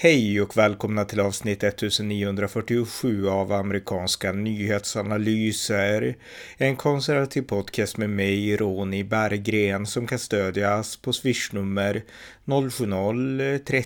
Hej 0.00 0.40
och 0.40 0.56
välkomna 0.56 1.04
till 1.04 1.20
avsnitt 1.20 1.64
1947 1.64 3.28
av 3.28 3.52
amerikanska 3.52 4.32
nyhetsanalyser. 4.32 6.16
En 6.56 6.76
konservativ 6.76 7.42
podcast 7.42 7.96
med 7.96 8.10
mig, 8.10 8.56
Ronny 8.56 9.04
Berggren, 9.04 9.86
som 9.86 10.06
kan 10.06 10.18
stödjas 10.18 10.96
på 10.96 11.12
swishnummer 11.12 12.02
070-30 12.44 13.84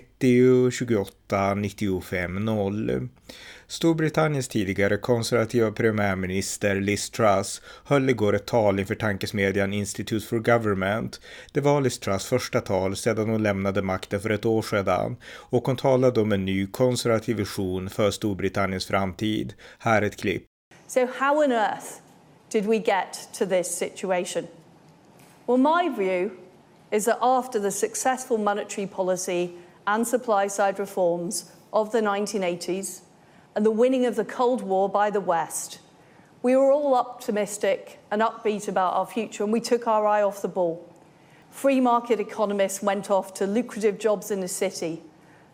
28 0.71 1.55
95 1.55 2.45
0. 2.45 3.09
Storbritanniens 3.67 4.49
tidigare 4.49 4.97
konservativa 4.97 5.73
premiärminister 5.73 6.81
Liz 6.81 7.11
Truss 7.11 7.63
höll 7.85 8.11
igår 8.11 8.35
ett 8.35 8.47
tal 8.47 8.81
inför 8.81 8.95
tankesmedjan 8.95 9.73
Institute 9.73 10.27
for 10.27 10.39
Government. 10.39 11.21
Det 11.53 11.61
var 11.61 11.81
Liz 11.81 11.99
Truss 11.99 12.27
första 12.27 12.61
tal 12.61 12.97
sedan 12.97 13.31
hon 13.31 13.43
lämnade 13.43 13.83
makten 13.83 14.21
för 14.21 14.31
ett 14.31 14.45
år 14.45 14.63
sedan 14.63 15.17
och 15.25 15.67
hon 15.67 15.77
talade 15.77 16.21
om 16.21 16.33
en 16.33 16.45
ny 16.45 16.67
konservativ 16.67 17.37
vision 17.37 17.91
för 17.91 18.11
Storbritanniens 18.11 18.87
framtid. 18.87 19.55
Här 19.79 20.03
ett 20.03 20.17
klipp. 20.17 20.45
So 20.87 21.07
how 21.19 21.45
on 21.45 21.53
earth 21.53 21.87
did 22.53 22.67
we 22.67 22.77
get 22.77 23.29
to 23.39 23.47
this 23.47 23.79
situation? 23.79 24.47
Well, 25.47 25.59
my 25.59 26.05
view 26.05 26.31
is 26.91 27.05
that 27.05 27.19
after 27.21 27.61
the 27.61 27.71
successful 27.71 28.39
monetary 28.39 28.87
policy 28.87 29.49
and 29.87 30.07
supply 30.07 30.47
side 30.47 30.79
reforms 30.79 31.53
of 31.73 31.93
the 31.93 32.01
1980s, 32.01 33.01
and 33.55 33.65
the 33.67 33.71
winning 33.71 34.07
of 34.07 34.17
the 34.17 34.25
Cold 34.25 34.63
War 34.63 34.89
by 34.89 35.11
the 35.11 35.21
West, 35.21 35.79
we 36.43 36.57
were 36.57 36.73
all 36.73 36.95
optimistic 36.95 37.99
and 38.11 38.23
upbeat 38.23 38.69
about 38.69 38.95
our 38.95 39.07
future, 39.07 39.45
and 39.45 39.53
we 39.53 39.61
took 39.61 39.87
our 39.87 40.07
eye 40.07 40.23
off 40.23 40.43
the 40.43 40.49
ball. 40.49 40.89
Free 41.51 41.81
market 41.81 42.21
economists 42.21 42.83
went 42.83 43.11
off 43.11 43.35
to 43.35 43.47
lucrative 43.47 43.99
jobs 43.99 44.31
in 44.31 44.41
the 44.41 44.49
city, 44.49 45.03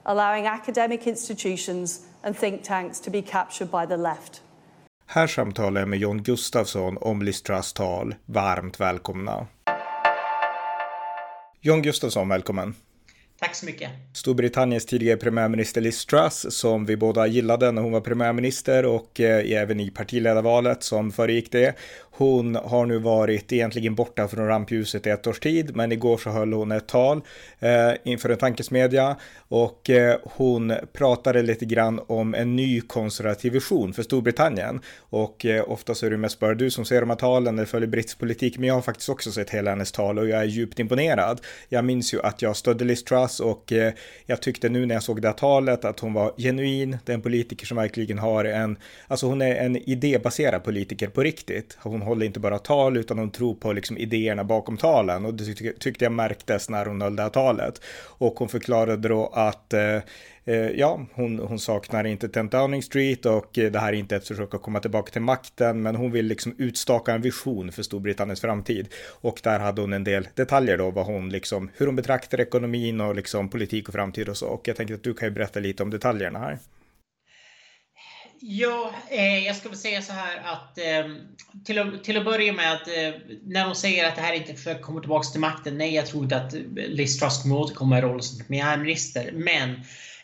allowing 0.06 0.46
academic 0.46 1.06
institutions 1.06 2.06
and 2.22 2.36
think 2.36 2.62
tanks 2.62 3.00
to 3.00 3.10
be 3.10 3.22
captured 3.22 3.70
by 3.70 3.86
the 3.86 3.96
left. 3.96 4.42
Här 5.06 5.26
samtalar 5.26 5.80
jag 5.80 5.88
med 5.88 5.98
John 5.98 6.22
Gustafsson 6.22 6.98
om 7.00 7.22
Liz 7.22 7.42
tal. 7.74 8.14
Varmt 8.26 8.80
välkomna. 8.80 9.46
John 11.60 11.82
Gustafsson, 11.82 12.28
välkommen. 12.28 12.74
Tack 13.40 13.54
så 13.54 13.66
mycket. 13.66 13.90
Storbritanniens 14.12 14.86
tidigare 14.86 15.16
premiärminister 15.16 15.80
Liz 15.80 16.06
Truss 16.06 16.46
som 16.50 16.86
vi 16.86 16.96
båda 16.96 17.26
gillade 17.26 17.72
när 17.72 17.82
hon 17.82 17.92
var 17.92 18.00
premiärminister 18.00 18.84
och 18.84 19.20
eh, 19.20 19.52
även 19.52 19.80
i 19.80 19.90
partiledarvalet 19.90 20.82
som 20.82 21.12
föregick 21.12 21.52
det. 21.52 21.74
Hon 22.18 22.54
har 22.54 22.86
nu 22.86 22.98
varit 22.98 23.52
egentligen 23.52 23.94
borta 23.94 24.28
från 24.28 24.46
rampljuset 24.46 25.06
i 25.06 25.10
ett 25.10 25.26
års 25.26 25.40
tid, 25.40 25.76
men 25.76 25.92
igår 25.92 26.18
så 26.18 26.30
höll 26.30 26.52
hon 26.52 26.72
ett 26.72 26.88
tal 26.88 27.20
eh, 27.58 27.90
inför 28.04 28.30
en 28.30 28.38
tankesmedja 28.38 29.16
och 29.48 29.90
eh, 29.90 30.18
hon 30.24 30.74
pratade 30.92 31.42
lite 31.42 31.64
grann 31.64 32.00
om 32.06 32.34
en 32.34 32.56
ny 32.56 32.80
konservativ 32.80 33.52
vision 33.52 33.92
för 33.92 34.02
Storbritannien. 34.02 34.80
Och 34.98 35.46
eh, 35.46 35.70
ofta 35.70 35.94
så 35.94 36.06
är 36.06 36.10
det 36.10 36.16
mest 36.16 36.38
bara 36.38 36.54
du 36.54 36.70
som 36.70 36.84
ser 36.84 37.00
de 37.00 37.10
här 37.10 37.16
talen 37.16 37.58
eller 37.58 37.66
följer 37.66 37.88
brittisk 37.88 38.18
politik, 38.18 38.58
men 38.58 38.68
jag 38.68 38.74
har 38.74 38.82
faktiskt 38.82 39.08
också 39.08 39.32
sett 39.32 39.50
hela 39.50 39.70
hennes 39.70 39.92
tal 39.92 40.18
och 40.18 40.28
jag 40.28 40.40
är 40.40 40.44
djupt 40.44 40.78
imponerad. 40.78 41.40
Jag 41.68 41.84
minns 41.84 42.14
ju 42.14 42.22
att 42.22 42.42
jag 42.42 42.56
stödde 42.56 42.84
Liz 42.84 43.04
Truss 43.04 43.40
och 43.40 43.72
eh, 43.72 43.92
jag 44.26 44.42
tyckte 44.42 44.68
nu 44.68 44.86
när 44.86 44.94
jag 44.94 45.02
såg 45.02 45.22
det 45.22 45.28
här 45.28 45.34
talet 45.34 45.84
att 45.84 46.00
hon 46.00 46.12
var 46.12 46.32
genuin, 46.36 46.98
det 47.04 47.12
är 47.12 47.14
en 47.14 47.22
politiker 47.22 47.66
som 47.66 47.76
verkligen 47.76 48.18
har 48.18 48.44
en, 48.44 48.76
alltså 49.06 49.26
hon 49.26 49.42
är 49.42 49.54
en 49.54 49.76
idébaserad 49.76 50.64
politiker 50.64 51.08
på 51.08 51.22
riktigt. 51.22 51.78
Hon 51.80 52.07
håller 52.08 52.26
inte 52.26 52.40
bara 52.40 52.58
tal 52.58 52.96
utan 52.96 53.18
hon 53.18 53.30
tror 53.30 53.54
på 53.54 53.72
liksom 53.72 53.98
idéerna 53.98 54.44
bakom 54.44 54.76
talen 54.76 55.24
och 55.24 55.34
det 55.34 55.54
tyckte 55.80 56.04
jag 56.04 56.12
märktes 56.12 56.70
när 56.70 56.86
hon 56.86 57.00
höll 57.00 57.16
det 57.16 57.22
här 57.22 57.30
talet. 57.30 57.80
Och 58.04 58.38
hon 58.38 58.48
förklarade 58.48 59.08
då 59.08 59.26
att 59.26 59.72
eh, 59.72 59.96
eh 60.44 60.54
ja, 60.54 61.06
hon, 61.14 61.38
hon 61.38 61.58
saknar 61.58 62.04
inte 62.04 62.28
10 62.28 62.42
Downing 62.42 62.82
Street 62.82 63.26
och 63.26 63.50
det 63.52 63.78
här 63.78 63.92
är 63.92 63.96
inte 63.96 64.16
ett 64.16 64.28
försök 64.28 64.54
att 64.54 64.62
komma 64.62 64.80
tillbaka 64.80 65.12
till 65.12 65.22
makten, 65.22 65.82
men 65.82 65.96
hon 65.96 66.10
vill 66.10 66.26
liksom 66.26 66.54
utstaka 66.58 67.12
en 67.12 67.22
vision 67.22 67.72
för 67.72 67.82
Storbritanniens 67.82 68.40
framtid. 68.40 68.88
Och 69.20 69.40
där 69.42 69.58
hade 69.58 69.80
hon 69.80 69.92
en 69.92 70.04
del 70.04 70.28
detaljer 70.34 70.78
då, 70.78 70.90
vad 70.90 71.06
hon 71.06 71.30
liksom, 71.30 71.70
hur 71.76 71.86
hon 71.86 71.96
betraktar 71.96 72.40
ekonomin 72.40 73.00
och 73.00 73.16
liksom 73.16 73.48
politik 73.48 73.88
och 73.88 73.94
framtid 73.94 74.28
och 74.28 74.36
så. 74.36 74.46
Och 74.46 74.68
jag 74.68 74.76
tänkte 74.76 74.94
att 74.94 75.02
du 75.02 75.14
kan 75.14 75.28
ju 75.28 75.34
berätta 75.34 75.60
lite 75.60 75.82
om 75.82 75.90
detaljerna 75.90 76.38
här. 76.38 76.58
Ja, 78.40 78.92
eh, 79.10 79.38
jag 79.38 79.56
ska 79.56 79.68
väl 79.68 79.78
säga 79.78 80.02
så 80.02 80.12
här 80.12 80.42
att 80.44 80.78
eh, 80.78 81.14
till, 81.64 81.78
att, 81.78 82.04
till 82.04 82.16
att 82.16 82.24
börja 82.24 82.52
med 82.52 82.72
att 82.72 82.88
eh, 82.88 83.20
när 83.44 83.64
de 83.64 83.74
säger 83.74 84.08
att 84.08 84.16
det 84.16 84.22
här 84.22 84.32
inte 84.32 84.54
försöker 84.54 84.82
komma 84.82 85.00
tillbaka 85.00 85.28
till 85.28 85.40
makten. 85.40 85.78
Nej, 85.78 85.94
jag 85.94 86.06
tror 86.06 86.22
inte 86.22 86.36
att 86.36 86.54
eh, 86.54 86.60
Liz 86.74 87.18
Truss 87.18 87.42
kommer 87.42 87.56
återkomma 87.56 87.98
i 87.98 88.02
rollen 88.02 88.22
som 88.22 88.44
premiärminister. 88.46 89.30
Men 89.32 89.70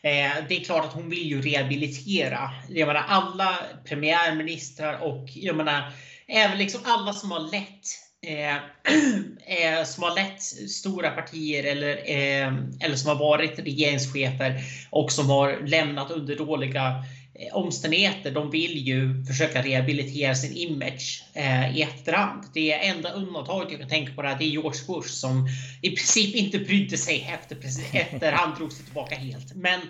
eh, 0.03 0.33
det 0.49 0.57
är 0.57 0.65
klart 0.65 0.85
att 0.85 0.93
hon 0.93 1.11
vill 1.11 1.29
ju 1.29 1.43
rehabilitera. 1.43 2.51
Jag 2.69 2.87
menar 2.87 3.05
alla 3.09 3.59
premiärministrar 3.85 5.03
och 5.03 5.29
jag 5.35 5.57
menar 5.57 5.93
även 6.27 6.59
liksom 6.59 6.81
alla 6.85 7.13
som 7.13 7.31
har 7.31 7.41
lett 7.41 7.85
eh, 8.27 8.57
eh 9.79 9.85
som 9.85 10.03
har 10.03 10.15
lett 10.15 10.43
stora 10.71 11.11
partier 11.11 11.65
eller, 11.65 11.97
eh, 11.97 12.55
eller 12.81 12.97
som 12.97 13.09
har 13.09 13.19
varit 13.19 13.59
regeringschefer 13.59 14.61
och 14.91 15.13
som 15.13 15.31
har 15.31 15.67
lämnat 15.67 16.11
under 16.11 16.37
dåliga 16.37 17.05
omständigheter. 17.53 18.31
De 18.31 18.51
vill 18.51 18.89
ju 18.89 19.25
försöka 19.25 19.63
rehabilitera 19.63 20.35
sin 20.35 20.57
image 20.57 21.25
eh, 21.35 21.77
i 21.77 21.83
efterhand. 21.83 22.45
Det 22.55 22.73
enda 22.73 23.13
undantaget 23.13 23.71
jag 23.71 23.81
kan 23.81 23.89
tänka 23.89 24.13
på 24.13 24.23
det 24.23 24.29
är 24.29 24.43
George 24.43 24.81
Bush 24.87 25.09
som 25.09 25.49
i 25.83 25.91
princip 25.91 26.35
inte 26.35 26.59
brydde 26.59 26.97
sig 26.97 27.29
efter, 27.35 27.57
efter 27.93 28.33
han 28.33 28.59
drog 28.59 28.73
sig 28.73 28.85
tillbaka 28.85 29.15
helt. 29.15 29.55
Men, 29.55 29.81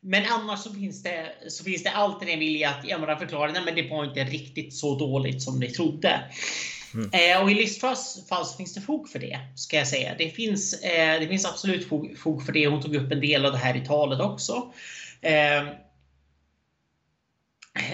men 0.00 0.24
annars 0.26 0.60
så 0.60 0.74
finns 0.74 1.02
det, 1.02 1.32
så 1.48 1.64
finns 1.64 1.82
det 1.82 1.90
alltid 1.90 2.28
en 2.28 2.38
vilja 2.38 2.70
att 2.70 2.88
jag 2.88 3.18
förklara 3.18 3.50
att 3.50 3.76
det 3.76 3.88
var 3.90 4.04
inte 4.04 4.24
riktigt 4.24 4.74
så 4.74 4.98
dåligt 4.98 5.42
som 5.42 5.60
ni 5.60 5.70
trodde. 5.70 6.20
Mm. 6.94 7.10
Eh, 7.12 7.42
och 7.42 7.50
i 7.50 7.54
Liz 7.54 7.78
Truss 7.78 8.28
fall 8.28 8.46
så 8.46 8.56
finns 8.56 8.74
det 8.74 8.80
fog 8.80 9.08
för 9.08 9.18
det, 9.18 9.38
ska 9.56 9.76
jag 9.76 9.88
säga. 9.88 10.14
Det 10.18 10.30
finns, 10.30 10.82
eh, 10.82 11.20
det 11.20 11.28
finns 11.28 11.46
absolut 11.46 11.88
fog, 11.88 12.18
fog, 12.18 12.46
för 12.46 12.52
det. 12.52 12.66
Hon 12.66 12.82
tog 12.82 12.96
upp 12.96 13.12
en 13.12 13.20
del 13.20 13.46
av 13.46 13.52
det 13.52 13.58
här 13.58 13.76
i 13.76 13.86
talet 13.86 14.20
också. 14.20 14.72
Eh, 15.20 15.62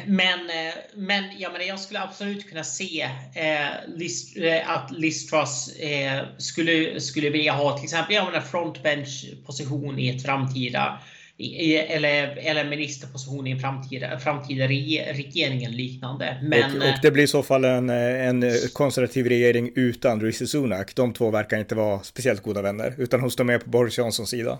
men, 0.07 0.39
eh, 0.51 0.75
men 0.95 1.25
jag, 1.39 1.53
men 1.53 1.67
jag 1.67 1.81
skulle 1.81 2.01
absolut 2.01 2.49
kunna 2.49 2.65
se 2.65 3.03
eh, 3.35 3.97
list, 3.97 4.37
eh, 4.37 4.71
att 4.71 4.91
Listras 4.91 5.69
eh, 5.69 6.23
skulle, 6.39 7.01
skulle 7.01 7.31
vilja 7.31 7.53
ha 7.53 7.77
till 7.77 7.85
exempel 7.85 8.15
ja, 8.15 8.33
en 8.35 8.43
frontbench 8.43 9.25
position 9.47 9.99
i 9.99 10.09
ett 10.09 10.23
framtida 10.23 11.01
i, 11.37 11.77
eller, 11.77 12.37
eller 12.37 12.65
ministerposition 12.65 13.47
i 13.47 13.51
en 13.51 13.61
framtida, 13.61 14.19
framtida 14.19 14.69
regering 14.69 15.65
eller 15.65 15.77
liknande. 15.77 16.39
Men, 16.43 16.83
och, 16.83 16.89
och, 16.89 16.95
det 17.03 17.11
blir 17.11 17.25
i 17.25 17.29
så 17.29 17.43
fall 17.43 17.65
en, 17.65 17.91
en 17.91 18.53
konservativ 18.73 19.27
regering 19.27 19.73
utan 19.75 20.21
Rishi 20.21 20.47
Sunak. 20.47 20.95
De 20.95 21.13
två 21.13 21.31
verkar 21.31 21.59
inte 21.59 21.75
vara 21.75 22.01
speciellt 22.03 22.43
goda 22.43 22.63
vänner, 22.63 22.95
utan 22.99 23.21
hon 23.21 23.31
står 23.31 23.45
med 23.45 23.65
på 23.65 23.71
Boris 23.71 23.99
Johnsons 23.99 24.31
sida. 24.31 24.59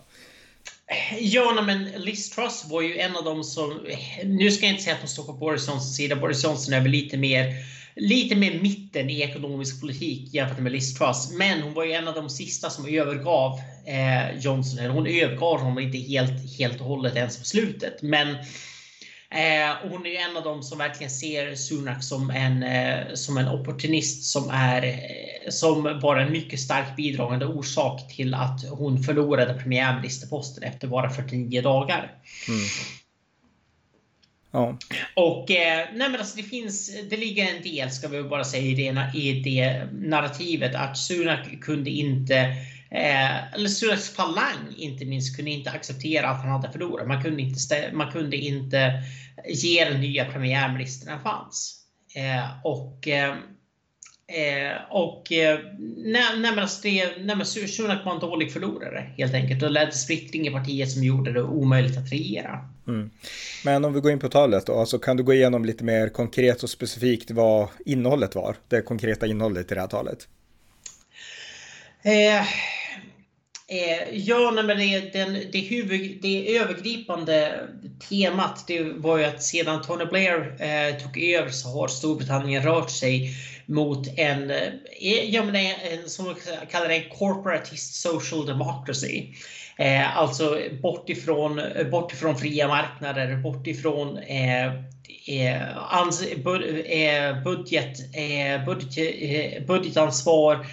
Ja, 1.21 1.63
men 1.67 1.85
Liz 1.85 2.31
Truss 2.31 2.65
var 2.71 2.83
ju 2.83 2.99
en 2.99 3.17
av 3.17 3.25
dem 3.25 3.45
som... 3.45 3.81
Nu 4.25 4.51
ska 4.51 4.67
jag 4.67 4.73
inte 4.73 4.83
säga 4.83 4.95
att 4.95 5.01
hon 5.01 5.09
står 5.09 5.25
på 5.25 5.33
Boris 5.33 5.69
Johnsons 5.69 5.97
sida. 5.97 6.17
Boris 6.17 6.45
Johnson 6.45 6.75
är 6.75 6.81
väl 6.81 6.91
lite 6.91 7.17
mer, 7.17 7.55
lite 7.97 8.35
mer 8.35 8.61
mitten 8.61 9.11
i 9.11 9.21
ekonomisk 9.21 9.81
politik 9.81 10.35
jämfört 10.35 10.59
med 10.59 10.73
Liz 10.73 10.95
Truss. 10.99 11.31
Men 11.33 11.63
hon 11.63 11.75
var 11.75 11.85
ju 11.85 11.93
en 11.93 12.09
av 12.09 12.15
de 12.15 12.31
sista 12.31 12.71
som 12.71 12.87
övergav 12.87 13.61
eh, 13.87 14.39
Johnson. 14.41 14.87
Hon 14.87 15.07
övergav 15.07 15.61
honom 15.61 15.79
inte 15.79 15.99
helt, 15.99 16.59
helt 16.59 16.81
och 16.81 16.87
hållet 16.87 17.17
ens 17.17 17.39
på 17.39 17.45
slutet. 17.45 18.03
Men 18.03 18.37
Eh, 19.31 19.85
och 19.85 19.91
hon 19.91 20.07
är 20.07 20.11
ju 20.11 20.17
en 20.17 20.37
av 20.37 20.43
dem 20.43 20.63
som 20.63 20.79
verkligen 20.79 21.11
ser 21.11 21.55
Sunak 21.55 22.05
som 22.05 22.31
en, 22.31 22.63
eh, 22.63 23.15
som 23.15 23.39
en 23.39 23.49
opportunist 23.49 24.25
som, 24.25 24.51
är, 24.51 24.83
eh, 24.83 25.51
som 25.51 26.01
var 26.03 26.17
en 26.17 26.33
mycket 26.33 26.61
starkt 26.61 26.97
bidragande 26.97 27.47
orsak 27.47 28.17
till 28.17 28.35
att 28.35 28.65
hon 28.71 29.03
förlorade 29.03 29.55
premiärministerposten 29.55 30.63
efter 30.63 30.89
bara 30.89 31.11
49 31.11 31.63
dagar. 31.63 32.13
Mm. 32.49 32.61
Ja. 34.51 34.79
Och 35.15 35.51
eh, 35.51 35.89
nej 35.95 36.09
men 36.11 36.21
alltså 36.21 36.37
det 36.37 36.43
finns, 36.43 36.91
det 37.11 37.17
ligger 37.17 37.55
en 37.55 37.63
del, 37.63 37.91
ska 37.91 38.09
vi 38.09 38.23
bara 38.23 38.45
säga, 38.45 38.63
i 38.63 38.75
det, 38.75 39.19
i 39.19 39.41
det 39.41 39.89
narrativet 39.93 40.75
att 40.75 40.99
Sunak 40.99 41.61
kunde 41.61 41.91
inte 41.91 42.55
Eh, 42.91 43.55
eller 43.55 43.69
Sunaks 43.69 44.11
falang 44.11 44.75
inte 44.77 45.05
minst 45.05 45.37
kunde 45.37 45.51
inte 45.51 45.71
acceptera 45.71 46.29
att 46.29 46.43
han 46.43 46.51
hade 46.51 46.73
förlorat. 46.73 47.09
Man 47.09 47.23
kunde 47.23 47.43
inte, 47.43 47.91
man 47.93 48.13
kunde 48.13 48.37
inte 48.37 49.03
ge 49.49 49.85
den 49.85 50.01
nya 50.01 50.25
premiärministern 50.25 51.15
en 51.15 51.21
chans. 51.21 51.75
Eh, 52.15 52.65
och 52.65 53.09
eh, 53.09 53.31
eh 54.29 54.77
och 54.91 55.33
eh, 55.33 55.59
Sunak 57.45 58.05
var 58.05 58.15
en 58.15 58.21
dålig 58.21 58.53
förlorare 58.53 59.15
helt 59.17 59.35
enkelt 59.35 59.63
och 59.63 59.71
ledde 59.71 59.93
splittring 59.93 60.47
i 60.47 60.51
partiet 60.51 60.91
som 60.91 61.05
gjorde 61.05 61.33
det 61.33 61.43
omöjligt 61.43 61.99
att 61.99 62.13
regera. 62.13 62.69
Mm. 62.89 63.11
Men 63.65 63.85
om 63.85 63.93
vi 63.93 64.01
går 64.01 64.13
in 64.13 64.19
på 64.19 64.29
talet 64.29 64.67
då, 64.67 64.81
alltså 64.81 64.99
kan 64.99 65.17
du 65.17 65.23
gå 65.23 65.33
igenom 65.33 65.65
lite 65.65 65.85
mer 65.85 66.09
konkret 66.09 66.63
och 66.63 66.71
specifikt 66.71 67.31
vad 67.31 67.69
innehållet 67.87 68.35
var? 68.35 68.57
Det 68.69 68.83
konkreta 68.83 69.27
innehållet 69.27 69.73
i 69.73 69.75
det 69.75 69.81
här 69.81 69.89
talet. 69.89 70.29
Eh, 72.03 72.47
Eh, 73.71 74.09
ja, 74.13 74.51
nej, 74.51 74.65
men 74.65 74.79
det, 74.79 75.13
den, 75.13 75.51
det, 75.53 75.59
huvud, 75.59 76.19
det 76.23 76.57
övergripande 76.57 77.69
temat 78.09 78.65
det 78.67 78.83
var 78.83 79.19
ju 79.19 79.25
att 79.25 79.43
sedan 79.43 79.83
Tony 79.83 80.05
Blair 80.05 80.63
eh, 80.63 81.03
tog 81.03 81.19
över 81.19 81.51
så 81.51 81.69
har 81.69 81.89
Storbritannien 81.89 82.63
rört 82.63 82.91
sig 82.91 83.35
mot 83.67 84.19
en, 84.19 84.51
eh, 84.51 85.25
ja, 85.31 85.45
men 85.45 85.57
en 85.57 86.09
som 86.09 86.25
man 86.25 86.35
kallar 86.71 86.91
en 86.91 87.11
corporatist 87.19 87.95
social 87.95 88.47
democracy. 88.47 89.27
Eh, 89.77 90.19
alltså 90.19 90.59
bort 90.83 91.11
ifrån, 91.11 91.61
bort 91.91 92.13
ifrån 92.13 92.39
fria 92.39 92.69
marknader, 92.69 93.37
bort 93.37 93.67
ifrån 93.67 94.19
eh, 94.19 94.67
eh, 95.27 95.79
ans, 95.95 96.23
eh, 96.23 97.43
budget, 97.43 98.17
eh, 98.17 98.65
budget, 98.65 99.15
eh, 99.21 99.67
budgetansvar. 99.67 100.67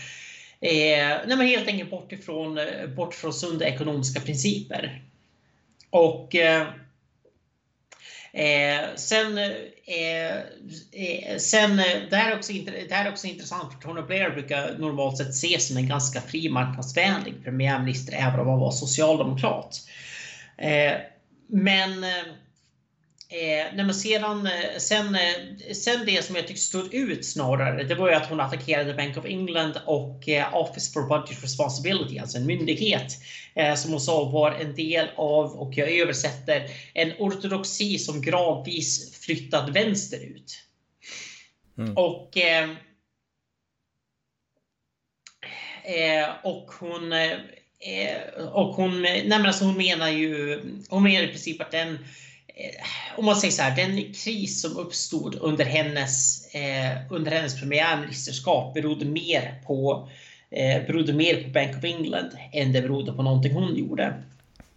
Eh, 0.65 1.17
nej 1.27 1.37
men 1.37 1.47
helt 1.47 1.67
enkelt 1.67 1.89
bort 1.89 2.11
ifrån, 2.11 2.57
eh, 2.57 2.87
bort 2.95 3.13
från 3.13 3.33
sunda 3.33 3.65
ekonomiska 3.65 4.19
principer. 4.19 5.01
Och 5.89 6.35
Eh, 6.35 6.61
eh 8.33 8.95
sen, 8.95 9.37
eh, 9.37 10.35
eh, 10.91 11.37
sen 11.37 11.77
det, 12.09 12.15
här 12.15 12.31
är 12.31 12.37
också, 12.37 12.53
det 12.53 12.91
här 12.91 13.05
är 13.05 13.11
också 13.11 13.27
intressant 13.27 13.73
för 13.73 13.79
Tony 13.79 14.01
Blair 14.01 14.29
brukar 14.29 14.77
normalt 14.77 15.17
sett 15.17 15.29
ses 15.29 15.67
som 15.67 15.77
en 15.77 15.87
ganska 15.87 16.21
fri 16.21 16.49
marknadsvänlig 16.49 17.43
premiärminister 17.43 18.13
även 18.13 18.39
om 18.39 18.47
han 18.47 18.59
var 18.59 18.71
socialdemokrat. 18.71 19.87
Eh, 20.57 20.93
men 21.47 22.05
Eh, 23.29 23.65
nej 23.73 23.85
men 23.85 23.93
sedan, 23.93 24.47
eh, 24.47 24.77
sen, 24.77 25.15
eh, 25.15 25.73
sen 25.73 26.05
det 26.05 26.25
som 26.25 26.35
jag 26.35 26.47
tyckte 26.47 26.61
stod 26.61 26.93
ut 26.93 27.25
snarare, 27.25 27.83
det 27.83 27.95
var 27.95 28.09
ju 28.09 28.15
att 28.15 28.29
hon 28.29 28.39
attackerade 28.39 28.93
Bank 28.93 29.17
of 29.17 29.25
England 29.25 29.79
och 29.85 30.29
eh, 30.29 30.55
Office 30.55 30.93
for 30.93 31.01
Budget 31.01 31.43
Responsibility, 31.43 32.19
alltså 32.19 32.37
en 32.37 32.45
myndighet 32.45 33.13
eh, 33.55 33.75
som 33.75 33.91
hon 33.91 34.01
sa 34.01 34.29
var 34.29 34.51
en 34.51 34.75
del 34.75 35.07
av, 35.15 35.51
och 35.51 35.73
jag 35.77 35.91
översätter, 35.91 36.69
en 36.93 37.13
ortodoxi 37.19 37.99
som 37.99 38.21
gradvis 38.21 39.19
flyttat 39.19 39.69
vänsterut. 39.69 40.61
Mm. 41.77 41.97
Och 41.97 42.37
eh, 42.37 42.69
och 46.43 46.71
hon 46.79 47.13
och 48.51 48.75
hon, 48.75 49.01
nej 49.01 49.25
men 49.29 49.45
alltså 49.45 49.65
hon 49.65 49.77
menar 49.77 50.09
ju, 50.09 50.61
hon 50.89 51.03
menar 51.03 51.23
i 51.23 51.27
princip 51.27 51.61
att 51.61 51.71
den 51.71 51.97
Eh, 51.97 52.34
Eh, 52.57 52.85
om 53.17 53.25
man 53.25 53.35
säger 53.35 53.51
så 53.51 53.61
här, 53.61 53.75
den 53.75 54.13
kris 54.13 54.61
som 54.61 54.77
uppstod 54.77 55.35
under 55.41 55.65
hennes, 55.65 56.45
eh, 56.55 56.97
under 57.09 57.31
hennes 57.31 57.59
premiärministerskap 57.59 58.73
berodde 58.73 59.05
mer 59.05 59.61
på 59.65 60.09
eh, 60.51 60.85
berodde 60.87 61.13
mer 61.13 61.43
på 61.43 61.49
Bank 61.49 61.77
of 61.77 61.83
England 61.83 62.31
än 62.51 62.73
det 62.73 62.81
berodde 62.81 63.13
på 63.13 63.23
någonting 63.23 63.53
hon 63.53 63.75
gjorde. 63.75 64.23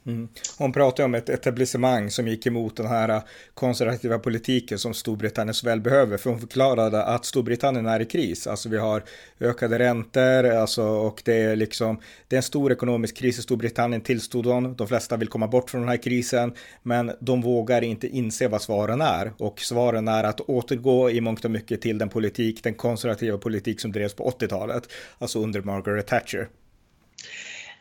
Mm. 0.08 0.28
Hon 0.58 0.72
pratade 0.72 1.05
om 1.05 1.14
ett 1.14 1.28
etablissemang 1.28 2.10
som 2.10 2.28
gick 2.28 2.46
emot 2.46 2.76
den 2.76 2.87
här 2.87 3.22
konservativa 3.55 4.19
politiken 4.19 4.78
som 4.78 4.94
Storbritannien 4.94 5.55
så 5.55 5.66
väl 5.66 5.81
behöver. 5.81 6.16
För 6.16 6.31
hon 6.31 6.40
förklarade 6.40 7.02
att 7.05 7.25
Storbritannien 7.25 7.87
är 7.87 8.00
i 8.00 8.05
kris. 8.05 8.46
Alltså 8.46 8.69
vi 8.69 8.76
har 8.76 9.02
ökade 9.40 9.78
räntor 9.78 10.44
alltså, 10.44 10.82
och 10.82 11.22
det 11.25 11.34
är 11.34 11.56
liksom 11.56 12.00
det 12.28 12.37
är 12.37 12.38
en 12.38 12.43
stor 12.43 12.72
ekonomisk 12.72 13.16
kris 13.16 13.38
i 13.38 13.43
Storbritannien 13.43 14.00
tillstod 14.00 14.46
hon. 14.46 14.75
De 14.75 14.88
flesta 14.88 15.16
vill 15.16 15.28
komma 15.28 15.49
bort 15.49 15.70
från 15.70 15.81
den 15.81 15.90
här 15.90 16.02
krisen, 16.02 16.52
men 16.82 17.12
de 17.20 17.43
vågar 17.43 17.84
inte 17.84 18.08
inse 18.08 18.49
vad 18.49 18.62
svaren 18.62 19.00
är. 19.00 19.32
Och 19.38 19.60
svaren 19.60 20.08
är 20.08 20.25
att 20.25 20.40
återgå 20.40 21.10
i 21.10 21.20
mångt 21.20 21.44
och 21.44 21.50
mycket 21.50 21.81
till 21.81 21.99
den 21.99 22.08
politik, 22.08 22.62
den 22.62 22.75
konservativa 22.75 23.38
politik 23.38 23.81
som 23.81 23.93
drevs 23.93 24.14
på 24.14 24.31
80-talet, 24.31 24.88
alltså 25.19 25.43
under 25.43 25.62
Margaret 25.62 26.06
Thatcher. 26.06 26.49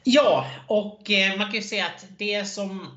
Ja, 0.09 0.45
och 0.67 1.11
eh, 1.11 1.37
man 1.37 1.45
kan 1.45 1.55
ju 1.55 1.61
säga 1.61 1.85
att 1.85 2.05
det 2.17 2.45
som 2.45 2.87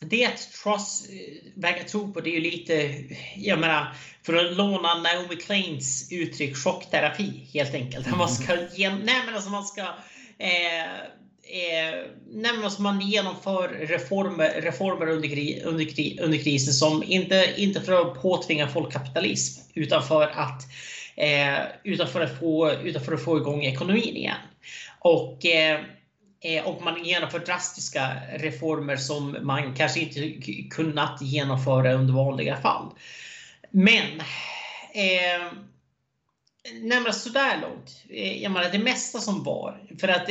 det 0.00 0.28
Truss 0.28 1.08
eh, 1.10 1.60
verkar 1.60 1.84
tro 1.84 2.12
på 2.12 2.20
det 2.20 2.30
är 2.30 2.34
ju 2.34 2.50
lite, 2.50 3.04
jag 3.36 3.58
menar, 3.58 3.94
för 4.22 4.34
att 4.34 4.56
låna 4.56 4.94
Naomi 4.94 5.36
Kleins 5.36 6.12
uttryck, 6.12 6.56
chockterapi 6.56 7.48
helt 7.54 7.74
enkelt. 7.74 8.16
Man 8.16 8.28
ska, 8.28 8.56
gen, 8.74 9.00
nej 9.04 9.22
men 9.26 9.34
alltså 9.34 9.50
man 9.50 9.64
ska 9.64 9.80
eh, 10.38 10.90
eh, 11.42 12.06
nej 12.32 12.52
men 12.52 12.64
alltså 12.64 12.82
man 12.82 13.00
genomför 13.00 13.68
reformer, 13.68 14.60
reformer 14.60 15.06
under, 15.08 15.28
under, 15.66 16.22
under 16.22 16.38
krisen 16.38 16.72
som 16.74 17.02
inte, 17.02 17.54
inte 17.56 17.80
för 17.80 17.92
att 17.92 18.22
påtvinga 18.22 18.68
folk 18.68 18.92
kapitalism 18.92 19.60
utan 19.74 20.02
för 20.02 20.22
att, 20.22 20.62
eh, 21.16 21.58
utan 21.84 22.08
för 22.08 22.20
att, 22.20 22.38
få, 22.38 22.72
utan 22.72 23.04
för 23.04 23.12
att 23.12 23.24
få 23.24 23.38
igång 23.38 23.64
ekonomin 23.64 24.16
igen. 24.16 24.36
Och, 24.98 25.46
eh, 25.46 25.80
eh 26.40 26.66
och 26.66 26.82
man 26.82 27.04
genomför 27.04 27.38
drastiska 27.38 28.08
reformer 28.38 28.96
som 28.96 29.36
man 29.42 29.74
kanske 29.74 30.00
inte 30.00 30.32
kunnat 30.70 31.22
genomföra 31.22 31.92
under 31.92 32.14
vanliga 32.14 32.56
fall. 32.56 32.86
Men 33.70 34.20
eh, 34.94 35.52
Nej 36.82 37.12
sådär 37.12 37.60
långt. 37.60 38.04
Eh, 38.10 38.42
jag 38.42 38.52
menar 38.52 38.70
det 38.70 38.78
mesta 38.78 39.18
som 39.18 39.44
var. 39.44 39.80
För, 40.00 40.08
att 40.08 40.26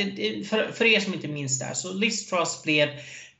för, 0.48 0.72
för 0.72 0.84
er 0.84 1.00
som 1.00 1.14
inte 1.14 1.28
minns 1.28 1.58
det 1.58 1.64
här, 1.64 1.74
så 1.74 1.92
Liz 1.92 2.30
Truss 2.30 2.62
blev 2.62 2.88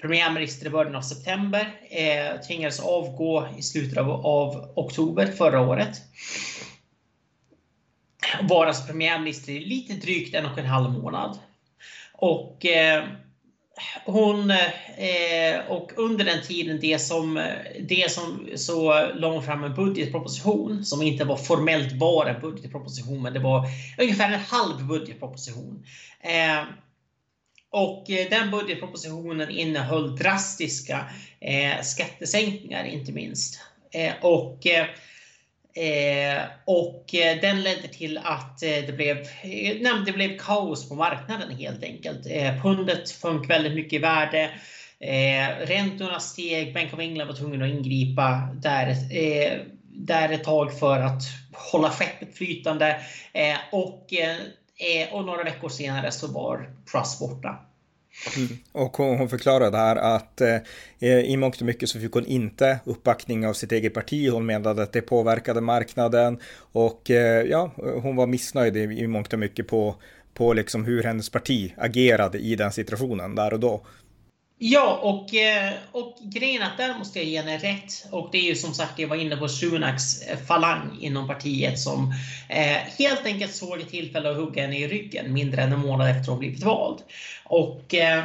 premiärminister 0.00 0.67
i 0.67 0.71
början 0.71 0.95
av 0.95 1.03
september. 1.03 1.81
Eh, 1.91 2.41
tvingades 2.41 2.81
avgå 2.81 3.49
i 3.59 3.62
slutet 3.62 3.99
av, 3.99 4.11
av 4.11 4.73
oktober 4.77 5.27
förra 5.27 5.61
året 5.61 6.00
vara 8.43 8.73
som 8.73 8.87
premiärminister 8.87 9.53
i 9.53 9.65
lite 9.65 9.93
drygt 9.93 10.35
en 10.35 10.47
och 10.47 10.59
en 10.59 10.67
halv 10.67 10.91
månad. 10.91 11.39
Och 12.13 12.67
eh, 12.67 13.05
hon 14.05 14.51
eh, 14.51 15.67
och 15.69 15.93
under 15.97 16.25
den 16.25 16.43
tiden 16.43 16.81
det 16.81 16.99
som, 16.99 17.49
det 17.81 18.11
som 18.11 18.49
så 18.57 19.11
la 19.15 19.33
hon 19.33 19.43
fram 19.43 19.65
en 19.65 19.75
budgetproposition 19.75 20.85
som 20.85 21.03
inte 21.03 21.25
var 21.25 21.37
formellt 21.37 21.93
bara 21.93 22.35
en 22.35 22.41
budgetproposition 22.41 23.23
men 23.23 23.33
det 23.33 23.39
var 23.39 23.67
ungefär 23.99 24.33
en 24.33 24.41
halv 24.41 24.87
budgetproposition. 24.87 25.87
Eh, 26.21 26.65
och 27.71 28.11
eh, 28.11 28.31
den 28.31 28.51
budgetpropositionen 28.51 29.51
innehöll 29.51 30.17
drastiska 30.17 31.11
eh, 31.41 31.83
skattesänkningar 31.83 32.85
inte 32.85 33.13
minst. 33.13 33.61
Eh, 33.93 34.13
och 34.21 34.67
eh, 34.67 34.87
Eh, 35.75 36.43
och 36.65 37.15
eh, 37.15 37.41
den 37.41 37.63
ledde 37.63 37.89
till 37.89 38.19
att 38.19 38.63
eh, 38.63 38.69
det, 38.87 38.93
blev, 38.97 39.17
eh, 39.19 39.77
nej, 39.81 39.93
det 40.07 40.13
blev 40.13 40.39
kaos 40.39 40.89
på 40.89 40.95
marknaden 40.95 41.57
helt 41.57 41.85
enkelt. 41.85 42.26
Eh, 42.26 42.62
pundet 42.62 43.23
sjönk 43.23 43.50
väldigt 43.50 43.75
mycket 43.75 43.93
i 43.93 43.99
värde. 43.99 44.50
Eh, 45.00 45.67
räntorna 45.67 46.21
steg. 46.21 46.75
Bank 46.75 46.95
of 46.95 47.00
England 47.00 47.26
var 47.26 47.35
tvungen 47.35 47.62
att 47.62 47.69
ingripa 47.69 48.49
där, 48.55 48.88
eh, 48.91 49.61
där 49.85 50.29
ett 50.29 50.45
tag 50.45 50.79
för 50.79 51.00
att 51.00 51.23
hålla 51.73 51.91
skeppet 51.91 52.37
flytande. 52.37 53.00
och, 53.73 54.09
och 55.11 55.25
några 55.25 55.45
veckor 55.45 55.69
senare 55.69 56.12
så 56.12 56.26
var 56.26 56.71
Truss 56.93 57.19
borta. 57.19 57.72
Mm. 58.37 58.59
Och 58.73 58.97
hon, 58.97 59.19
hon 59.19 59.28
förklarade 59.28 59.76
här 59.76 59.97
att 59.97 60.40
eh, 60.40 60.57
eh, 61.00 61.19
i 61.19 61.37
mångt 61.37 61.61
och 61.61 61.66
mycket 61.66 61.88
så 61.88 62.00
fick 62.00 62.12
hon 62.12 62.26
inte 62.26 62.78
uppbackning 62.85 63.47
av 63.47 63.52
sitt 63.52 63.73
eget 63.73 63.95
parti. 63.95 64.31
Hon 64.31 64.47
menade 64.47 64.83
att 64.83 64.92
det 64.92 65.02
påverkade 65.02 65.61
marknaden 65.61 66.38
och 66.57 67.11
eh, 67.11 67.42
ja, 67.47 67.73
hon 67.76 68.16
var 68.16 68.26
missnöjd 68.26 68.76
i, 68.76 68.81
i 68.81 69.07
mångt 69.07 69.33
och 69.33 69.38
mycket 69.38 69.66
på, 69.66 69.95
på 70.35 70.52
liksom 70.52 70.85
hur 70.85 71.02
hennes 71.02 71.31
parti 71.31 71.75
agerade 71.76 72.38
i 72.38 72.57
den 72.57 72.73
situationen 72.73 73.35
där 73.35 73.52
och 73.52 73.61
då. 73.61 73.87
Ja, 74.64 74.99
och, 75.02 75.35
eh, 75.35 75.73
och 75.92 76.16
grejen 76.21 76.62
att 76.62 76.76
där 76.76 76.99
måste 76.99 77.19
jag 77.19 77.28
ge 77.28 77.38
henne 77.38 77.59
rätt. 77.59 78.07
Och 78.11 78.28
det 78.33 78.38
är 78.38 78.42
ju 78.42 78.57
som 78.57 78.75
sagt, 78.75 78.99
jag 78.99 79.09
var 79.09 79.16
inne 79.16 79.37
på 79.37 79.49
Sunaks 79.49 80.23
eh, 80.23 80.38
falang 80.38 80.99
inom 81.00 81.26
partiet 81.26 81.78
som 81.78 82.14
eh, 82.49 82.76
helt 82.99 83.26
enkelt 83.26 83.54
såg 83.54 83.81
ett 83.81 83.90
tillfälle 83.90 84.31
att 84.31 84.37
hugga 84.37 84.62
henne 84.62 84.78
i 84.78 84.88
ryggen 84.88 85.33
mindre 85.33 85.62
än 85.62 85.73
en 85.73 85.81
månad 85.81 86.11
efter 86.11 86.21
att 86.21 86.26
hon 86.26 86.38
blivit 86.38 86.62
vald. 86.62 86.99
Och 87.45 87.95
eh, 87.95 88.25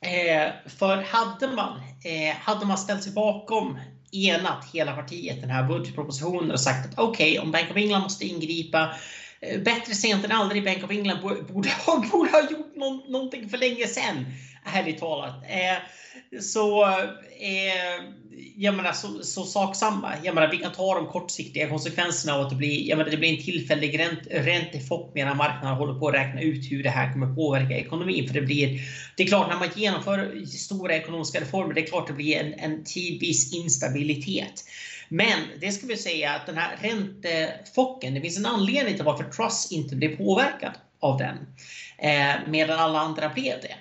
eh, 0.00 0.50
för 0.66 0.96
hade 0.96 1.54
man, 1.54 1.80
eh, 2.04 2.36
hade 2.36 2.66
man 2.66 2.78
ställt 2.78 3.02
sig 3.02 3.12
bakom 3.12 3.78
enat 4.12 4.64
hela 4.72 4.96
partiet 4.96 5.40
den 5.40 5.50
här 5.50 5.62
budgetpropositionen 5.62 6.50
och 6.50 6.60
sagt 6.60 6.86
att 6.86 6.98
okej, 6.98 7.30
okay, 7.30 7.44
om 7.44 7.52
Bank 7.52 7.70
of 7.70 7.76
England 7.76 8.02
måste 8.02 8.26
ingripa 8.26 8.94
Eh, 9.42 9.60
bättre 9.60 9.94
sent 9.94 10.24
än 10.24 10.32
aldrig. 10.32 10.64
Bank 10.64 10.84
of 10.84 10.90
England 10.90 11.22
borde 11.48 11.70
ha, 11.70 12.04
borde 12.12 12.30
ha 12.30 12.50
gjort 12.50 12.76
någon, 12.76 13.12
någonting 13.12 13.48
för 13.48 13.58
länge 13.58 13.86
sedan. 13.86 14.26
Ärligt 14.64 14.98
talat. 14.98 15.34
Eh, 15.48 16.40
så, 16.40 16.84
eh, 17.40 18.04
jag 18.56 18.74
menar, 18.74 18.92
så, 18.92 19.22
så 19.22 19.44
sak 19.44 19.76
samma. 19.76 20.12
Jag 20.24 20.34
menar, 20.34 20.50
vi 20.50 20.58
kan 20.58 20.72
ta 20.72 20.94
de 20.94 21.06
kortsiktiga 21.06 21.68
konsekvenserna 21.68 22.34
av 22.34 22.40
att 22.40 22.50
det 22.50 22.56
blir, 22.56 22.88
jag 22.88 22.98
menar, 22.98 23.10
det 23.10 23.16
blir 23.16 23.38
en 23.38 23.44
tillfällig 23.44 23.98
ränt, 23.98 24.20
räntechock 24.30 25.14
medan 25.14 25.36
marknaden 25.36 25.76
håller 25.76 25.98
på 25.98 26.08
att 26.08 26.14
räkna 26.14 26.40
ut 26.40 26.72
hur 26.72 26.82
det 26.82 26.90
här 26.90 27.12
kommer 27.12 27.34
påverka 27.34 27.78
ekonomin. 27.78 28.26
För 28.26 28.34
det 28.34 28.40
blir, 28.40 28.80
det 29.16 29.22
är 29.22 29.26
klart, 29.26 29.48
när 29.48 29.58
man 29.58 29.68
genomför 29.74 30.46
stora 30.46 30.96
ekonomiska 30.96 31.40
reformer, 31.40 31.74
det 31.74 31.80
är 31.80 31.86
klart 31.86 32.06
det 32.06 32.12
blir 32.12 32.36
en, 32.36 32.54
en 32.54 32.84
tidvis 32.84 33.54
instabilitet. 33.54 34.64
Men 35.12 35.38
det 35.60 35.72
ska 35.72 35.86
vi 35.86 35.96
säga 35.96 36.32
att 36.32 36.46
den 36.46 36.56
här 36.56 36.76
räntefocken, 36.76 38.14
det 38.14 38.20
finns 38.20 38.38
en 38.38 38.46
anledning 38.46 38.94
till 38.94 39.04
varför 39.04 39.24
Truss 39.24 39.72
inte 39.72 39.96
blev 39.96 40.16
påverkad. 40.16 40.72
av 41.00 41.18
den. 41.18 41.36
Eh, 41.98 42.36
medan 42.46 42.78
alla 42.78 43.00
andra 43.00 43.28
blev 43.28 43.60
det. 43.60 43.76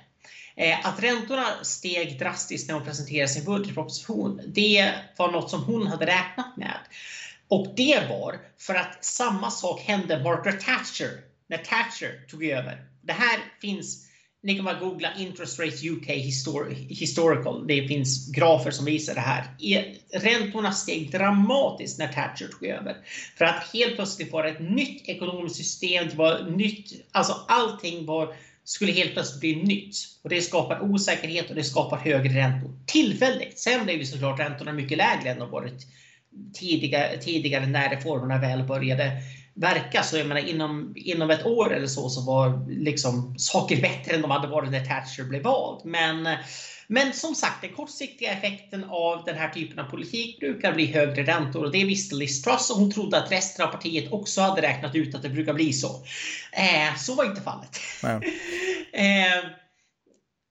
Eh, 0.56 0.86
att 0.86 1.04
räntorna 1.04 1.46
steg 1.64 2.20
drastiskt 2.20 2.68
när 2.68 2.76
hon 2.76 2.86
presenterade 2.86 3.28
sin 3.28 3.46
budgetproposition, 3.46 4.42
det 4.48 4.94
var 5.18 5.32
något 5.32 5.50
som 5.50 5.64
hon 5.64 5.88
hade 5.88 6.06
räknat 6.06 6.58
med. 6.58 6.78
Och 7.48 7.68
det 7.76 8.08
var 8.10 8.40
för 8.58 8.76
att 8.76 9.06
samma 9.06 9.52
sak 9.52 9.82
hände 9.82 10.24
Margaret 10.24 10.62
Thatcher 10.62 11.10
när 11.48 11.58
Thatcher 11.58 12.28
tog 12.28 12.44
över. 12.46 12.86
Det 13.02 13.14
här 13.14 13.40
finns 13.62 14.09
ni 14.44 14.56
kan 14.56 14.66
bara 14.66 14.80
googla 14.80 15.10
Interest 15.18 15.60
Rates 15.60 15.84
UK 15.84 16.08
Historical. 16.90 17.68
Det 17.68 17.88
finns 17.88 18.32
grafer 18.32 18.72
som 18.72 18.86
visar 18.86 19.16
det 19.16 19.22
här. 19.22 19.44
E, 19.60 19.96
räntorna 20.14 20.72
steg 20.72 21.12
dramatiskt 21.12 22.00
när 22.00 22.08
Thatcher 22.08 22.48
tog 22.48 22.66
över. 22.66 22.98
För 23.38 23.46
att 23.46 23.70
helt 23.74 23.96
plötsligt 23.96 24.32
var 24.32 24.44
det 24.44 24.50
ett 24.50 24.60
nytt 24.60 25.10
ekonomiskt 25.10 25.56
system. 25.56 26.08
Det 26.10 26.16
var 26.16 26.50
nytt, 26.58 26.92
alltså 27.12 27.46
allting 27.48 28.06
var, 28.06 28.36
skulle 28.64 28.92
helt 28.92 29.14
plötsligt 29.14 29.40
bli 29.40 29.56
nytt. 29.56 29.96
Och 30.22 30.30
det 30.30 30.42
skapar 30.42 30.84
osäkerhet 30.84 31.50
och 31.50 31.56
det 31.56 31.64
skapar 31.64 31.98
högre 31.98 32.36
räntor. 32.36 32.72
Tillfälligt. 32.86 33.60
Sen 33.60 33.86
blev 33.86 33.98
ju 33.98 34.06
såklart 34.06 34.40
räntorna 34.40 34.74
mycket 34.74 34.98
lägre 34.98 35.30
än 35.30 35.40
de 35.40 35.52
varit 35.52 35.88
tidigare, 36.54 37.18
tidigare 37.18 37.68
när 37.68 37.90
reformerna 37.90 38.38
väl 38.38 38.64
började 38.64 39.12
verka. 39.60 40.04
Så 40.04 40.18
jag 40.18 40.28
menar, 40.28 40.42
inom, 40.42 40.94
inom 40.96 41.30
ett 41.30 41.46
år 41.46 41.74
eller 41.74 41.88
så, 41.88 42.10
så 42.10 42.22
var 42.22 42.70
liksom 42.70 43.40
saker 43.40 43.82
bättre 43.82 44.16
än 44.16 44.22
de 44.22 44.32
hade 44.32 44.48
varit 44.48 44.72
när 44.72 44.86
Thatcher 44.86 45.24
blev 45.24 45.44
vald. 45.44 45.82
Men, 45.86 46.38
men 46.88 47.14
som 47.14 47.36
sagt, 47.36 47.62
den 47.62 47.74
kortsiktiga 47.74 48.32
effekten 48.32 48.84
av 48.84 49.26
den 49.26 49.36
här 49.36 49.50
typen 49.50 49.80
av 49.80 49.84
politik 49.84 50.40
brukar 50.40 50.74
bli 50.74 50.86
högre 50.86 51.24
räntor. 51.24 51.64
Och 51.64 51.72
det 51.72 51.86
visste 51.86 52.16
Liz 52.16 52.42
Truss 52.42 52.70
och 52.70 52.78
hon 52.78 52.92
trodde 52.92 53.18
att 53.18 53.32
resten 53.32 53.66
av 53.66 53.72
partiet 53.72 54.12
också 54.12 54.42
hade 54.42 54.62
räknat 54.62 54.96
ut 54.96 55.16
att 55.16 55.22
det 55.22 55.30
brukar 55.30 55.54
bli 55.54 55.74
så. 55.74 56.04
Eh, 56.52 56.96
så 56.98 57.16
var 57.16 57.26
inte 57.26 57.42
fallet. 57.42 57.80
eh, 58.94 59.50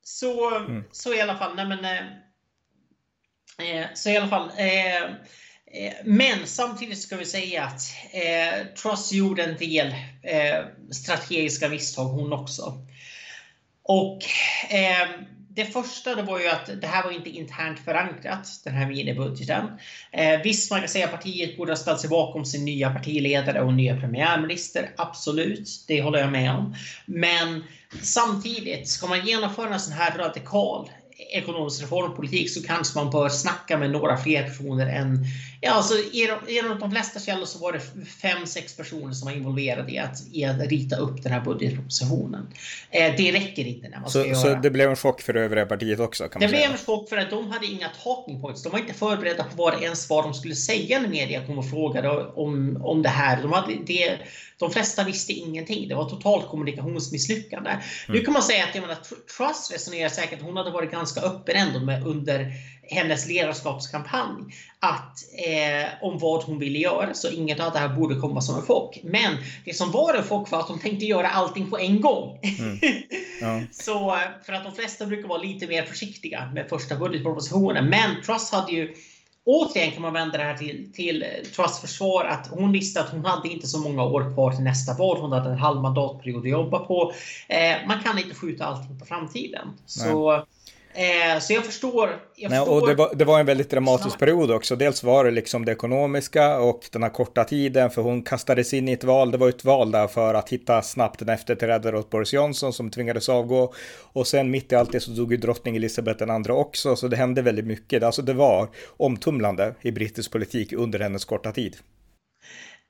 så, 0.03 0.57
mm. 0.57 0.85
så 0.93 1.15
i 1.15 1.21
alla 1.21 1.39
fall, 1.39 1.57
nej 1.57 1.67
men, 1.67 1.85
eh, 1.85 2.01
eh 3.81 3.87
så 3.95 4.11
i 4.11 4.17
alla 4.17 4.29
fall, 4.29 4.51
eh, 4.59 5.11
Eh, 5.73 5.93
men 6.05 6.47
samtidigt 6.47 6.99
ska 6.99 7.17
vi 7.17 7.25
säga 7.25 7.65
att 7.65 7.83
eh, 8.13 8.67
Truss 8.83 9.13
gjorde 9.13 9.45
en 9.45 9.57
del 9.57 9.95
eh, 10.23 10.65
strategiska 10.91 11.69
misstag 11.69 12.05
hon 12.05 12.33
också. 12.33 12.87
Och 13.83 14.19
eh, 14.71 15.09
det 15.49 15.65
första 15.65 16.15
det 16.15 16.23
var 16.23 16.41
ju 16.41 16.49
att 16.49 16.81
det 16.81 16.87
här 16.87 17.05
var 17.05 17.11
inte 17.11 17.31
internt 17.31 17.79
förankrat, 17.79 18.61
den 18.65 18.75
här 18.75 18.87
minibudgeten. 18.87 19.67
Eh, 20.13 20.41
visst, 20.43 20.71
man 20.71 20.81
kan 20.81 20.89
säga 20.89 21.05
att 21.05 21.13
partiet 21.13 21.57
borde 21.57 21.73
ha 21.73 21.77
ställt 21.77 22.01
sig 22.01 22.11
bakom 22.11 22.45
sin 22.45 22.65
nya 22.65 22.91
partiledare 22.91 23.61
och 23.61 23.75
nya 23.75 24.01
premiärminister. 24.01 24.91
Absolut, 24.97 25.85
det 25.89 26.03
håller 26.03 26.19
jag 26.19 26.33
med 26.33 26.51
om. 26.51 26.75
Men 27.07 27.65
samtidigt, 28.03 28.89
ska 28.89 29.07
man 29.07 29.27
genomföra 29.27 29.75
en 29.75 29.81
sån 29.81 29.93
här 29.93 30.19
radikal 30.19 30.91
ekonomisk 31.19 31.83
reformpolitik 31.83 32.51
så 32.51 32.63
kanske 32.63 32.99
man 32.99 33.11
bör 33.11 33.29
snacka 33.29 33.79
med 33.79 33.91
några 33.91 34.17
fler 34.17 34.43
personer 34.43 34.87
än... 34.87 35.25
Ja, 35.61 35.73
alltså, 35.73 35.95
genom 36.49 36.79
de 36.79 36.91
flesta 36.91 37.21
källor 37.21 37.47
så 37.47 37.59
var 37.59 37.73
det 37.73 37.81
fem, 38.23 38.47
sex 38.47 38.77
personer 38.77 39.13
som 39.13 39.27
var 39.27 39.33
involverade 39.33 39.93
i 39.93 39.99
att, 39.99 40.19
i 40.33 40.45
att 40.45 40.61
rita 40.61 40.97
upp 40.97 41.23
den 41.23 41.33
här 41.33 41.41
budgetpropositionen. 41.41 42.47
Eh, 42.91 43.15
det 43.17 43.33
räcker 43.33 43.65
inte 43.65 43.89
när 43.89 44.01
man 44.01 44.11
ska 44.11 44.23
så, 44.23 44.27
göra... 44.27 44.37
Så 44.37 44.55
det 44.55 44.71
blev 44.71 44.91
en 44.91 44.97
chock 44.97 45.21
för 45.21 45.37
övriga 45.37 45.67
partiet 45.67 46.01
också? 46.01 46.29
Kan 46.29 46.41
det 46.41 46.49
blev 46.49 46.71
en 46.71 46.77
chock 46.77 47.09
för 47.09 47.17
att 47.17 47.31
de 47.31 47.51
hade 47.51 47.67
inga 47.67 47.89
talking 48.05 48.41
points. 48.41 48.63
De 48.63 48.73
var 48.73 48.79
inte 48.79 48.95
förberedda 48.95 49.45
på 49.45 49.57
vad 49.57 49.83
ens 49.83 50.11
vad 50.11 50.25
de 50.25 50.35
skulle 50.35 50.55
säga 50.55 51.01
när 51.01 51.09
media 51.09 51.47
kom 51.47 51.59
och 51.59 51.71
frågade 51.71 52.09
om, 52.19 52.81
om 52.83 53.03
det 53.03 53.09
här. 53.09 53.43
De 53.43 53.53
hade 53.53 53.75
det, 53.87 54.19
de 54.59 54.71
flesta 54.71 55.05
visste 55.05 55.33
ingenting. 55.33 55.89
Det 55.89 55.95
var 55.95 56.09
totalt 56.09 56.49
kommunikationsmisslyckande. 56.49 57.71
Mm. 57.71 57.83
Nu 58.09 58.21
kan 58.21 58.33
man 58.33 58.43
säga 58.43 58.65
att 58.65 58.75
jag 58.75 58.83
menar, 58.83 58.99
Truss 59.37 59.71
resonerar 59.73 60.09
säkert, 60.09 60.43
hon 60.43 60.57
hade 60.57 60.71
varit 60.71 60.91
ganska 60.91 61.08
öppen 61.17 61.57
ändå 61.57 61.81
med, 61.81 62.07
under 62.07 62.53
hennes 62.91 63.29
ledarskapskampanj 63.29 64.55
att, 64.81 65.25
eh, 65.47 65.89
om 66.03 66.19
vad 66.19 66.43
hon 66.43 66.59
ville 66.59 66.79
göra. 66.79 67.15
Så 67.15 67.31
inget 67.31 67.61
av 67.61 67.73
det 67.73 67.79
här 67.79 67.89
borde 67.89 68.15
komma 68.15 68.41
som 68.41 68.57
en 68.57 68.63
chock. 68.63 69.01
Men 69.03 69.37
det 69.65 69.75
som 69.75 69.91
var 69.91 70.15
en 70.15 70.23
chock 70.23 70.51
var 70.51 70.61
att 70.61 70.69
de 70.69 70.79
tänkte 70.79 71.07
göra 71.07 71.29
allting 71.29 71.71
på 71.71 71.79
en 71.79 72.01
gång. 72.01 72.39
Mm. 72.59 72.79
Ja. 73.41 73.61
så, 73.71 74.19
för 74.47 74.53
att 74.53 74.65
de 74.65 74.75
flesta 74.75 75.07
brukar 75.07 75.29
vara 75.29 75.43
lite 75.43 75.67
mer 75.67 75.83
försiktiga 75.83 76.51
med 76.55 76.69
första 76.69 76.97
budgetpropositionen. 76.97 77.85
Men 77.85 78.23
Truss 78.23 78.53
hade 78.53 78.73
ju 78.73 78.95
återigen 79.45 79.91
kan 79.91 80.03
man 80.03 80.13
vända 80.13 80.39
det 80.39 80.45
här 80.45 80.57
till, 80.57 80.93
till 80.95 81.25
Truss 81.57 81.81
försvar 81.81 82.25
att 82.25 82.47
hon 82.47 82.73
visste 82.73 83.01
att 83.01 83.11
hon 83.11 83.25
hade 83.25 83.49
inte 83.49 83.67
så 83.67 83.79
många 83.79 84.05
år 84.05 84.35
kvar 84.35 84.53
till 84.53 84.65
nästa 84.65 84.95
val. 84.95 85.21
Hon 85.21 85.33
hade 85.33 85.51
en 85.51 85.59
halv 85.59 85.81
mandatperiod 85.81 86.45
att 86.45 86.51
jobba 86.51 86.79
på. 86.79 87.13
Eh, 87.49 87.77
man 87.87 88.03
kan 88.03 88.19
inte 88.19 88.35
skjuta 88.35 88.65
allting 88.65 88.99
på 88.99 89.05
framtiden. 89.05 89.69
Så 89.87 90.45
Eh, 90.99 91.39
så 91.41 91.53
jag 91.53 91.65
förstår. 91.65 92.11
Jag 92.37 92.51
Nej, 92.51 92.61
och 92.61 92.89
det 92.89 92.95
var, 92.95 93.15
det 93.15 93.25
var, 93.25 93.41
en 93.41 93.47
väldigt 93.47 93.71
dramatisk 93.71 94.09
snart. 94.11 94.19
period 94.19 94.51
också. 94.51 94.77
Dels 94.77 95.03
var 95.03 95.25
det 95.25 95.31
liksom 95.31 95.65
det 95.65 95.73
ekonomiska 95.73 96.59
och 96.59 96.81
den 96.93 97.03
här 97.03 97.11
korta 97.11 97.45
tiden, 97.45 97.91
för 97.91 98.03
hon 98.03 98.23
kastades 98.23 98.75
in 98.75 98.89
i 98.89 98.93
ett 98.93 99.05
val. 99.05 99.31
Det 99.31 99.39
var 99.39 99.49
ett 99.49 99.65
val 99.65 99.91
där 99.91 100.07
för 100.07 100.35
att 100.35 100.49
hitta 100.49 100.83
snabbt 100.83 101.23
en 101.23 101.29
efterträdare 101.29 101.99
åt 101.99 102.11
Boris 102.11 102.33
Johnson 102.33 102.73
som 102.73 102.91
tvingades 102.91 103.29
avgå. 103.29 103.75
Och 104.13 104.27
sen 104.27 104.51
mitt 104.51 104.73
i 104.73 104.75
allt 104.75 104.93
det 104.93 105.01
så 105.01 105.11
dog 105.11 105.33
ju 105.33 105.37
drottning 105.37 105.77
Elizabeth 105.77 106.19
den 106.19 106.31
andra 106.31 106.55
också, 106.55 106.97
så 106.97 107.09
det 107.09 107.17
hände 107.17 107.43
väldigt 107.43 107.67
mycket. 107.67 108.03
Alltså 108.03 108.23
det 108.23 108.35
var 108.35 108.69
omtumlande 108.97 109.75
i 109.81 109.91
brittisk 109.93 110.33
politik 110.33 110.73
under 110.73 110.99
hennes 110.99 111.25
korta 111.25 111.53
tid. 111.53 111.77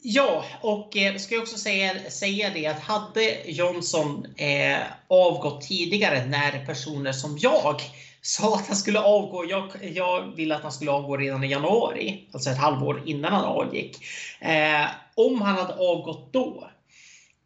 Ja, 0.03 0.45
och 0.61 0.97
eh, 0.97 1.17
ska 1.17 1.35
jag 1.35 1.43
också 1.43 1.59
säga, 1.59 2.11
säga 2.11 2.51
det 2.55 2.67
att 2.67 2.81
hade 2.81 3.51
Johnson 3.51 4.27
eh, 4.37 4.79
avgått 5.09 5.61
tidigare 5.61 6.27
när 6.27 6.67
personer 6.67 7.13
som 7.13 7.39
jag 7.39 7.81
sa 8.23 8.55
att 8.55 8.67
han 8.67 8.77
skulle 8.77 9.01
avgå. 9.01 9.45
Jag, 9.45 9.69
jag 9.95 10.37
ville 10.37 10.57
att 10.57 10.63
han 10.63 10.73
skulle 10.73 10.91
avgå 10.91 11.17
redan 11.17 11.45
i 11.45 11.51
januari, 11.51 12.29
alltså 12.33 12.51
ett 12.51 12.59
halvår 12.59 13.03
innan 13.07 13.33
han 13.33 13.45
avgick. 13.45 13.99
Eh, 14.41 14.87
om 15.15 15.43
han 15.43 15.57
hade 15.57 15.75
avgått 15.75 16.33
då, 16.33 16.71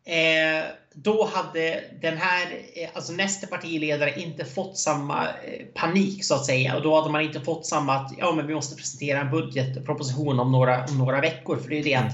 eh, 0.04 0.64
då 0.94 1.30
hade 1.34 1.84
den 2.02 2.16
här, 2.16 2.46
eh, 2.74 2.88
alltså 2.94 3.12
nästa 3.12 3.46
partiledare 3.46 4.20
inte 4.20 4.44
fått 4.44 4.78
samma 4.78 5.22
eh, 5.24 5.66
panik 5.74 6.24
så 6.24 6.34
att 6.34 6.46
säga. 6.46 6.76
Och 6.76 6.82
då 6.82 6.94
hade 6.94 7.12
man 7.12 7.22
inte 7.22 7.40
fått 7.40 7.66
samma 7.66 7.94
att 7.94 8.12
ja, 8.18 8.32
men 8.32 8.46
vi 8.46 8.54
måste 8.54 8.76
presentera 8.76 9.20
en 9.20 9.30
budgetproposition 9.30 10.40
om 10.40 10.52
några, 10.52 10.84
om 10.84 10.98
några 10.98 11.20
veckor. 11.20 11.56
För 11.56 11.68
det 11.68 11.78
är 11.78 11.84
det 11.84 11.94
att 11.94 12.12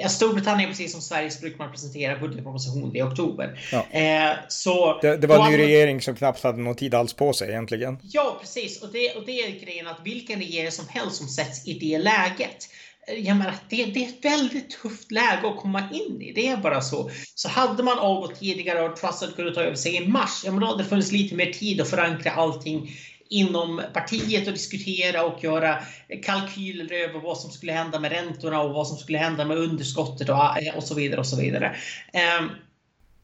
Ja, 0.00 0.08
Storbritannien, 0.08 0.70
precis 0.70 0.92
som 0.92 1.00
Sverige, 1.00 1.30
så 1.30 1.40
brukar 1.40 1.58
man 1.58 1.70
presentera 1.70 2.18
budgetproposition 2.18 2.96
i 2.96 3.02
oktober. 3.02 3.60
Ja. 3.72 3.86
Eh, 3.90 4.36
så 4.48 4.98
det, 5.02 5.16
det 5.16 5.26
var 5.26 5.46
en 5.46 5.52
ny 5.52 5.58
regering 5.58 6.02
som 6.02 6.16
knappt 6.16 6.42
hade 6.42 6.58
någon 6.58 6.74
tid 6.74 6.94
alls 6.94 7.12
på 7.12 7.32
sig 7.32 7.48
egentligen. 7.48 7.98
Ja, 8.02 8.36
precis. 8.40 8.82
Och 8.82 8.92
det, 8.92 9.14
och 9.14 9.26
det 9.26 9.40
är 9.40 9.60
grejen 9.64 9.86
att 9.86 10.00
vilken 10.04 10.38
regering 10.38 10.70
som 10.70 10.84
helst 10.88 11.16
som 11.16 11.28
sätts 11.28 11.66
i 11.68 11.72
det 11.72 11.98
läget 11.98 12.68
eh, 13.08 13.14
jag 13.14 13.36
menar, 13.36 13.54
det, 13.68 13.84
det 13.84 14.04
är 14.04 14.08
ett 14.08 14.24
väldigt 14.24 14.70
tufft 14.82 15.12
läge 15.12 15.48
att 15.48 15.56
komma 15.56 15.82
in 15.92 16.22
i. 16.22 16.32
Det 16.32 16.48
är 16.48 16.56
bara 16.56 16.80
så. 16.80 17.10
Så 17.34 17.48
hade 17.48 17.82
man 17.82 17.98
avgått 17.98 18.40
tidigare 18.40 18.82
och 18.82 18.96
Trussell 18.96 19.32
kunde 19.32 19.54
ta 19.54 19.60
över 19.60 19.76
sig 19.76 19.96
i 19.96 20.08
mars, 20.08 20.42
ja 20.44 20.50
men 20.50 20.60
då 20.60 20.66
hade 20.66 20.82
det 20.82 20.88
funnits 20.88 21.12
lite 21.12 21.34
mer 21.34 21.52
tid 21.52 21.80
att 21.80 21.90
förankra 21.90 22.30
allting 22.30 22.90
inom 23.30 23.82
partiet 23.92 24.46
och 24.46 24.52
diskutera 24.52 25.24
och 25.24 25.44
göra 25.44 25.78
kalkyler 26.22 26.92
över 26.92 27.20
vad 27.20 27.38
som 27.38 27.50
skulle 27.50 27.72
hända 27.72 28.00
med 28.00 28.12
räntorna 28.12 28.60
och 28.60 28.74
vad 28.74 28.88
som 28.88 28.96
skulle 28.96 29.18
hända 29.18 29.44
med 29.44 29.58
underskottet 29.58 30.28
och, 30.28 30.36
eh, 30.36 30.76
och 30.76 30.82
så 30.82 30.94
vidare. 30.94 31.20
och 31.20 31.26
så 31.26 31.36
vidare. 31.36 31.76
Eh, 32.12 32.44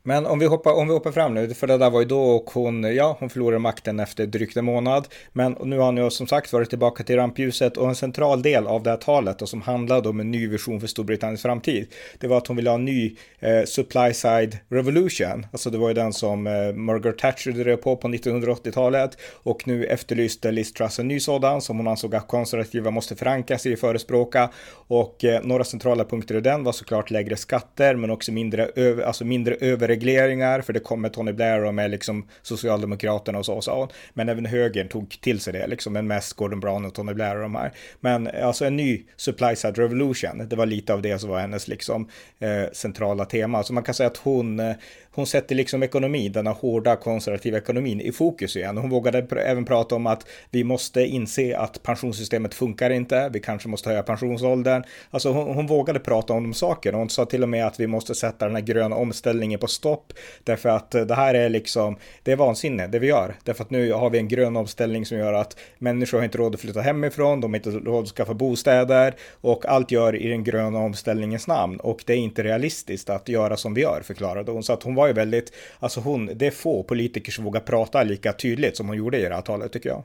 men 0.07 0.27
om 0.27 0.39
vi, 0.39 0.47
hoppar, 0.47 0.73
om 0.73 0.89
vi 0.89 0.93
hoppar 0.93 1.13
fram 1.13 1.35
nu, 1.35 1.55
för 1.55 1.67
det 1.67 1.79
där 1.79 1.91
var 1.91 2.01
ju 2.01 2.07
då 2.07 2.23
och 2.23 2.51
hon, 2.51 2.95
ja, 2.95 3.17
hon 3.21 3.31
förlorade 3.31 3.59
makten 3.59 4.01
efter 4.01 4.27
drygt 4.27 4.57
en 4.57 4.65
månad. 4.65 5.09
Men 5.33 5.57
nu 5.65 5.79
har 5.79 5.87
hon 5.87 5.97
ju 5.97 6.11
som 6.11 6.27
sagt 6.27 6.53
varit 6.53 6.69
tillbaka 6.69 7.05
till 7.05 7.17
rampljuset 7.17 7.77
och 7.77 7.89
en 7.89 7.95
central 7.95 8.43
del 8.43 8.67
av 8.67 8.83
det 8.83 8.91
här 8.91 8.97
talet 8.97 9.43
och 9.43 9.49
som 9.49 9.63
handlade 9.63 10.09
om 10.09 10.21
en 10.21 10.31
ny 10.31 10.49
vision 10.49 10.81
för 10.81 10.87
Storbritanniens 10.87 11.43
framtid. 11.43 11.87
Det 12.19 12.27
var 12.27 12.39
att 12.39 12.47
hon 12.47 12.57
ville 12.57 12.71
ha 12.71 12.75
en 12.75 12.85
ny 12.85 13.17
eh, 13.39 13.65
supply 13.65 14.13
side 14.15 14.59
revolution. 14.69 15.47
Alltså 15.53 15.71
det 15.71 15.79
var 15.79 15.89
ju 15.89 15.95
den 15.95 16.13
som 16.13 16.47
eh, 16.47 16.73
Margaret 16.75 17.19
Thatcher 17.19 17.53
drev 17.53 17.77
på 17.77 17.97
på 17.97 18.09
1980-talet 18.09 19.19
och 19.33 19.69
nu 19.69 19.85
efterlyste 19.85 20.51
Liz 20.51 20.73
Truss 20.73 20.99
en 20.99 21.09
ny 21.09 21.21
sådan 21.21 21.61
som 21.61 21.77
hon 21.77 21.89
ansåg 21.89 22.15
att 22.15 22.29
konservativa 22.29 22.91
måste 22.91 23.17
förankra 23.17 23.59
sig 23.59 23.73
i 23.73 23.77
förespråka. 23.77 24.51
Och 24.87 25.25
eh, 25.25 25.43
några 25.43 25.65
centrala 25.65 26.05
punkter 26.05 26.35
i 26.35 26.41
den 26.41 26.65
var 26.65 26.73
såklart 26.73 27.11
lägre 27.11 27.37
skatter 27.37 27.95
men 27.95 28.11
också 28.11 28.33
mindre, 28.33 28.71
över, 28.77 29.03
alltså 29.03 29.25
mindre 29.25 29.55
över 29.55 29.94
regleringar, 29.95 30.61
för 30.61 30.73
det 30.73 30.81
kom 30.81 31.01
med 31.01 31.13
Tony 31.13 31.33
Blair 31.33 31.65
och 31.65 31.75
med 31.75 31.91
liksom 31.91 32.29
Socialdemokraterna 32.43 33.39
och 33.39 33.47
så, 33.47 33.61
sa 33.61 33.79
hon. 33.79 33.89
Men 34.15 34.29
även 34.29 34.47
högern 34.47 34.89
tog 34.89 35.21
till 35.21 35.41
sig 35.41 35.53
det, 35.53 35.67
liksom, 35.67 35.93
men 35.93 36.07
mest 36.07 36.33
Gordon 36.33 36.61
Brown 36.61 36.85
och 36.85 36.95
Tony 36.95 37.15
Blair 37.15 37.37
och 37.37 37.43
de 37.43 37.55
här. 37.55 37.73
Men 38.01 38.27
alltså 38.43 38.65
en 38.65 38.77
ny 38.77 39.03
supply 39.17 39.57
side 39.57 39.79
revolution, 39.79 40.49
det 40.49 40.57
var 40.57 40.67
lite 40.67 40.95
av 40.95 41.03
det 41.03 41.19
som 41.19 41.31
var 41.31 41.41
hennes 41.41 41.69
liksom 41.69 42.09
eh, 42.39 42.73
centrala 42.73 43.25
tema. 43.25 43.63
Så 43.63 43.73
man 43.73 43.83
kan 43.83 43.95
säga 43.95 44.07
att 44.07 44.17
hon, 44.17 44.61
eh, 44.61 44.75
hon 45.15 45.27
sätter 45.27 45.55
liksom 45.55 45.83
ekonomin, 45.83 46.33
denna 46.33 46.51
hårda 46.51 46.97
konservativa 46.97 47.59
ekonomin 47.59 48.01
i 48.01 48.13
fokus 48.13 48.57
igen. 48.57 48.77
Hon 48.77 48.91
vågade 48.91 49.23
pr 49.23 49.39
även 49.39 49.65
prata 49.65 49.95
om 49.95 50.07
att 50.07 50.27
vi 50.51 50.65
måste 50.65 51.07
inse 51.07 51.57
att 51.57 51.83
pensionssystemet 51.83 52.55
funkar 52.55 52.91
inte, 52.91 53.31
vi 53.33 53.41
kanske 53.41 53.69
måste 53.69 53.89
höja 53.89 54.03
pensionsåldern. 54.03 54.83
Alltså 55.11 55.33
hon, 55.33 55.55
hon 55.55 55.67
vågade 55.67 56.01
prata 56.01 56.33
om 56.33 56.43
de 56.43 56.55
sakerna. 56.55 56.99
Hon 56.99 57.11
sa 57.11 57.25
till 57.25 57.43
och 57.43 57.49
med 57.49 57.67
att 57.67 57.81
vi 57.81 57.87
måste 57.87 58.15
sätta 58.15 58.47
den 58.47 58.55
här 58.55 58.63
gröna 58.63 58.97
omställningen 58.97 59.61
på 59.61 59.67
stopp. 59.67 60.13
Därför 60.45 60.69
att 60.69 60.95
eh, 60.95 61.03
det 61.03 61.15
här 61.15 61.35
är 61.35 61.49
liksom, 61.49 61.97
det 62.23 62.33
är 62.33 62.37
vansinne 62.37 62.87
det 62.87 62.99
vi 62.99 63.07
gör. 63.07 63.35
Därför 63.45 63.65
att 63.65 63.71
nu 63.71 63.93
har 63.93 64.11
vi 64.11 64.19
en 64.19 64.29
grön 64.29 64.57
omställning 64.57 65.07
som 65.07 65.19
gör 65.19 65.33
att 65.33 65.57
människor 65.79 66.19
har 66.19 66.25
inte 66.25 66.39
råd 66.39 66.55
att 66.55 66.61
flytta 66.61 66.81
hemifrån, 66.81 67.41
de 67.41 67.53
har 67.53 67.57
inte 67.57 67.71
råd 67.71 68.03
att 68.03 68.11
skaffa 68.11 68.35
bostäder 68.35 69.15
och 69.41 69.67
allt 69.67 69.91
gör 69.91 70.17
i 70.17 70.29
den 70.29 70.45
gröna 70.45 70.79
omställningens 70.79 71.47
namn. 71.47 71.81
Och 71.81 72.03
det 72.07 72.13
är 72.13 72.17
inte 72.17 72.43
realistiskt 72.43 73.11
att 73.11 73.29
göra 73.29 73.57
som 73.57 73.75
vi 73.75 73.81
gör, 73.81 74.01
förklarade 74.05 74.53
hon. 74.53 74.63
Så 74.63 74.73
att 74.73 74.83
hon 74.83 74.95
var 74.95 75.04
ju 75.07 75.13
väldigt, 75.13 75.53
alltså 75.79 76.01
hon, 76.01 76.31
det 76.35 76.47
är 76.47 76.51
få 76.51 76.83
politiker 76.83 77.33
som 77.33 77.45
vågar 77.45 77.61
prata 77.61 78.03
lika 78.03 78.33
tydligt 78.33 78.77
som 78.77 78.89
hon 78.89 78.97
gjorde 78.97 79.19
i 79.19 79.23
det 79.23 79.35
här 79.35 79.43
talet 79.43 79.73
tycker 79.73 79.89
jag. 79.89 80.05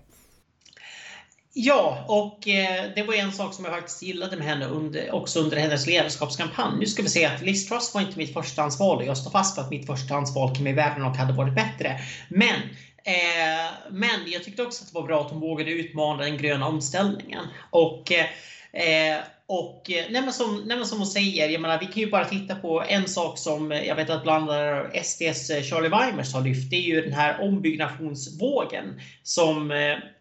Ja, 1.53 2.05
och 2.07 2.47
eh, 2.47 2.85
det 2.95 3.03
var 3.03 3.13
en 3.13 3.31
sak 3.31 3.53
som 3.53 3.65
jag 3.65 3.73
faktiskt 3.73 4.03
gillade 4.03 4.37
med 4.37 4.47
henne 4.47 4.65
under, 4.65 5.11
också 5.11 5.39
under 5.39 5.57
hennes 5.57 5.87
ledarskapskampanj. 5.87 6.79
Nu 6.79 6.85
ska 6.85 7.03
vi 7.03 7.09
se 7.09 7.25
att 7.25 7.41
Liz 7.41 7.69
Truss 7.69 7.93
var 7.93 8.01
inte 8.01 8.17
mitt 8.17 8.33
förstahandsval 8.33 8.97
och 8.97 9.05
jag 9.05 9.17
står 9.17 9.31
fast 9.31 9.55
för 9.55 9.61
att 9.61 9.69
mitt 9.69 9.85
förstahandsval 9.85 10.55
kom 10.55 10.67
i 10.67 10.73
världen 10.73 11.03
och 11.03 11.15
hade 11.15 11.33
varit 11.33 11.55
bättre. 11.55 11.99
Men 12.29 12.55
eh, 13.03 13.71
men 13.91 14.19
jag 14.27 14.43
tyckte 14.43 14.63
också 14.63 14.83
att 14.83 14.93
det 14.93 14.99
var 14.99 15.07
bra 15.07 15.21
att 15.21 15.31
hon 15.31 15.39
vågade 15.39 15.71
utmana 15.71 16.23
den 16.23 16.37
gröna 16.37 16.67
omställningen. 16.67 17.45
Och 17.69 18.11
eh, 18.11 18.25
Eh, 18.73 19.17
och 19.51 19.91
eh, 19.91 20.05
nej 20.09 20.21
men 20.21 20.33
som, 20.33 20.63
nej 20.65 20.77
men 20.77 20.85
som 20.85 20.97
hon 20.97 21.07
säger, 21.07 21.49
jag 21.49 21.61
menar, 21.61 21.79
vi 21.79 21.85
kan 21.85 22.03
ju 22.03 22.09
bara 22.09 22.25
titta 22.25 22.55
på 22.55 22.83
en 22.87 23.07
sak 23.07 23.37
som 23.37 23.71
eh, 23.71 23.83
jag 23.83 23.95
vet 23.95 24.09
att 24.09 24.23
bland 24.23 24.51
annat 24.51 25.05
SDs 25.05 25.49
eh, 25.49 25.63
Charlie 25.63 25.89
Weimers 25.89 26.33
har 26.33 26.41
lyft. 26.41 26.69
Det 26.69 26.75
är 26.75 26.81
ju 26.81 27.01
den 27.01 27.13
här 27.13 27.41
ombyggnationsvågen 27.41 29.01
som 29.23 29.71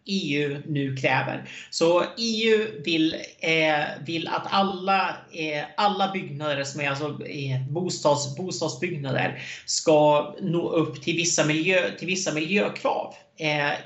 EU 0.04 0.52
eh, 0.52 0.58
e 0.58 0.62
nu 0.66 0.96
kräver. 0.96 1.50
Så 1.70 2.04
EU 2.18 2.82
vill, 2.84 3.14
eh, 3.40 3.84
vill 4.06 4.28
att 4.28 4.46
alla, 4.50 5.16
eh, 5.32 5.64
alla 5.76 6.12
byggnader 6.12 6.64
som 6.64 6.80
är 6.80 6.90
alltså 6.90 7.26
eh, 7.26 7.68
bostads, 7.70 8.36
bostadsbyggnader 8.36 9.42
ska 9.66 10.34
nå 10.40 10.70
upp 10.70 11.02
till 11.02 11.16
vissa, 11.16 11.44
miljö, 11.44 11.90
till 11.98 12.06
vissa 12.06 12.34
miljökrav 12.34 13.14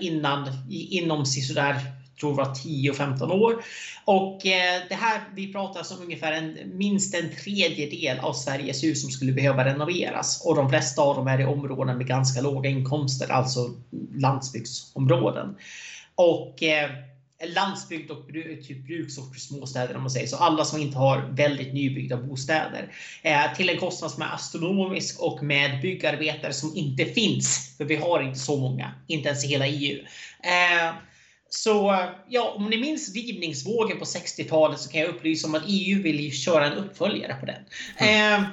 innan, 0.00 0.49
inom 0.71 1.26
sådär 1.26 2.01
tror 2.23 2.31
det 2.31 2.37
var 2.37 2.55
10-15 2.55 3.33
år. 3.33 3.64
Och 4.05 4.47
eh, 4.47 4.83
det 4.88 4.95
här, 4.95 5.21
vi 5.35 5.52
pratar 5.52 5.97
om 5.97 6.02
ungefär 6.02 6.33
en, 6.33 6.59
minst 6.79 7.14
en 7.14 7.31
tredjedel 7.45 8.19
av 8.19 8.33
Sveriges 8.33 8.85
hus 8.85 9.02
som 9.02 9.11
skulle 9.11 9.33
behöva 9.33 9.64
renoveras. 9.64 10.43
Och 10.47 10.57
de 10.57 10.69
flesta 10.69 11.02
av 11.02 11.17
dem 11.17 11.26
är 11.26 11.41
i 11.41 11.45
områden 11.45 11.99
med 11.99 12.07
ganska 12.07 12.41
låga 12.41 12.71
inkomster, 12.71 13.33
alltså 13.33 13.71
landsbygdsområden. 14.14 15.57
Och 16.14 16.62
eh, 16.62 16.91
landsbygd 17.47 18.11
och 18.11 18.26
typ 18.67 18.87
bruksorter, 18.87 19.41
småstäder 19.41 19.97
om 19.97 20.02
man 20.02 20.11
säger 20.11 20.26
så. 20.26 20.37
Alla 20.37 20.64
som 20.64 20.81
inte 20.81 20.99
har 20.99 21.29
väldigt 21.31 21.75
nybyggda 21.75 22.17
bostäder. 22.17 22.93
Eh, 23.23 23.55
till 23.57 23.69
en 23.69 23.79
kostnad 23.79 24.11
som 24.11 24.23
är 24.23 24.35
astronomisk 24.35 25.21
och 25.21 25.43
med 25.43 25.81
byggarbetare 25.81 26.52
som 26.52 26.76
inte 26.76 27.05
finns. 27.05 27.76
För 27.76 27.85
vi 27.85 27.97
har 27.97 28.23
inte 28.23 28.38
så 28.38 28.57
många, 28.57 28.93
inte 29.07 29.29
ens 29.29 29.45
i 29.45 29.49
hela 29.49 29.67
EU. 29.67 29.99
Eh, 30.43 30.95
så 31.54 32.06
ja, 32.28 32.54
om 32.56 32.71
ni 32.71 32.76
minns 32.76 33.14
rivningsvågen 33.14 33.99
på 33.99 34.04
60-talet 34.04 34.80
så 34.80 34.90
kan 34.90 35.00
jag 35.00 35.11
upplysa 35.11 35.49
om 35.49 35.54
att 35.54 35.62
EU 35.66 36.02
vill 36.02 36.32
köra 36.32 36.66
en 36.66 36.73
uppföljare 36.73 37.35
på 37.35 37.47
den. 37.47 37.62
Mm. 37.97 38.42
Eh, 38.42 38.49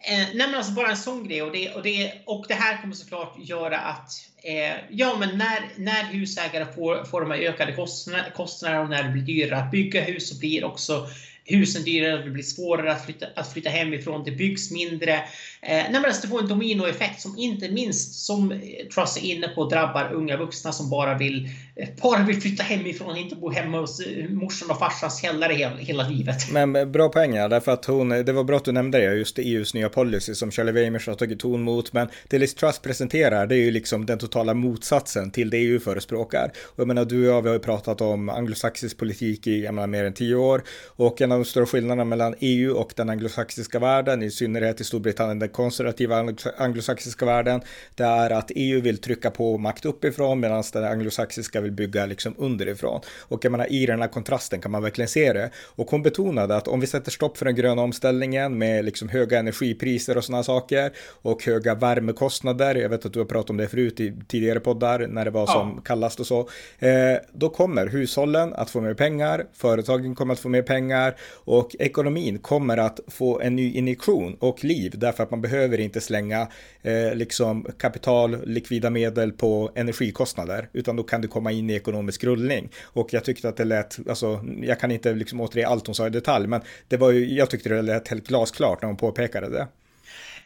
eh, 0.00 0.28
nej 0.34 0.46
men 0.46 0.54
alltså 0.54 0.72
bara 0.72 0.90
en 0.90 0.96
sån 0.96 1.28
grej 1.28 1.42
och 1.42 1.52
det, 1.52 1.70
och 1.70 1.82
det, 1.82 2.12
och 2.26 2.44
det 2.48 2.54
här 2.54 2.80
kommer 2.80 2.94
såklart 2.94 3.36
göra 3.38 3.78
att 3.78 4.10
eh, 4.42 4.76
ja, 4.90 5.16
men 5.18 5.38
när, 5.38 5.68
när 5.76 6.04
husägare 6.04 6.66
får, 6.74 7.04
får 7.04 7.20
de 7.20 7.30
här 7.30 7.38
ökade 7.38 7.72
kostnaderna, 7.72 8.30
kostnader 8.30 8.80
och 8.80 8.90
när 8.90 9.02
det 9.02 9.10
blir 9.10 9.22
dyrare 9.22 9.60
att 9.60 9.70
bygga 9.70 10.04
hus 10.04 10.28
så 10.28 10.38
blir 10.38 10.64
också 10.64 11.06
husen 11.46 11.82
dyrare, 11.82 12.24
det 12.24 12.30
blir 12.30 12.42
svårare 12.42 12.92
att 12.92 13.04
flytta, 13.04 13.26
att 13.36 13.52
flytta 13.52 13.70
hemifrån, 13.70 14.24
det 14.24 14.30
byggs 14.30 14.70
mindre. 14.70 15.12
Eh, 15.12 15.20
nej 15.68 15.92
men 15.92 16.04
alltså 16.04 16.22
det 16.22 16.28
får 16.28 16.40
en 16.40 16.48
dominoeffekt 16.48 17.20
som 17.20 17.38
inte 17.38 17.70
minst, 17.70 18.14
som 18.14 18.52
eh, 18.52 18.58
Truss 18.94 19.16
är 19.16 19.20
inne 19.20 19.48
på, 19.48 19.68
drabbar 19.68 20.10
unga 20.12 20.36
vuxna 20.36 20.72
som 20.72 20.90
bara 20.90 21.18
vill, 21.18 21.48
eh, 21.76 21.88
bara 22.02 22.22
vill 22.22 22.40
flytta 22.40 22.62
hemifrån, 22.62 23.16
inte 23.16 23.36
bo 23.36 23.50
hemma 23.50 23.80
hos 23.80 24.00
eh, 24.00 24.28
morsan 24.30 24.70
och 24.70 24.78
farsans 24.78 25.22
källare 25.22 25.52
hela, 25.52 25.76
hela 25.76 26.08
livet. 26.08 26.36
Men 26.52 26.92
bra 26.92 27.08
poäng, 27.08 27.34
ja, 27.34 27.48
därför 27.48 27.72
att 27.72 27.84
hon, 27.84 28.08
det 28.08 28.32
var 28.32 28.44
bra 28.44 28.56
att 28.56 28.64
du 28.64 28.72
nämnde 28.72 28.98
det, 28.98 29.14
just 29.14 29.38
EUs 29.38 29.74
nya 29.74 29.88
policy 29.88 30.34
som 30.34 30.50
Charlie 30.50 30.72
Weimers 30.72 31.06
har 31.06 31.14
tagit 31.14 31.40
ton 31.40 31.62
mot, 31.62 31.92
men 31.92 32.08
det 32.28 32.38
Liz 32.38 32.54
Truss 32.54 32.78
presenterar, 32.78 33.46
det 33.46 33.54
är 33.54 33.64
ju 33.64 33.70
liksom 33.70 34.06
den 34.06 34.18
totala 34.18 34.54
motsatsen 34.54 35.30
till 35.30 35.50
det 35.50 35.56
EU 35.58 35.80
förespråkar. 35.80 36.52
Och 36.64 36.80
jag 36.80 36.88
menar, 36.88 37.04
du 37.04 37.28
och 37.28 37.36
jag, 37.36 37.42
vi 37.42 37.48
har 37.48 37.54
ju 37.54 37.60
pratat 37.60 38.00
om 38.00 38.28
anglosaxisk 38.28 38.96
politik 38.96 39.46
i, 39.46 39.64
jag 39.64 39.74
menar, 39.74 39.86
mer 39.86 40.04
än 40.04 40.12
tio 40.12 40.34
år, 40.34 40.62
och 40.96 41.20
en 41.20 41.32
av 41.32 41.35
de 41.38 41.44
stora 41.44 41.66
skillnaderna 41.66 42.04
mellan 42.04 42.34
EU 42.40 42.76
och 42.76 42.92
den 42.96 43.10
anglosaxiska 43.10 43.78
världen, 43.78 44.22
i 44.22 44.30
synnerhet 44.30 44.80
i 44.80 44.84
Storbritannien, 44.84 45.38
den 45.38 45.48
konservativa 45.48 46.26
anglosaxiska 46.56 47.26
världen, 47.26 47.60
det 47.94 48.04
är 48.04 48.30
att 48.30 48.50
EU 48.54 48.80
vill 48.80 48.98
trycka 48.98 49.30
på 49.30 49.58
makt 49.58 49.84
uppifrån 49.84 50.40
medan 50.40 50.64
den 50.72 50.84
anglosaxiska 50.84 51.60
vill 51.60 51.72
bygga 51.72 52.06
liksom 52.06 52.34
underifrån. 52.38 53.00
Och 53.20 53.44
jag 53.44 53.52
menar, 53.52 53.72
i 53.72 53.86
den 53.86 54.00
här 54.00 54.08
kontrasten 54.08 54.60
kan 54.60 54.70
man 54.70 54.82
verkligen 54.82 55.08
se 55.08 55.32
det. 55.32 55.50
Och 55.56 55.90
hon 55.90 56.02
betonade 56.02 56.56
att 56.56 56.68
om 56.68 56.80
vi 56.80 56.86
sätter 56.86 57.10
stopp 57.10 57.38
för 57.38 57.44
den 57.44 57.54
gröna 57.54 57.82
omställningen 57.82 58.58
med 58.58 58.84
liksom 58.84 59.08
höga 59.08 59.38
energipriser 59.38 60.16
och 60.16 60.24
sådana 60.24 60.42
saker 60.42 60.92
och 61.22 61.44
höga 61.44 61.74
värmekostnader, 61.74 62.74
jag 62.74 62.88
vet 62.88 63.06
att 63.06 63.12
du 63.12 63.18
har 63.18 63.26
pratat 63.26 63.50
om 63.50 63.56
det 63.56 63.68
förut 63.68 64.00
i 64.00 64.14
tidigare 64.28 64.60
poddar 64.60 65.06
när 65.06 65.24
det 65.24 65.30
var 65.30 65.46
som 65.46 65.72
ja. 65.76 65.82
kallast 65.84 66.20
och 66.20 66.26
så, 66.26 66.40
eh, 66.78 67.16
då 67.32 67.48
kommer 67.48 67.86
hushållen 67.86 68.54
att 68.54 68.70
få 68.70 68.80
mer 68.80 68.94
pengar, 68.94 69.46
företagen 69.52 70.14
kommer 70.14 70.34
att 70.34 70.40
få 70.40 70.48
mer 70.48 70.62
pengar 70.62 71.16
och 71.28 71.76
ekonomin 71.78 72.38
kommer 72.38 72.76
att 72.76 73.00
få 73.08 73.40
en 73.40 73.56
ny 73.56 73.72
injektion 73.72 74.36
och 74.40 74.64
liv 74.64 74.92
därför 74.96 75.22
att 75.22 75.30
man 75.30 75.40
behöver 75.40 75.80
inte 75.80 76.00
slänga 76.00 76.48
eh, 76.82 77.14
liksom 77.14 77.66
kapital, 77.78 78.46
likvida 78.46 78.90
medel 78.90 79.32
på 79.32 79.70
energikostnader 79.74 80.68
utan 80.72 80.96
då 80.96 81.02
kan 81.02 81.20
du 81.20 81.28
komma 81.28 81.52
in 81.52 81.70
i 81.70 81.74
ekonomisk 81.74 82.24
rullning. 82.24 82.68
Och 82.82 83.12
jag 83.12 83.24
tyckte 83.24 83.48
att 83.48 83.56
det 83.56 83.64
lät, 83.64 84.08
alltså 84.08 84.44
jag 84.62 84.80
kan 84.80 84.90
inte 84.90 85.14
liksom 85.14 85.40
återge 85.40 85.66
allt 85.66 85.86
hon 85.86 85.94
sa 85.94 86.06
i 86.06 86.10
detalj 86.10 86.46
men 86.46 86.60
det 86.88 86.96
var 86.96 87.10
ju, 87.10 87.34
jag 87.34 87.50
tyckte 87.50 87.68
det 87.68 87.82
lät 87.82 88.08
helt 88.08 88.28
glasklart 88.28 88.82
när 88.82 88.86
hon 88.86 88.96
påpekade 88.96 89.48
det. 89.48 89.66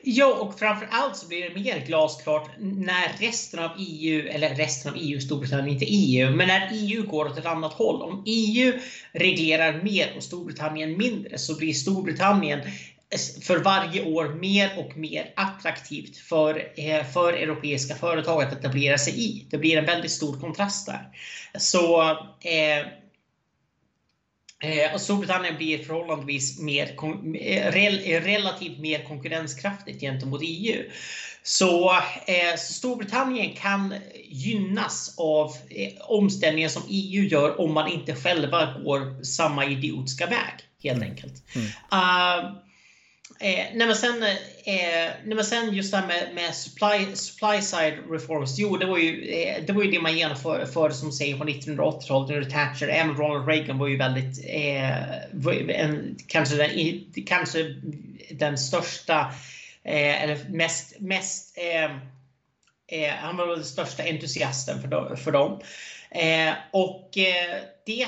Ja, 0.02 0.34
och 0.34 0.58
framför 0.58 0.88
allt 0.90 1.16
så 1.16 1.28
blir 1.28 1.48
det 1.48 1.54
mer 1.54 1.86
glasklart 1.86 2.50
när 2.58 3.18
resten 3.18 3.60
av 3.60 3.70
EU, 3.78 4.28
eller 4.28 4.54
resten 4.54 4.92
av 4.92 4.98
EU, 5.00 5.20
Storbritannien, 5.20 5.68
inte 5.68 5.84
EU, 5.84 6.36
men 6.36 6.48
när 6.48 6.68
EU 6.72 7.06
går 7.06 7.26
åt 7.26 7.38
ett 7.38 7.46
annat 7.46 7.72
håll. 7.72 8.02
Om 8.02 8.22
EU 8.26 8.72
reglerar 9.12 9.82
mer 9.82 10.12
och 10.16 10.22
Storbritannien 10.22 10.96
mindre 10.96 11.38
så 11.38 11.56
blir 11.56 11.72
Storbritannien 11.72 12.60
för 13.42 13.58
varje 13.58 14.02
år 14.02 14.28
mer 14.28 14.70
och 14.78 14.96
mer 14.96 15.32
attraktivt 15.36 16.16
för, 16.16 16.62
eh, 16.76 17.04
för 17.04 17.32
europeiska 17.32 17.94
företag 17.94 18.42
att 18.42 18.52
etablera 18.52 18.98
sig 18.98 19.20
i. 19.20 19.46
Det 19.50 19.58
blir 19.58 19.76
en 19.76 19.84
väldigt 19.84 20.10
stor 20.10 20.40
kontrast 20.40 20.86
där. 20.86 21.08
Så 21.58 22.00
eh, 22.40 22.86
Eh, 24.62 24.94
och 24.94 25.00
Storbritannien 25.00 25.56
blir 25.56 25.78
förhållandevis 25.78 26.58
mer, 26.60 26.86
eh, 27.40 27.72
rel, 27.72 27.98
relativt 27.98 28.78
mer 28.78 29.04
konkurrenskraftigt 29.04 30.00
gentemot 30.00 30.40
EU. 30.44 30.84
Så, 31.42 31.90
eh, 32.26 32.56
så 32.58 32.72
Storbritannien 32.72 33.56
kan 33.56 33.94
gynnas 34.24 35.14
av 35.18 35.56
eh, 35.70 35.92
omställningen 36.00 36.70
som 36.70 36.82
EU 36.88 37.24
gör 37.24 37.60
om 37.60 37.74
man 37.74 37.88
inte 37.92 38.14
själva 38.14 38.78
går 38.84 39.24
samma 39.24 39.66
idiotiska 39.66 40.26
väg, 40.26 40.54
helt 40.82 41.02
enkelt. 41.02 41.42
Mm. 41.54 41.66
Uh, 41.66 42.56
Eh, 43.42 43.66
nej, 43.74 43.86
men 43.86 43.96
sen, 43.96 44.22
eh, 44.22 45.10
nej, 45.24 45.34
men 45.34 45.44
sen 45.44 45.74
just 45.74 45.90
det 45.90 45.96
här 45.96 46.06
med, 46.06 46.34
med 46.34 46.54
supply, 46.54 47.16
supply 47.16 47.62
side 47.62 47.94
reforms. 48.10 48.58
Jo, 48.58 48.76
det 48.76 48.86
var 48.86 48.98
ju, 48.98 49.30
eh, 49.30 49.64
det, 49.64 49.72
var 49.72 49.82
ju 49.82 49.90
det 49.90 50.00
man 50.00 50.18
genomförde 50.18 50.94
som 50.94 51.12
säger 51.12 51.38
på 51.38 51.44
1980-talet 51.44 52.30
under 52.30 52.50
Thatcher. 52.50 52.88
Även 52.88 53.16
Ronald 53.16 53.48
Reagan 53.48 53.78
var 53.78 53.88
ju 53.88 53.96
väldigt, 53.96 54.44
eh, 54.46 55.80
en, 55.80 56.16
kanske, 56.26 56.56
den, 56.56 57.04
kanske 57.26 57.74
den 58.30 58.58
största, 58.58 59.20
eh, 59.84 60.22
eller 60.22 60.48
mest, 60.48 61.00
mest 61.00 61.58
eh, 61.58 61.90
eh, 63.00 63.14
han 63.14 63.36
var 63.36 63.46
den 63.46 63.64
största 63.64 64.02
entusiasten 64.02 64.80
för 64.80 64.88
dem. 64.88 65.16
För 65.16 65.32
dem. 65.32 65.60
Eh, 66.10 66.52
och 66.70 67.18
eh, 67.18 67.62
det 67.86 68.02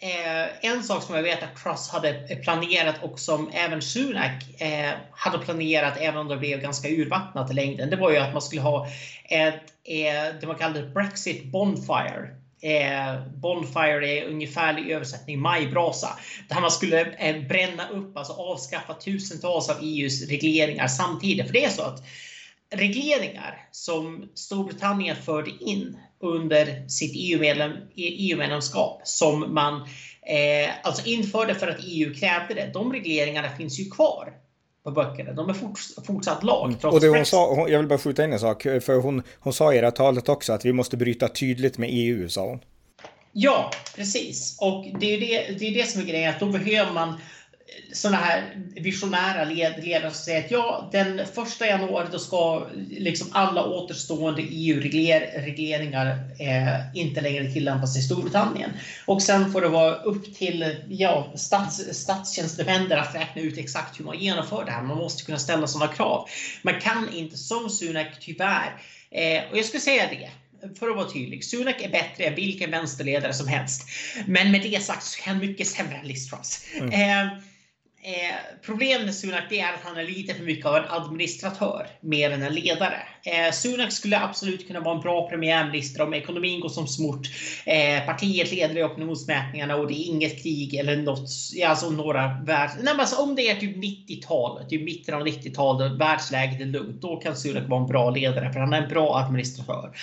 eh, 0.00 0.70
en 0.70 0.82
sak 0.82 1.02
som 1.02 1.14
jag 1.14 1.22
vet 1.22 1.42
att 1.42 1.56
Truss 1.62 1.88
hade 1.88 2.12
planerat 2.42 3.02
och 3.02 3.20
som 3.20 3.50
även 3.54 3.82
Sunak 3.82 4.60
eh, 4.60 4.90
hade 5.12 5.38
planerat, 5.38 5.96
även 6.00 6.20
om 6.20 6.28
det 6.28 6.36
blev 6.36 6.60
ganska 6.60 6.88
urvattnat 6.88 7.50
i 7.50 7.54
längden, 7.54 7.90
det 7.90 7.96
var 7.96 8.10
ju 8.10 8.16
att 8.16 8.32
man 8.32 8.42
skulle 8.42 8.60
ha 8.60 8.86
ett, 9.24 9.62
eh, 9.84 10.38
det 10.40 10.46
man 10.46 10.56
kallade 10.56 10.86
Brexit 10.86 11.44
Bonfire. 11.44 12.30
Eh, 12.62 13.26
bonfire 13.34 14.08
är 14.08 14.24
ungefärlig 14.24 14.90
översättning 14.90 15.40
majbrasa. 15.40 16.18
Där 16.48 16.60
man 16.60 16.70
skulle 16.70 17.00
eh, 17.00 17.42
bränna 17.42 17.88
upp, 17.88 18.16
alltså 18.16 18.32
avskaffa 18.32 18.94
tusentals 18.94 19.70
av 19.70 19.76
EUs 19.82 20.28
regleringar 20.28 20.86
samtidigt. 20.86 21.46
För 21.46 21.52
det 21.52 21.64
är 21.64 21.70
så 21.70 21.82
att 21.82 22.02
regleringar 22.74 23.68
som 23.70 24.28
Storbritannien 24.34 25.16
förde 25.16 25.50
in 25.50 25.98
under 26.20 26.88
sitt 26.88 27.12
EU-medlemskap 27.14 28.96
EU 28.96 29.04
som 29.04 29.54
man 29.54 29.74
eh, 30.22 30.70
alltså 30.82 31.06
införde 31.06 31.54
för 31.54 31.68
att 31.68 31.78
EU 31.84 32.14
krävde 32.14 32.54
det. 32.54 32.70
De 32.72 32.92
regleringarna 32.92 33.48
finns 33.48 33.80
ju 33.80 33.90
kvar. 33.90 34.32
på 34.84 34.90
böckerna. 34.90 35.32
De 35.32 35.48
är 35.48 35.54
forts 35.54 35.94
fortsatt 36.06 36.42
lag. 36.42 36.68
Mm. 36.68 36.94
Och 36.94 37.00
det 37.00 37.08
hon 37.08 37.26
sa, 37.26 37.68
jag 37.68 37.78
vill 37.78 37.88
bara 37.88 37.98
skjuta 37.98 38.24
in 38.24 38.32
en 38.32 38.40
sak, 38.40 38.62
för 38.62 39.00
hon, 39.00 39.22
hon 39.40 39.52
sa 39.52 39.74
i 39.74 39.76
det 39.76 39.86
här 39.86 39.90
talet 39.90 40.28
också 40.28 40.52
att 40.52 40.64
vi 40.64 40.72
måste 40.72 40.96
bryta 40.96 41.28
tydligt 41.28 41.78
med 41.78 41.88
EU, 41.92 42.28
sa 42.28 42.46
hon. 42.46 42.60
Ja, 43.32 43.70
precis. 43.96 44.58
Och 44.60 44.86
det 45.00 45.14
är 45.14 45.20
det, 45.20 45.58
det, 45.58 45.66
är 45.66 45.74
det 45.74 45.88
som 45.88 46.00
är 46.00 46.06
grejen, 46.06 46.30
att 46.30 46.40
då 46.40 46.46
behöver 46.46 46.92
man 46.92 47.14
sådana 47.92 48.16
här 48.16 48.56
visionära 48.74 49.44
led, 49.44 49.84
ledare 49.84 50.10
som 50.10 50.24
säger 50.24 50.44
att 50.44 50.50
ja, 50.50 50.88
den 50.92 51.26
första 51.34 51.66
januari 51.66 52.06
då 52.12 52.18
ska 52.18 52.66
liksom 52.90 53.28
alla 53.32 53.64
återstående 53.64 54.42
EU-regleringar 54.42 56.06
eh, 56.38 56.96
inte 57.00 57.20
längre 57.20 57.52
tillämpas 57.52 57.96
i 57.96 58.02
Storbritannien. 58.02 58.70
Och 59.06 59.22
sen 59.22 59.52
får 59.52 59.60
det 59.60 59.68
vara 59.68 59.94
upp 59.94 60.34
till 60.34 60.76
ja, 60.88 61.32
stats, 61.36 61.80
statstjänstemän 61.92 62.92
att 62.92 63.14
räkna 63.14 63.42
ut 63.42 63.58
exakt 63.58 64.00
hur 64.00 64.04
man 64.04 64.18
genomför 64.18 64.64
det 64.64 64.70
här. 64.70 64.82
Man 64.82 64.96
måste 64.96 65.24
kunna 65.24 65.38
ställa 65.38 65.66
sådana 65.66 65.92
krav. 65.92 66.28
Man 66.62 66.80
kan 66.80 67.14
inte 67.14 67.36
som 67.36 67.70
Sunak 67.70 68.20
tyvärr, 68.20 68.82
eh, 69.10 69.50
och 69.50 69.58
jag 69.58 69.64
skulle 69.64 69.80
säga 69.80 70.04
det, 70.10 70.30
för 70.78 70.88
att 70.88 70.96
vara 70.96 71.10
tydlig, 71.10 71.44
Sunak 71.44 71.82
är 71.82 71.88
bättre 71.88 72.24
än 72.24 72.34
vilken 72.34 72.70
vänsterledare 72.70 73.34
som 73.34 73.48
helst. 73.48 73.82
Men 74.26 74.50
med 74.50 74.62
det 74.62 74.82
sagt 74.82 75.02
så 75.02 75.22
är 75.22 75.26
han 75.26 75.38
mycket 75.38 75.66
sämre 75.66 75.96
än 75.96 76.06
Liz 76.06 76.30
Truss. 76.30 76.64
Mm. 76.80 76.90
Eh, 76.90 77.38
Eh, 78.06 78.34
problemet 78.62 79.04
med 79.04 79.14
Sunak 79.14 79.52
är 79.52 79.64
att 79.64 79.80
han 79.82 79.96
är 79.96 80.04
lite 80.04 80.34
för 80.34 80.44
mycket 80.44 80.66
av 80.66 80.76
en 80.76 80.84
administratör 80.88 81.86
mer 82.00 82.30
än 82.30 82.42
en 82.42 82.54
ledare. 82.54 82.98
Eh, 83.24 83.52
Sunak 83.52 83.92
skulle 83.92 84.20
absolut 84.20 84.66
kunna 84.66 84.80
vara 84.80 84.96
en 84.96 85.02
bra 85.02 85.28
premiärminister 85.28 86.02
om 86.02 86.14
ekonomin 86.14 86.60
går 86.60 86.68
som 86.68 86.86
smort. 86.86 87.26
Eh, 87.64 88.06
partiet 88.06 88.52
leder 88.52 88.78
i 88.78 88.82
opinionsmätningarna 88.82 89.76
och 89.76 89.86
det 89.86 89.94
är 89.94 90.06
inget 90.06 90.42
krig 90.42 90.74
eller 90.74 90.96
något, 90.96 91.28
alltså 91.66 91.90
några 91.90 92.40
värld... 92.44 92.70
Nej, 92.76 92.94
men 92.94 93.00
alltså, 93.00 93.22
om 93.22 93.34
det 93.34 93.50
är 93.50 93.54
typ 93.54 93.76
90-talet, 93.76 94.68
typ 94.68 94.82
mitten 94.82 95.14
av 95.14 95.26
90-talet, 95.26 95.92
världsläget 95.92 96.60
är 96.60 96.64
lugnt, 96.64 97.02
då 97.02 97.16
kan 97.16 97.36
Sunak 97.36 97.68
vara 97.68 97.80
en 97.80 97.86
bra 97.86 98.10
ledare 98.10 98.52
för 98.52 98.60
han 98.60 98.72
är 98.72 98.82
en 98.82 98.88
bra 98.88 99.18
administratör. 99.18 99.96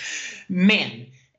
Men 0.46 0.90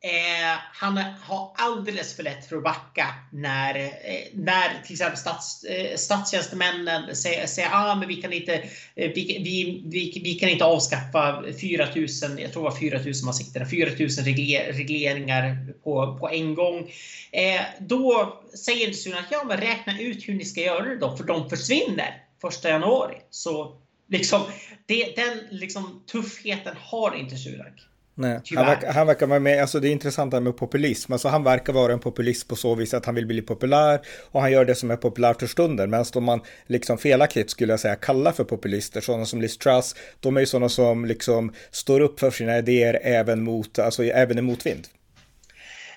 Eh, 0.06 0.60
han 0.74 0.98
har 0.98 1.52
alldeles 1.56 2.16
för 2.16 2.24
lätt 2.24 2.50
för 2.50 2.58
att 2.58 2.64
backa 2.64 3.08
när, 3.32 3.76
eh, 3.76 3.92
när 4.34 4.84
till 4.84 4.94
exempel 4.94 5.18
stats, 5.18 5.64
eh, 5.64 5.98
statstjänstemännen 5.98 7.16
säger, 7.16 7.48
säger 7.48 7.70
ah, 7.74 7.96
men 7.96 8.08
vi 8.08 8.16
kan 8.16 8.34
inte, 8.34 8.54
eh, 8.96 9.12
vi, 9.16 9.42
vi, 9.44 9.84
vi, 9.86 10.22
vi, 10.24 10.34
kan 10.34 10.50
inte 10.50 10.66
avskaffa 10.66 11.44
4000, 11.62 12.38
jag 12.38 12.54
tror 12.54 12.64
det 12.64 12.70
var 12.70 12.78
4000 12.78 13.26
man 13.26 13.34
siktade, 13.34 13.66
4000 13.66 14.26
regler, 14.26 14.74
regleringar 14.74 15.74
på, 15.84 16.18
på 16.20 16.30
en 16.30 16.56
gång. 16.56 16.92
Eh, 17.32 17.62
då 17.80 18.40
säger 18.66 18.94
Sunak, 18.94 19.26
ja 19.32 19.44
men 19.44 19.58
räkna 19.58 20.00
ut 20.00 20.28
hur 20.28 20.34
ni 20.34 20.46
ska 20.46 20.62
göra 20.62 20.86
det 20.86 20.98
då, 20.98 21.18
för 21.18 21.24
de 21.24 21.50
försvinner 21.50 22.24
1 22.50 22.64
januari. 22.64 23.16
Så 23.30 23.78
liksom, 24.08 24.42
det, 24.86 25.16
den 25.16 25.40
liksom, 25.50 26.04
tuffheten 26.12 26.76
har 26.80 27.16
inte 27.16 27.36
Sunak. 27.38 27.88
Nej, 28.18 28.40
han 28.56 28.66
verkar, 28.66 28.94
han 28.94 29.08
verkar 29.08 29.28
vara 29.28 29.40
med, 29.40 29.62
alltså 29.62 29.80
det 29.80 29.88
är 29.88 29.92
intressant 29.92 30.32
det 30.32 30.38
här 30.38 30.42
med 30.42 30.58
populism, 30.58 31.14
alltså 31.14 31.28
han 31.28 31.44
verkar 31.44 31.74
vara 31.74 31.94
en 31.94 32.00
populist 32.00 32.48
på 32.48 32.56
så 32.56 32.76
vis 32.76 32.94
att 32.94 33.06
han 33.06 33.16
vill 33.16 33.26
bli 33.26 33.42
populär 33.42 34.02
och 34.32 34.42
han 34.42 34.52
gör 34.52 34.66
det 34.66 34.76
som 34.76 34.92
är 34.92 34.96
populärt 34.96 35.40
för 35.40 35.48
stunden, 35.48 35.90
medan 35.90 36.06
de 36.14 36.24
man 36.24 36.42
liksom 36.68 36.98
felaktigt 36.98 37.50
skulle 37.50 37.74
jag 37.74 37.80
säga 37.80 37.96
kallar 37.96 38.32
för 38.32 38.44
populister, 38.44 39.02
sådana 39.02 39.26
som 39.26 39.42
Liz 39.42 39.58
Truss, 39.58 39.96
de 40.20 40.38
är 40.38 40.40
ju 40.40 40.46
sådana 40.46 40.70
som 40.70 41.06
liksom 41.06 41.54
står 41.72 42.00
upp 42.00 42.20
för 42.20 42.32
sina 42.32 42.58
idéer 42.58 43.00
även 43.04 43.44
mot, 43.44 43.80
alltså 43.80 44.04
även 44.04 44.38
i 44.38 44.42
motvind 44.42 44.88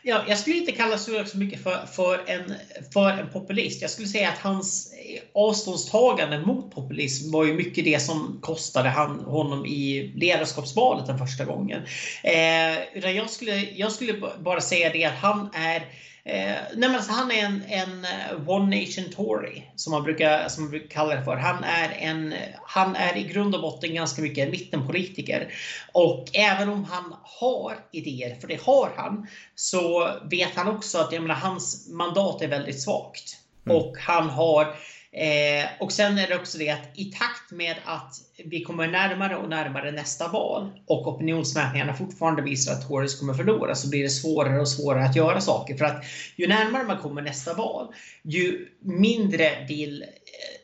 ja, 0.09 0.25
jag 0.29 0.38
skulle 0.38 0.57
inte 0.57 0.73
kalla 0.73 0.99
Sunak 0.99 1.29
så 1.29 1.38
mycket 1.38 1.62
för, 1.62 1.87
för, 1.87 2.21
en, 2.27 2.55
för 2.92 3.11
en 3.11 3.31
populist. 3.33 3.83
Jag 3.83 3.90
skulle 3.90 4.09
säga 4.09 4.29
att 4.29 4.38
hans 4.38 4.92
avståndstagande 5.35 6.40
mot 6.40 6.75
populism 6.75 7.33
var 7.33 7.44
ju 7.44 7.55
mycket 7.55 7.85
det 7.85 8.03
som 8.03 8.38
kostade 8.42 8.88
han, 8.88 9.21
honom 9.21 9.66
i 9.66 10.12
ledarskapsvalet 10.16 11.07
den 11.07 11.18
första 11.18 11.44
gången. 11.44 11.83
Eh, 12.23 13.11
jag, 13.11 13.31
skulle, 13.31 13.57
jag 13.57 13.92
skulle 13.92 14.12
bara 14.38 14.61
säga 14.61 14.92
det 14.92 15.05
att 15.05 15.18
han 15.18 15.51
är 15.55 15.83
Eh, 16.29 16.57
nej 16.77 16.95
alltså 16.95 17.12
han 17.12 17.31
är 17.31 17.45
en, 17.45 17.62
en 17.69 18.05
eh, 18.05 18.49
One 18.49 18.81
Nation 18.81 19.05
Tory 19.05 19.62
som 19.77 19.91
man, 19.91 20.03
brukar, 20.03 20.49
som 20.49 20.62
man 20.62 20.71
brukar 20.71 20.88
kalla 20.88 21.14
det 21.14 21.25
för. 21.25 21.37
Han 21.37 21.64
är, 21.64 21.97
en, 21.99 22.35
han 22.62 22.97
är 22.97 23.17
i 23.17 23.23
grund 23.23 23.55
och 23.55 23.61
botten 23.61 23.95
ganska 23.95 24.23
mycket 24.23 24.45
en 24.45 24.51
mittenpolitiker. 24.51 25.53
Och 25.93 26.25
även 26.33 26.69
om 26.69 26.85
han 26.85 27.14
har 27.23 27.77
idéer, 27.93 28.35
för 28.41 28.49
det 28.49 28.61
har 28.62 28.91
han, 28.97 29.27
så 29.55 30.11
vet 30.31 30.55
han 30.55 30.69
också 30.69 30.99
att 30.99 31.12
jag 31.12 31.23
menar, 31.23 31.35
hans 31.35 31.88
mandat 31.88 32.43
är 32.43 32.49
väldigt 32.49 32.83
svagt. 32.83 33.37
Mm. 33.67 33.77
Och 33.77 33.97
han 33.99 34.31
har 34.31 34.75
Eh, 35.12 35.66
och 35.81 35.92
sen 35.92 36.18
är 36.18 36.29
det 36.29 36.37
också 36.37 36.59
det 36.59 36.71
att 36.71 36.90
i 36.94 37.05
takt 37.05 37.51
med 37.51 37.77
att 37.85 38.14
vi 38.44 38.62
kommer 38.62 38.88
närmare 38.88 39.37
och 39.37 39.49
närmare 39.49 39.90
nästa 39.90 40.29
val 40.29 40.71
och 40.87 41.09
opinionsmätningarna 41.09 41.94
fortfarande 41.94 42.42
visar 42.42 42.73
att 42.73 42.88
Tories 42.88 43.21
kommer 43.21 43.35
förlora 43.35 43.75
så 43.75 43.88
blir 43.88 44.03
det 44.03 44.11
svårare 44.11 44.61
och 44.61 44.68
svårare 44.68 45.05
att 45.05 45.16
göra 45.16 45.40
saker. 45.40 45.77
För 45.77 45.85
att 45.85 46.05
ju 46.37 46.47
närmare 46.47 46.85
man 46.85 46.99
kommer 46.99 47.23
nästa 47.23 47.55
val, 47.55 47.94
ju 48.23 48.68
mindre 48.81 49.66
vill 49.68 50.03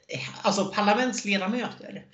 eh, 0.09 0.20
alltså 0.42 0.64
parlamentsledamöter 0.64 2.04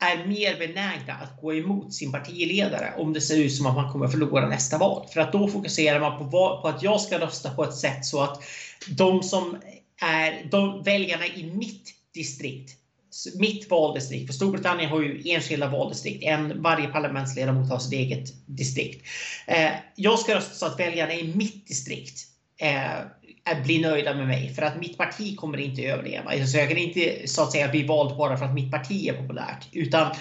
är 0.00 0.26
mer 0.26 0.58
benägna 0.58 1.14
att 1.14 1.40
gå 1.40 1.54
emot 1.54 1.94
sin 1.94 2.12
partiledare 2.12 2.94
om 2.96 3.12
det 3.12 3.20
ser 3.20 3.36
ut 3.38 3.54
som 3.54 3.66
att 3.66 3.74
man 3.74 3.92
kommer 3.92 4.08
förlora 4.08 4.48
nästa 4.48 4.78
val. 4.78 5.06
För 5.12 5.20
att 5.20 5.32
då 5.32 5.48
fokuserar 5.48 6.00
man 6.00 6.18
på, 6.18 6.30
på 6.62 6.68
att 6.68 6.82
jag 6.82 7.00
ska 7.00 7.20
rösta 7.20 7.50
på 7.50 7.64
ett 7.64 7.74
sätt 7.74 8.04
så 8.04 8.22
att 8.22 8.42
de 8.88 9.22
som 9.22 9.56
är 10.02 10.48
de 10.50 10.82
väljarna 10.82 11.26
i 11.26 11.52
mitt 11.54 11.92
distrikt 12.14 12.76
mitt 13.34 13.70
valdistrikt, 13.70 14.26
för 14.26 14.34
Storbritannien 14.34 14.90
har 14.90 15.02
ju 15.02 15.22
enskilda 15.24 15.68
valdistrikt. 15.68 16.24
En, 16.24 16.62
varje 16.62 16.88
parlamentsledamot 16.88 17.70
har 17.70 17.78
sitt 17.78 17.92
eget 17.92 18.46
distrikt. 18.46 19.06
Eh, 19.46 19.70
jag 19.94 20.18
ska 20.18 20.34
rösta 20.34 20.54
så 20.54 20.66
att 20.66 20.80
väljarna 20.80 21.14
i 21.14 21.34
mitt 21.34 21.66
distrikt 21.66 22.20
eh, 22.60 23.62
blir 23.64 23.80
nöjda 23.80 24.14
med 24.14 24.26
mig 24.26 24.54
för 24.54 24.62
att 24.62 24.80
mitt 24.80 24.98
parti 24.98 25.36
kommer 25.36 25.58
inte 25.58 25.82
överleva. 25.82 26.46
Så 26.46 26.58
jag 26.58 26.68
kan 26.68 26.78
inte 26.78 27.28
så 27.28 27.42
att 27.42 27.52
säga 27.52 27.68
bli 27.68 27.86
vald 27.86 28.16
bara 28.16 28.36
för 28.36 28.44
att 28.44 28.54
mitt 28.54 28.70
parti 28.70 29.08
är 29.08 29.12
populärt. 29.12 29.68
Utan 29.72 30.14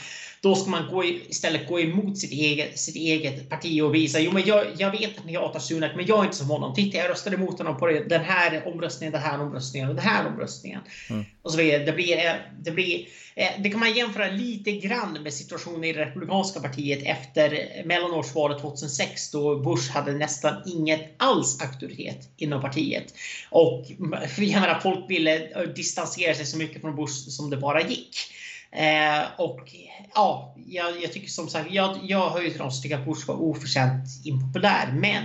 då 0.45 0.55
ska 0.55 0.69
man 0.69 0.91
gå, 0.91 1.03
istället 1.03 1.67
gå 1.67 1.79
emot 1.79 2.17
sitt 2.17 2.31
eget, 2.31 2.79
sitt 2.79 2.95
eget 2.95 3.49
parti 3.49 3.81
och 3.81 3.95
visa 3.95 4.19
jo 4.19 4.31
men 4.31 4.43
jag, 4.45 4.65
jag 4.77 4.91
vet 4.91 5.17
att 5.17 5.25
ni 5.25 5.35
hatar 5.35 5.59
Sunak 5.59 5.91
men 5.95 6.05
jag 6.05 6.19
är 6.19 6.23
inte 6.23 6.35
som 6.35 6.49
honom. 6.49 6.73
Titta 6.73 6.97
jag 6.97 7.09
röstade 7.09 7.35
emot 7.35 7.57
honom 7.57 7.77
på 7.77 7.87
den 7.87 8.21
här 8.23 8.67
omröstningen, 8.67 9.11
den 9.11 9.21
här 9.21 9.41
omröstningen 9.41 9.89
och 9.89 9.95
den 9.95 10.03
här 10.03 10.27
omröstningen. 10.27 10.81
Mm. 11.09 11.25
Och 11.41 11.51
så 11.51 11.57
vidare. 11.57 11.85
Det, 11.85 11.91
blir, 11.91 12.41
det, 12.63 12.71
blir, 12.71 13.07
eh, 13.35 13.47
det 13.59 13.69
kan 13.69 13.79
man 13.79 13.93
jämföra 13.93 14.31
lite 14.31 14.71
grann 14.71 15.23
med 15.23 15.33
situationen 15.33 15.83
i 15.83 15.93
det 15.93 16.05
republikanska 16.05 16.59
partiet 16.59 16.99
efter 17.03 17.67
mellanårsvalet 17.85 18.61
2006 18.61 19.31
då 19.31 19.59
Bush 19.59 19.91
hade 19.91 20.13
nästan 20.13 20.53
inget 20.65 21.13
alls 21.17 21.61
auktoritet 21.61 22.29
inom 22.37 22.61
partiet. 22.61 23.13
Och 23.49 23.85
jag 24.37 24.61
menar, 24.61 24.79
folk 24.79 25.09
ville 25.09 25.65
distansera 25.75 26.33
sig 26.33 26.45
så 26.45 26.57
mycket 26.57 26.81
från 26.81 26.95
Bush 26.95 27.29
som 27.29 27.49
det 27.49 27.57
bara 27.57 27.81
gick. 27.81 28.17
Eh, 28.75 29.23
och 29.37 29.75
ja, 30.15 30.55
jag, 30.67 31.03
jag, 31.03 31.13
tycker 31.13 31.27
som 31.27 31.47
sagt, 31.47 31.71
jag, 31.71 31.97
jag 32.03 32.29
hör 32.29 32.41
ju 32.41 32.49
till 32.49 32.59
de 32.59 32.71
som 32.71 32.81
tycker 32.81 32.97
att 32.97 33.05
Bush 33.05 33.27
var 33.27 33.35
oförtjänt 33.35 34.05
impopulär. 34.23 34.91
Men, 34.93 35.23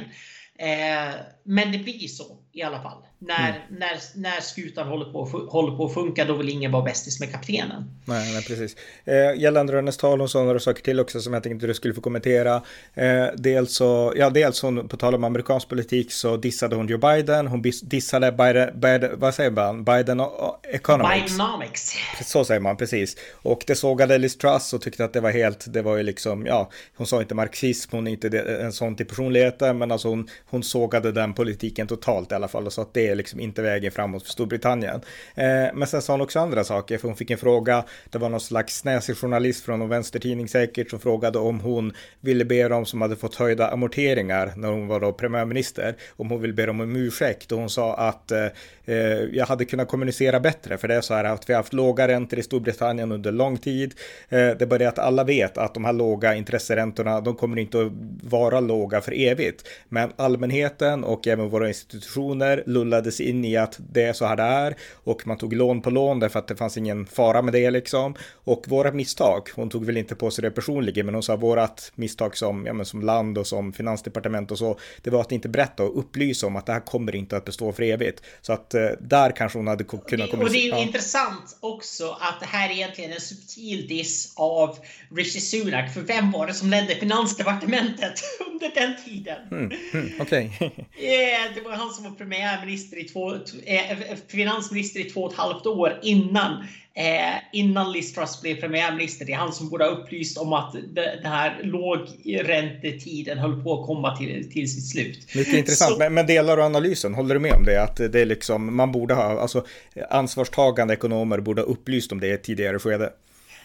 eh, 0.59 1.15
men 1.45 1.73
det 1.73 1.79
blir 1.79 2.09
så 2.09 2.39
i 2.53 2.63
alla 2.63 2.83
fall. 2.83 3.03
När, 3.23 3.49
mm. 3.49 3.63
när, 3.71 4.01
när 4.15 4.41
skutan 4.41 4.89
håller 4.89 5.13
på, 5.13 5.25
håller 5.25 5.77
på 5.77 5.87
att 5.87 5.95
funka, 5.95 6.25
då 6.25 6.35
vill 6.35 6.49
ingen 6.49 6.73
vara 6.73 6.83
bästis 6.83 7.21
med 7.21 7.33
kaptenen. 7.33 7.85
Nej, 8.05 8.33
nej 8.33 8.45
precis. 8.45 8.77
Eh, 9.05 9.41
gällande 9.41 9.77
hennes 9.77 9.97
tal, 9.97 10.29
sa 10.29 10.43
några 10.43 10.59
saker 10.59 10.83
till 10.83 11.01
också 11.01 11.21
som 11.21 11.33
jag 11.33 11.43
tänkte 11.43 11.67
du 11.67 11.75
skulle 11.75 11.95
få 11.95 12.01
kommentera. 12.01 12.63
Eh, 12.95 13.27
dels 13.37 13.75
så, 13.75 14.13
ja, 14.17 14.31
dels 14.31 14.63
hon, 14.63 14.89
på 14.89 14.97
tal 14.97 15.15
om 15.15 15.25
amerikansk 15.25 15.69
politik 15.69 16.13
så 16.13 16.37
dissade 16.37 16.77
hon 16.77 16.89
Joe 16.89 16.99
Biden, 16.99 17.47
hon 17.47 17.63
dissade 17.83 18.33
Biden, 18.33 18.81
Biden 18.81 19.11
vad 19.15 19.35
säger 19.35 19.51
man, 19.51 19.85
Biden 19.85 20.23
Economics. 20.63 21.33
Bidenomics. 21.33 21.95
Så 22.25 22.45
säger 22.45 22.61
man, 22.61 22.77
precis. 22.77 23.17
Och 23.33 23.65
det 23.67 23.75
sågade 23.75 24.19
Liz 24.19 24.39
Truss 24.39 24.73
och 24.73 24.83
tyckte 24.83 25.05
att 25.05 25.13
det 25.13 25.21
var 25.21 25.31
helt, 25.31 25.73
det 25.73 25.83
var 25.83 25.97
ju 25.97 26.03
liksom, 26.03 26.47
ja, 26.47 26.71
hon 26.97 27.07
sa 27.07 27.21
inte 27.21 27.35
marxism, 27.35 27.97
hon 27.97 28.07
är 28.07 28.11
inte 28.11 28.39
en 28.39 28.73
sån 28.73 28.97
till 28.97 29.07
personligheten, 29.07 29.79
men 29.79 29.93
alltså 29.93 30.09
hon, 30.09 30.29
hon 30.47 30.63
sågade 30.63 31.13
den 31.13 31.35
politiken 31.35 31.87
totalt 31.87 32.33
alla 32.33 32.49
fall 32.49 32.67
och 32.67 32.73
sa 32.73 32.83
att 32.83 32.95
det 32.95 33.10
är 33.11 33.15
liksom 33.15 33.41
inte 33.41 33.63
vägen 33.63 33.93
framåt 33.93 34.23
för 34.23 34.31
Storbritannien. 34.31 35.01
Eh, 35.35 35.45
men 35.75 35.87
sen 35.87 36.03
sa 36.03 36.13
hon 36.13 36.21
också 36.21 36.39
andra 36.39 36.65
saker, 36.65 36.99
för 36.99 37.09
hon 37.09 37.17
fick 37.17 37.31
en 37.31 37.39
fråga, 37.39 37.85
det 38.11 38.19
var 38.19 38.29
någon 38.29 38.41
slags 38.41 38.77
snäsig 38.77 39.17
journalist 39.17 39.65
från 39.65 39.79
någon 39.79 39.89
vänstertidning 39.89 40.49
säkert 40.49 40.91
som 40.91 41.01
frågade 41.01 41.39
om 41.39 41.61
hon 41.61 41.93
ville 42.21 42.45
be 42.45 42.69
dem 42.69 42.87
som 42.87 43.01
hade 43.01 43.17
fått 43.17 43.35
höjda 43.35 43.69
amorteringar 43.69 44.53
när 44.57 44.69
hon 44.69 44.87
var 44.87 45.01
då 45.01 45.13
premiärminister, 45.13 45.97
om 46.17 46.31
hon 46.31 46.41
ville 46.41 46.55
be 46.55 46.67
dem 46.67 46.81
om 46.81 46.97
ursäkt 46.97 47.53
och 47.53 47.59
hon 47.59 47.71
sa 47.71 47.95
att 47.95 48.31
eh, 48.31 48.47
eh 48.85 49.21
jag 49.33 49.47
hade 49.47 49.65
kunnat 49.65 49.89
kommunicera 49.89 50.41
bättre, 50.41 50.79
för 50.79 50.89
det 50.89 50.95
är 50.95 51.01
så 51.01 51.15
här 51.15 51.25
att 51.25 51.49
vi 51.49 51.53
har 51.53 51.59
haft 51.59 51.73
låga 51.73 52.09
räntor 52.09 52.39
i 52.39 52.43
Storbritannien 52.43 53.13
under 53.13 53.33
lång 53.33 53.59
tid. 53.59 53.95
Eh, 54.29 54.39
det 54.39 54.63
är 54.63 54.67
bara 54.67 54.79
det 54.79 54.87
att 54.87 54.99
alla 54.99 55.25
vet 55.25 55.59
att 55.59 55.75
de 55.75 55.85
här 55.85 55.93
låga 55.93 56.35
intresseräntorna, 56.35 57.21
de 57.21 57.35
kommer 57.35 57.59
inte 57.59 57.81
att 57.81 57.93
vara 58.23 58.61
låga 58.61 59.01
för 59.01 59.13
evigt. 59.13 59.69
Men 59.89 60.13
allmänheten 60.17 61.05
och 61.05 61.27
även 61.27 61.49
våra 61.49 61.69
institutioner 61.69 62.63
lullar 62.67 63.00
leddes 63.01 63.21
in 63.21 63.45
i 63.45 63.57
att 63.57 63.77
det 63.79 64.03
är 64.03 64.13
så 64.13 64.27
här 64.27 64.37
det 64.37 64.43
är 64.43 64.77
och 65.05 65.27
man 65.27 65.39
tog 65.39 65.53
lån 65.53 65.83
på 65.83 65.91
lån 65.91 66.21
därför 66.21 66.39
att 66.39 66.49
det 66.49 66.57
fanns 66.57 66.77
ingen 66.77 67.07
fara 67.07 67.43
med 67.43 67.55
det 67.55 67.71
liksom. 67.71 68.15
Och 68.45 68.65
våra 68.69 68.93
misstag, 68.93 69.49
hon 69.55 69.71
tog 69.71 69.85
väl 69.85 69.97
inte 69.97 70.15
på 70.15 70.31
sig 70.31 70.43
det 70.43 70.51
personligen, 70.51 71.07
men 71.07 71.15
hon 71.15 71.23
sa 71.23 71.37
vårat 71.37 71.93
misstag 71.95 72.37
som, 72.37 72.67
ja, 72.67 72.73
men 72.73 72.87
som 72.87 73.03
land 73.03 73.39
och 73.39 73.47
som 73.47 73.73
finansdepartement 73.73 74.51
och 74.51 74.59
så, 74.59 74.79
det 75.03 75.11
var 75.11 75.21
att 75.21 75.33
inte 75.33 75.49
berätta 75.49 75.83
och 75.83 75.99
upplysa 75.99 76.47
om 76.47 76.57
att 76.57 76.67
det 76.67 76.73
här 76.73 76.81
kommer 76.81 77.15
inte 77.15 77.37
att 77.37 77.45
bestå 77.45 77.73
för 77.73 77.83
evigt. 77.83 78.23
Så 78.41 78.53
att 78.53 78.75
eh, 78.75 78.89
där 79.01 79.31
kanske 79.37 79.59
hon 79.59 79.67
hade 79.67 79.85
kunnat 79.85 80.31
komma... 80.31 80.43
Och 80.43 80.51
det 80.51 80.59
är 80.59 80.63
ju 80.63 80.69
ja. 80.69 80.79
intressant 80.79 81.59
också 81.61 82.11
att 82.21 82.41
det 82.41 82.47
här 82.47 82.71
är 82.71 82.75
egentligen 82.75 83.13
en 83.13 83.21
subtil 83.21 83.89
diss 83.89 84.33
av 84.37 84.79
Rishi 85.17 85.41
Sunak, 85.41 85.95
för 85.95 86.01
vem 86.01 86.31
var 86.31 86.47
det 86.47 86.55
som 86.55 86.71
ledde 86.71 86.95
finansdepartementet 86.95 88.23
under 88.53 88.71
den 88.75 89.05
tiden? 89.05 89.39
Mm, 89.51 89.73
mm, 89.93 90.13
Okej. 90.21 90.53
Okay. 90.61 90.71
yeah, 91.07 91.55
det 91.55 91.61
var 91.61 91.73
han 91.73 91.91
som 91.91 92.05
var 92.05 92.11
premiärminister 92.11 92.90
i 92.97 93.05
två, 93.05 93.35
eh, 93.65 93.99
finansminister 94.29 95.01
i 95.01 95.05
två 95.05 95.23
och 95.23 95.33
ett 95.33 95.39
halvt 95.39 95.67
år 95.67 95.99
innan 96.03 96.65
Eh, 96.95 97.39
innan 97.53 97.93
Liz 97.93 98.15
Truss 98.15 98.41
blev 98.43 98.61
premiärminister. 98.61 99.25
Det 99.25 99.33
är 99.33 99.37
han 99.37 99.53
som 99.53 99.69
borde 99.69 99.85
ha 99.85 99.91
upplyst 99.91 100.39
om 100.39 100.53
att 100.53 100.73
den 100.73 101.25
här 101.25 101.61
lågräntetiden 101.63 103.39
höll 103.39 103.63
på 103.63 103.81
att 103.81 103.87
komma 103.87 104.17
till, 104.17 104.53
till 104.53 104.73
sitt 104.73 104.89
slut. 104.89 105.35
Mycket 105.35 105.55
intressant. 105.55 105.93
Så... 105.93 105.99
Men, 105.99 106.15
men, 106.15 106.27
delar 106.27 106.57
du 106.57 106.63
analysen? 106.63 107.15
Håller 107.15 107.35
du 107.35 107.41
med 107.41 107.53
om 107.53 107.65
det? 107.65 107.83
Att 107.83 107.97
det 107.97 108.21
är 108.21 108.27
liksom, 108.27 108.77
man 108.77 108.93
borde 108.93 109.15
ha, 109.15 109.41
alltså 109.41 109.65
ansvarstagande 110.11 110.95
ekonomer 110.95 111.41
borde 111.41 111.63
ha 111.63 111.67
upplyst 111.67 112.13
om 112.13 112.21
det 112.21 112.27
i 112.27 112.33
ett 112.33 112.43
tidigare 112.43 112.79
skede? 112.79 113.13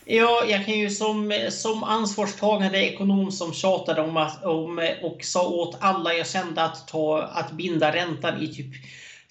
Ja, 0.06 0.44
jag 0.48 0.66
kan 0.66 0.80
ju 0.80 0.90
som, 0.90 1.48
som 1.50 1.84
ansvarstagande 1.84 2.78
ekonom 2.78 3.32
som 3.32 3.54
tjatade 3.54 4.02
om, 4.02 4.18
att, 4.18 4.44
om 4.46 4.90
och 5.02 5.24
sa 5.24 5.48
åt 5.48 5.78
alla 5.80 6.14
jag 6.14 6.28
kände 6.28 6.64
att, 6.64 6.88
ta, 6.88 7.22
att 7.22 7.52
binda 7.52 7.96
räntan 7.96 8.42
i 8.42 8.48
typ 8.48 8.74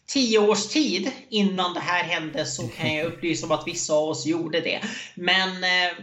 tio 0.06 0.38
års 0.38 0.66
tid 0.66 1.12
innan 1.30 1.72
det 1.74 1.80
här 1.80 2.04
hände 2.04 2.46
så 2.46 2.68
kan 2.68 2.94
jag 2.94 3.06
upplysa 3.06 3.46
om 3.46 3.52
att 3.52 3.66
vissa 3.66 3.92
av 3.94 4.08
oss 4.08 4.26
gjorde 4.26 4.60
det. 4.60 4.80
Men 5.14 5.64
eh, 5.64 5.96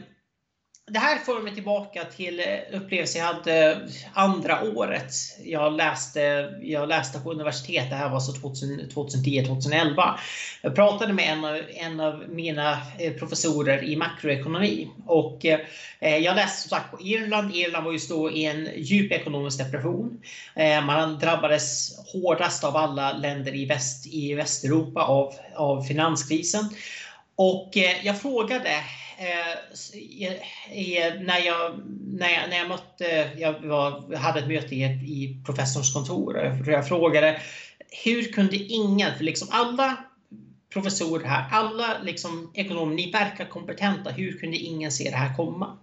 det 0.91 0.99
här 0.99 1.17
för 1.17 1.41
mig 1.41 1.53
tillbaka 1.53 2.03
till 2.03 2.39
eh, 2.39 2.77
upplevelsen 2.77 3.21
jag 3.21 3.33
hade 3.33 3.71
eh, 3.71 3.77
andra 4.13 4.63
året. 4.63 5.13
Jag 5.43 5.73
läste, 5.73 6.49
jag 6.61 6.89
läste 6.89 7.19
på 7.19 7.31
universitet, 7.31 7.89
det 7.89 7.95
här 7.95 8.09
var 8.09 8.19
så 8.19 8.31
2010-2011. 8.31 10.09
Jag 10.61 10.75
pratade 10.75 11.13
med 11.13 11.31
en 11.31 11.45
av, 11.45 11.61
en 11.69 11.99
av 11.99 12.23
mina 12.29 12.77
eh, 12.99 13.13
professorer 13.13 13.83
i 13.83 13.95
makroekonomi. 13.95 14.87
Och 15.05 15.45
eh, 15.45 15.59
jag 15.99 16.35
läste 16.35 16.61
som 16.61 16.77
sagt 16.77 16.91
på 16.91 17.01
Irland. 17.01 17.55
Irland 17.55 17.85
var 17.85 17.91
just 17.91 18.09
då 18.09 18.31
i 18.31 18.45
en 18.45 18.69
djup 18.75 19.11
ekonomisk 19.11 19.57
depression. 19.57 20.21
Man 20.85 21.19
drabbades 21.19 21.91
hårdast 22.13 22.63
av 22.63 22.77
alla 22.77 23.13
länder 23.13 23.55
i, 23.55 23.65
väst, 23.65 24.07
i 24.07 24.33
Västeuropa 24.33 25.01
av, 25.01 25.33
av 25.55 25.81
finanskrisen. 25.83 26.69
Och 27.41 27.77
eh, 27.77 28.05
jag 28.05 28.21
frågade 28.21 28.69
eh, 29.17 30.27
eh, 30.27 31.21
när, 31.21 31.45
jag, 31.45 31.81
när, 31.87 32.29
jag, 32.29 32.49
när 32.49 32.57
jag 32.57 32.67
mötte, 32.69 33.31
jag 33.37 33.59
var, 33.59 34.15
hade 34.15 34.39
ett 34.39 34.47
möte 34.47 34.75
i, 34.75 34.83
i 34.83 35.43
professorns 35.45 35.93
kontor. 35.93 36.63
Jag 36.65 36.87
frågade 36.87 37.41
hur 38.03 38.23
kunde 38.23 38.55
ingen, 38.55 39.17
för 39.17 39.23
liksom 39.23 39.47
alla 39.51 39.97
professorer 40.73 41.25
här, 41.25 41.49
alla 41.51 41.97
liksom 42.03 42.51
ekonomer, 42.53 42.95
ni 42.95 43.11
verkar 43.11 43.45
kompetenta. 43.45 44.09
Hur 44.09 44.39
kunde 44.39 44.57
ingen 44.57 44.91
se 44.91 45.09
det 45.09 45.15
här 45.15 45.35
komma? 45.35 45.77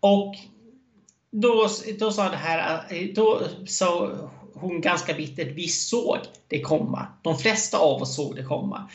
Och 0.00 0.34
då, 1.30 1.68
då 1.98 2.12
sa 2.12 2.28
det 2.28 2.36
här, 2.36 2.84
då 3.14 3.42
sa 3.66 4.10
hon 4.54 4.80
ganska 4.80 5.14
bittert, 5.14 5.52
vi 5.54 5.68
såg 5.68 6.18
det 6.48 6.60
komma. 6.60 7.06
De 7.22 7.38
flesta 7.38 7.78
av 7.78 8.02
oss 8.02 8.16
såg 8.16 8.36
det 8.36 8.42
komma. 8.44 8.88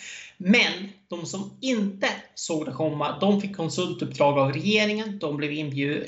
Men 0.44 0.72
de 1.10 1.26
som 1.26 1.58
inte 1.62 2.08
såg 2.36 2.66
det 2.66 2.72
komma, 2.72 3.20
de 3.20 3.42
fick 3.42 3.56
konsultuppdrag 3.56 4.40
av 4.40 4.54
regeringen, 4.54 5.20
de 5.20 5.38
blev 5.38 5.52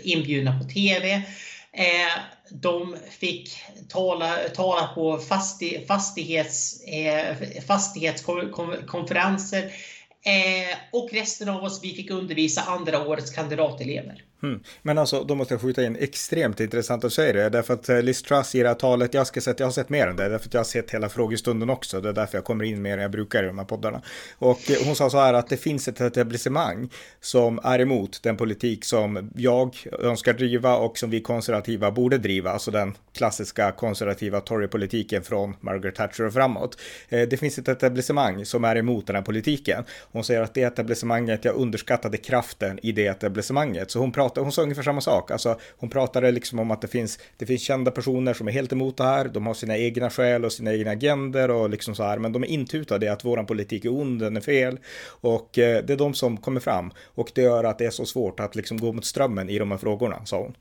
inbjudna 0.03 0.59
på 0.59 0.65
TV. 0.69 1.13
Eh, 1.73 2.13
de 2.49 2.97
fick 3.09 3.57
tala, 3.89 4.35
tala 4.55 4.87
på 4.87 5.17
fastighets, 5.87 6.81
eh, 6.81 7.35
fastighetskonferenser. 7.67 9.63
Eh, 10.25 10.77
och 10.91 11.09
resten 11.13 11.49
av 11.49 11.63
oss, 11.63 11.79
vi 11.83 11.93
fick 11.93 12.11
undervisa 12.11 12.61
andra 12.61 13.07
årets 13.07 13.31
kandidatelever. 13.31 14.23
Mm. 14.43 14.59
Men 14.81 14.97
alltså, 14.97 15.23
då 15.23 15.35
måste 15.35 15.53
jag 15.53 15.61
skjuta 15.61 15.83
in 15.83 15.95
extremt 15.95 16.59
intressant 16.59 17.03
att 17.03 17.13
säga 17.13 17.33
det, 17.33 17.49
därför 17.49 17.73
att 17.73 17.89
eh, 17.89 18.01
Liz 18.01 18.23
Truss 18.23 18.55
i 18.55 18.61
det 18.61 18.67
här 18.67 18.75
talet, 18.75 19.13
jag 19.13 19.27
ska 19.27 19.41
säga 19.41 19.53
att 19.53 19.59
jag 19.59 19.67
har 19.67 19.71
sett 19.71 19.89
mer 19.89 20.07
än 20.07 20.15
det, 20.15 20.29
därför 20.29 20.47
att 20.47 20.53
jag 20.53 20.59
har 20.59 20.65
sett 20.65 20.91
hela 20.91 21.09
frågestunden 21.09 21.69
också, 21.69 22.01
det 22.01 22.09
är 22.09 22.13
därför 22.13 22.37
jag 22.37 22.45
kommer 22.45 22.63
in 22.63 22.81
mer 22.81 22.93
än 22.93 23.01
jag 23.01 23.11
brukar 23.11 23.43
i 23.43 23.47
de 23.47 23.57
här 23.57 23.65
poddarna. 23.65 24.01
Och 24.37 24.71
eh, 24.71 24.77
hon 24.85 24.95
sa 24.95 25.09
så 25.09 25.17
här 25.17 25.33
att 25.33 25.49
det 25.49 25.57
finns 25.57 25.87
ett 25.87 26.01
etablissemang 26.01 26.89
som 27.21 27.59
är 27.63 27.79
emot 27.79 28.23
den 28.23 28.37
politik 28.37 28.85
som 28.85 29.31
jag 29.35 29.75
önskar 29.99 30.33
driva 30.33 30.75
och 30.75 30.97
som 30.97 31.09
vi 31.09 31.21
konservativa 31.21 31.91
borde 31.91 32.17
driva, 32.17 32.51
alltså 32.51 32.71
den 32.71 32.93
klassiska 33.13 33.71
konservativa 33.71 34.41
Tory-politiken 34.41 35.23
från 35.23 35.55
Margaret 35.59 35.95
Thatcher 35.95 36.23
och 36.25 36.33
framåt. 36.33 36.77
Eh, 37.09 37.21
det 37.21 37.37
finns 37.37 37.57
ett 37.57 37.67
etablissemang 37.67 38.45
som 38.45 38.63
är 38.63 38.75
emot 38.75 39.07
den 39.07 39.15
här 39.15 39.23
politiken. 39.23 39.83
Hon 40.11 40.23
säger 40.23 40.41
att 40.41 40.53
det 40.53 40.61
etablissemanget, 40.63 41.45
jag 41.45 41.55
underskattade 41.55 42.17
kraften 42.17 42.79
i 42.83 42.91
det 42.91 43.07
etablissemanget, 43.07 43.91
så 43.91 43.99
hon 43.99 44.11
pratar 44.11 44.32
pratade, 44.33 44.45
hon 44.45 44.51
sa 44.51 44.61
ungefär 44.61 44.83
samma 44.83 45.01
sak. 45.01 45.31
Alltså, 45.31 45.59
hon 45.79 45.89
pratade 45.89 46.31
liksom 46.31 46.59
om 46.59 46.71
att 46.71 46.81
det 46.81 46.87
finns, 46.87 47.19
det 47.37 47.45
finns 47.45 47.61
kända 47.61 47.91
personer 47.91 48.33
som 48.33 48.47
är 48.47 48.51
helt 48.51 48.71
emot 48.71 48.97
det 48.97 49.03
här. 49.03 49.27
De 49.27 49.47
har 49.47 49.53
sina 49.53 49.77
egna 49.77 50.09
skäl 50.09 50.45
och 50.45 50.51
sina 50.51 50.73
egna 50.73 50.91
agender 50.91 51.51
och 51.51 51.69
liksom 51.69 51.95
så 51.95 52.03
här. 52.03 52.19
Men 52.19 52.33
de 52.33 52.43
är 52.43 52.47
intutade 52.47 53.05
i 53.05 53.09
att 53.09 53.25
våran 53.25 53.45
politik 53.45 53.85
är 53.85 53.89
ond, 53.89 54.19
den 54.19 54.37
är 54.37 54.41
fel. 54.41 54.79
Och 55.21 55.57
eh, 55.57 55.83
det 55.83 55.93
är 55.93 55.97
de 55.97 56.13
som 56.13 56.37
kommer 56.37 56.59
fram. 56.59 56.91
Och 57.15 57.31
det 57.35 57.41
gör 57.41 57.63
att 57.63 57.77
det 57.77 57.85
är 57.85 57.91
så 57.91 58.05
svårt 58.05 58.39
att 58.39 58.55
liksom 58.55 58.77
gå 58.77 58.93
mot 58.93 59.05
strömmen 59.05 59.49
i 59.49 59.59
de 59.59 59.71
här 59.71 59.77
frågorna, 59.77 60.25
sa 60.25 60.37
hon. 60.37 60.55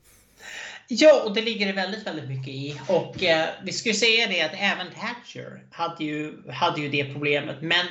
Ja, 0.88 1.22
och 1.24 1.34
det 1.34 1.42
ligger 1.42 1.66
det 1.66 1.72
väldigt, 1.72 2.06
väldigt 2.06 2.28
mycket 2.28 2.48
i. 2.48 2.80
Och 2.88 3.22
eh, 3.22 3.48
vi 3.64 3.72
skulle 3.72 3.94
säga 3.94 4.26
det 4.26 4.42
att 4.42 4.54
även 4.54 4.86
Thatcher 5.00 5.64
hade 5.70 6.04
ju, 6.04 6.32
hade 6.50 6.80
ju 6.80 6.88
det 6.88 7.12
problemet. 7.12 7.56
Men 7.60 7.86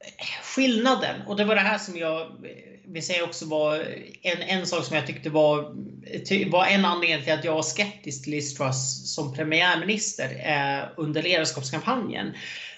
eh, 0.00 0.42
skillnaden, 0.42 1.22
och 1.26 1.36
det 1.36 1.44
var 1.44 1.54
det 1.54 1.60
här 1.60 1.78
som 1.78 1.96
jag 1.96 2.26
vi 2.88 3.02
säger 3.02 3.24
också 3.24 3.46
var 3.46 3.76
en, 4.22 4.42
en 4.42 4.66
sak 4.66 4.84
som 4.84 4.96
jag 4.96 5.06
tyckte 5.06 5.30
var, 5.30 5.74
var 6.50 6.66
en 6.66 6.84
anledning 6.84 7.24
till 7.24 7.32
att 7.32 7.44
jag 7.44 7.54
var 7.54 7.62
skeptisk 7.62 8.24
till 8.24 8.32
Liz 8.32 8.54
Truss 8.54 9.14
som 9.14 9.34
premiärminister 9.34 10.28
eh, 10.44 10.88
under 10.96 11.22
ledarskapskampanjen. 11.22 12.34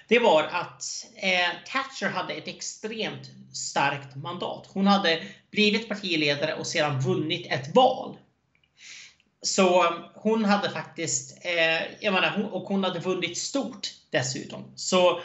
Det 0.08 0.18
var 0.18 0.42
att 0.42 0.82
eh, 1.16 1.70
Thatcher 1.72 2.08
hade 2.08 2.34
ett 2.34 2.48
extremt 2.48 3.30
starkt 3.52 4.16
mandat. 4.16 4.68
Hon 4.72 4.86
hade 4.86 5.22
blivit 5.50 5.88
partiledare 5.88 6.54
och 6.54 6.66
sedan 6.66 7.00
vunnit 7.00 7.46
ett 7.52 7.74
val. 7.74 8.16
Så 9.42 9.94
hon 10.14 10.44
hade 10.44 10.70
faktiskt, 10.70 11.44
eh, 11.44 11.82
jag 12.00 12.14
menar, 12.14 12.48
och 12.52 12.62
hon 12.62 12.84
hade 12.84 13.00
vunnit 13.00 13.38
stort 13.38 13.88
dessutom. 14.10 14.72
Så 14.76 15.20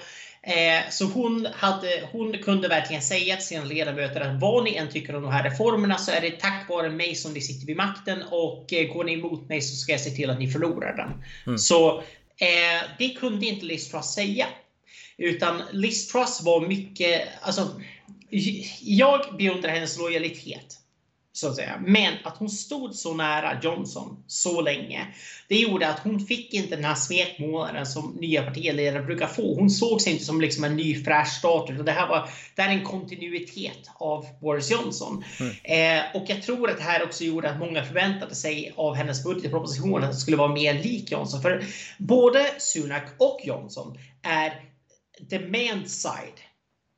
Eh, 0.48 0.90
så 0.90 1.06
hon, 1.06 1.48
hade, 1.54 2.10
hon 2.12 2.38
kunde 2.38 2.68
verkligen 2.68 3.02
säga 3.02 3.36
till 3.36 3.46
sina 3.46 3.64
ledamöter 3.64 4.22
att 4.22 4.42
vad 4.42 4.64
ni 4.64 4.76
än 4.76 4.90
tycker 4.90 5.16
om 5.16 5.24
de 5.24 5.32
här 5.32 5.44
reformerna 5.44 5.98
så 5.98 6.12
är 6.12 6.22
det 6.22 6.32
tack 6.32 6.70
vare 6.70 6.90
mig 6.90 7.16
som 7.16 7.34
ni 7.34 7.42
sitter 7.42 7.68
vid 7.68 7.78
makten 7.78 8.24
och 8.32 8.74
eh, 8.74 8.94
går 8.94 9.04
ni 9.04 9.14
emot 9.14 9.50
mig 9.50 9.62
så 9.62 9.76
ska 9.76 9.92
jag 9.92 10.02
se 10.02 10.10
till 10.10 10.30
att 10.30 10.40
ni 10.40 10.52
förlorar 10.52 10.98
den. 10.98 11.24
Mm. 11.48 11.58
Så 11.58 11.98
eh, 12.38 12.90
det 12.98 13.10
kunde 13.10 13.46
inte 13.46 13.66
Liz 13.66 13.92
Truss 13.92 14.14
säga. 14.14 14.46
Utan 15.18 15.62
Liz 15.72 16.12
Truss 16.12 16.42
var 16.42 16.68
mycket, 16.68 17.22
alltså 17.42 17.82
jag 18.82 19.38
beundrar 19.38 19.70
hennes 19.70 19.98
lojalitet. 19.98 20.80
Så 21.36 21.48
att 21.48 21.56
säga. 21.56 21.80
Men 21.86 22.14
att 22.24 22.38
hon 22.38 22.50
stod 22.50 22.96
så 22.96 23.14
nära 23.14 23.60
Johnson 23.64 24.24
så 24.28 24.62
länge, 24.62 25.08
det 25.48 25.56
gjorde 25.56 25.88
att 25.88 26.00
hon 26.00 26.20
fick 26.20 26.54
inte 26.54 26.76
den 26.76 26.86
här 26.86 26.96
smekmånaden 26.96 27.86
som 27.86 28.12
nya 28.12 28.44
partiledare 28.44 29.04
brukar 29.04 29.28
få. 29.28 29.56
Hon 29.56 29.70
såg 29.70 30.02
sig 30.02 30.14
inte 30.14 30.26
som 30.26 30.42
liksom 30.42 30.64
en 30.64 30.76
ny 30.76 31.04
fräsch 31.04 31.28
start. 31.28 31.86
Det 31.86 31.92
här, 31.92 32.08
var, 32.08 32.30
det 32.56 32.62
här 32.62 32.70
är 32.70 32.74
en 32.74 32.86
kontinuitet 32.86 33.90
av 33.96 34.26
Boris 34.42 34.72
Johnson. 34.72 35.24
Mm. 35.40 35.54
Eh, 35.64 36.22
och 36.22 36.26
jag 36.28 36.44
tror 36.44 36.70
att 36.70 36.78
det 36.78 36.84
här 36.84 37.04
också 37.04 37.24
gjorde 37.24 37.50
att 37.50 37.60
många 37.60 37.86
förväntade 37.86 38.36
sig 38.36 38.74
av 38.76 38.96
hennes 38.96 39.24
budgetproposition 39.24 40.04
att 40.04 40.12
det 40.12 40.18
skulle 40.18 40.38
vara 40.38 40.54
mer 40.54 40.74
lik 40.74 41.12
Johnson. 41.12 41.42
För 41.42 41.66
både 41.98 42.46
Sunak 42.58 43.04
och 43.20 43.40
Johnson 43.44 43.98
är 44.22 44.54
demand 45.30 45.90
side 45.90 46.40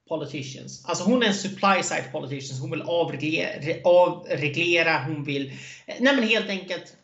politicians. 0.08 0.86
Alltså 0.86 1.04
hon 1.04 1.24
är 1.24 1.28
en 1.28 1.34
supply 1.34 1.84
side 1.84 2.12
politician. 2.12 2.60
Hon 2.60 2.72
vill 2.72 2.82
avreglera, 2.82 3.76
avreglera 3.84 5.04
hon 5.04 5.24
vill... 5.24 5.52
Eh, 5.86 5.96
nej 6.00 6.16
men 6.16 6.24
helt 6.24 6.50
enkelt. 6.50 6.96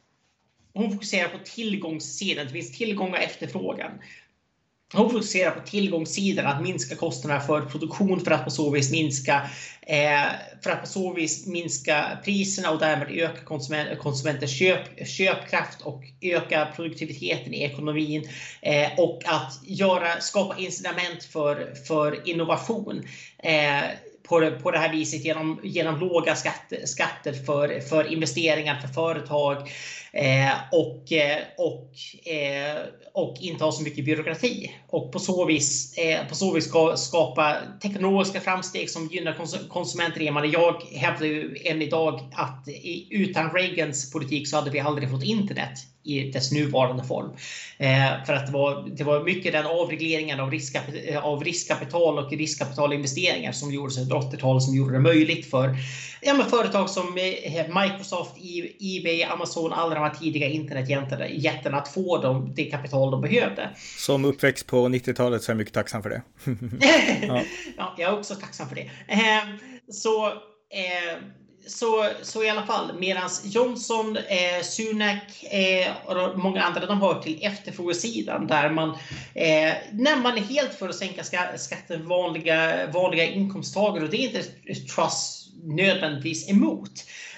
Hon 0.73 0.91
fokuserar 0.91 1.29
på 1.29 1.37
tillgångssidan. 1.43 2.45
Det 2.45 2.51
finns 2.51 2.77
tillgång 2.77 3.11
och 3.11 3.19
efterfrågan 3.19 3.91
hon 4.93 5.09
fokuserar 5.09 5.51
på 5.51 5.67
tillgångssidan, 5.67 6.45
att 6.45 6.61
minska 6.61 6.95
kostnaderna 6.95 7.41
för 7.41 7.61
produktion 7.61 8.19
för 8.19 8.31
att 8.31 8.43
på 8.43 8.51
så 8.51 8.69
vis 8.69 8.91
minska, 8.91 9.49
eh, 9.81 10.23
för 10.63 10.71
att 10.71 10.81
på 10.81 10.87
så 10.87 11.13
vis 11.13 11.47
minska 11.47 12.17
priserna 12.23 12.71
och 12.71 12.79
därmed 12.79 13.07
öka 13.11 13.41
konsument, 13.41 13.99
konsumenters 13.99 14.59
köp, 14.59 15.07
köpkraft 15.07 15.81
och 15.81 16.03
öka 16.21 16.67
produktiviteten 16.75 17.53
i 17.53 17.63
ekonomin. 17.63 18.29
Eh, 18.61 18.89
och 18.97 19.21
att 19.25 19.59
göra, 19.63 20.21
skapa 20.21 20.57
incitament 20.57 21.23
för, 21.23 21.73
för 21.87 22.29
innovation. 22.29 23.03
Eh, 23.43 23.81
på 24.23 24.39
det, 24.39 24.51
på 24.51 24.71
det 24.71 24.77
här 24.77 24.91
viset 24.91 25.25
genom, 25.25 25.59
genom 25.63 25.99
låga 25.99 26.35
skatter, 26.35 26.85
skatter 26.85 27.33
för, 27.33 27.79
för 27.79 28.13
investeringar 28.13 28.79
för 28.79 28.87
företag 28.87 29.71
eh, 30.13 30.53
och, 30.71 31.11
eh, 31.11 31.37
och, 31.57 31.91
eh, 32.31 32.77
och 33.13 33.37
inte 33.39 33.63
ha 33.63 33.71
så 33.71 33.83
mycket 33.83 34.05
byråkrati. 34.05 34.71
Och 34.89 35.11
på 35.11 35.19
så 35.19 35.45
vis, 35.45 35.97
eh, 35.97 36.27
på 36.27 36.35
så 36.35 36.53
vis 36.53 36.65
ska 36.65 36.97
skapa 36.97 37.57
teknologiska 37.81 38.39
framsteg 38.39 38.89
som 38.89 39.07
gynnar 39.07 39.67
konsumenter. 39.67 40.21
Jag 40.53 40.83
hävdar 40.95 41.25
ju 41.25 41.57
än 41.65 41.81
idag 41.81 42.19
att 42.33 42.67
utan 43.09 43.51
Reagans 43.53 44.11
politik 44.11 44.47
så 44.47 44.55
hade 44.55 44.69
vi 44.69 44.79
aldrig 44.79 45.09
fått 45.09 45.23
internet 45.23 45.79
i 46.03 46.31
dess 46.31 46.51
nuvarande 46.51 47.03
form. 47.03 47.29
Eh, 47.77 48.25
för 48.25 48.33
att 48.33 48.45
det 48.45 48.51
var, 48.51 48.89
det 48.97 49.03
var 49.03 49.23
mycket 49.23 49.53
den 49.53 49.65
avregleringen 49.65 50.39
av, 50.39 50.51
riskkapital, 50.51 51.23
av 51.23 51.43
riskkapital 51.43 52.17
och 52.17 52.31
riskkapitalinvesteringar 52.31 53.51
som 53.51 53.71
gjordes 53.71 53.97
under 53.97 54.15
80-talet 54.15 54.63
som 54.63 54.75
gjorde 54.75 54.93
det 54.93 54.99
möjligt 54.99 55.49
för 55.49 55.75
ja, 56.21 56.45
företag 56.49 56.89
som 56.89 57.17
eh, 57.17 57.81
Microsoft, 57.81 58.35
Ebay, 58.79 59.23
Amazon, 59.23 59.73
alla 59.73 59.95
de 60.01 60.09
här 60.09 60.15
tidiga 60.15 60.47
internetjättarna 60.47 61.77
att 61.77 61.87
få 61.87 62.17
dem, 62.17 62.53
det 62.55 62.65
kapital 62.65 63.11
de 63.11 63.21
behövde. 63.21 63.69
Som 63.97 64.25
uppväxt 64.25 64.67
på 64.67 64.89
90-talet 64.89 65.43
så 65.43 65.51
är 65.51 65.53
jag 65.53 65.57
mycket 65.57 65.73
tacksam 65.73 66.03
för 66.03 66.09
det. 66.09 66.21
ja. 67.27 67.43
ja. 67.77 67.95
jag 67.97 68.13
är 68.13 68.17
också 68.19 68.35
tacksam 68.35 68.69
för 68.69 68.75
det. 68.75 68.89
Eh, 69.07 69.43
så 69.89 70.27
eh, 70.27 71.17
så, 71.67 72.07
så 72.21 72.43
i 72.43 72.49
alla 72.49 72.65
fall, 72.65 72.99
medan 72.99 73.29
Johnson, 73.43 74.17
eh, 74.17 74.63
Sunak 74.63 75.43
eh, 75.43 75.91
och 76.05 76.39
många 76.39 76.61
andra 76.61 76.85
de 76.85 77.01
hör 77.01 77.21
till 77.21 77.39
efterfrågesidan 77.41 78.47
där 78.47 78.69
man, 78.69 78.89
eh, 79.33 79.73
när 79.91 80.21
man 80.21 80.37
är 80.37 80.41
helt 80.41 80.73
för 80.73 80.89
att 80.89 80.95
sänka 80.95 81.23
skatten 81.57 82.07
vanliga, 82.07 82.87
vanliga 82.87 83.25
inkomsttagare 83.25 84.03
och 84.03 84.09
det 84.09 84.17
är 84.17 84.27
inte 84.27 84.43
Truss 84.95 85.49
nödvändigtvis 85.63 86.49
emot. 86.49 86.91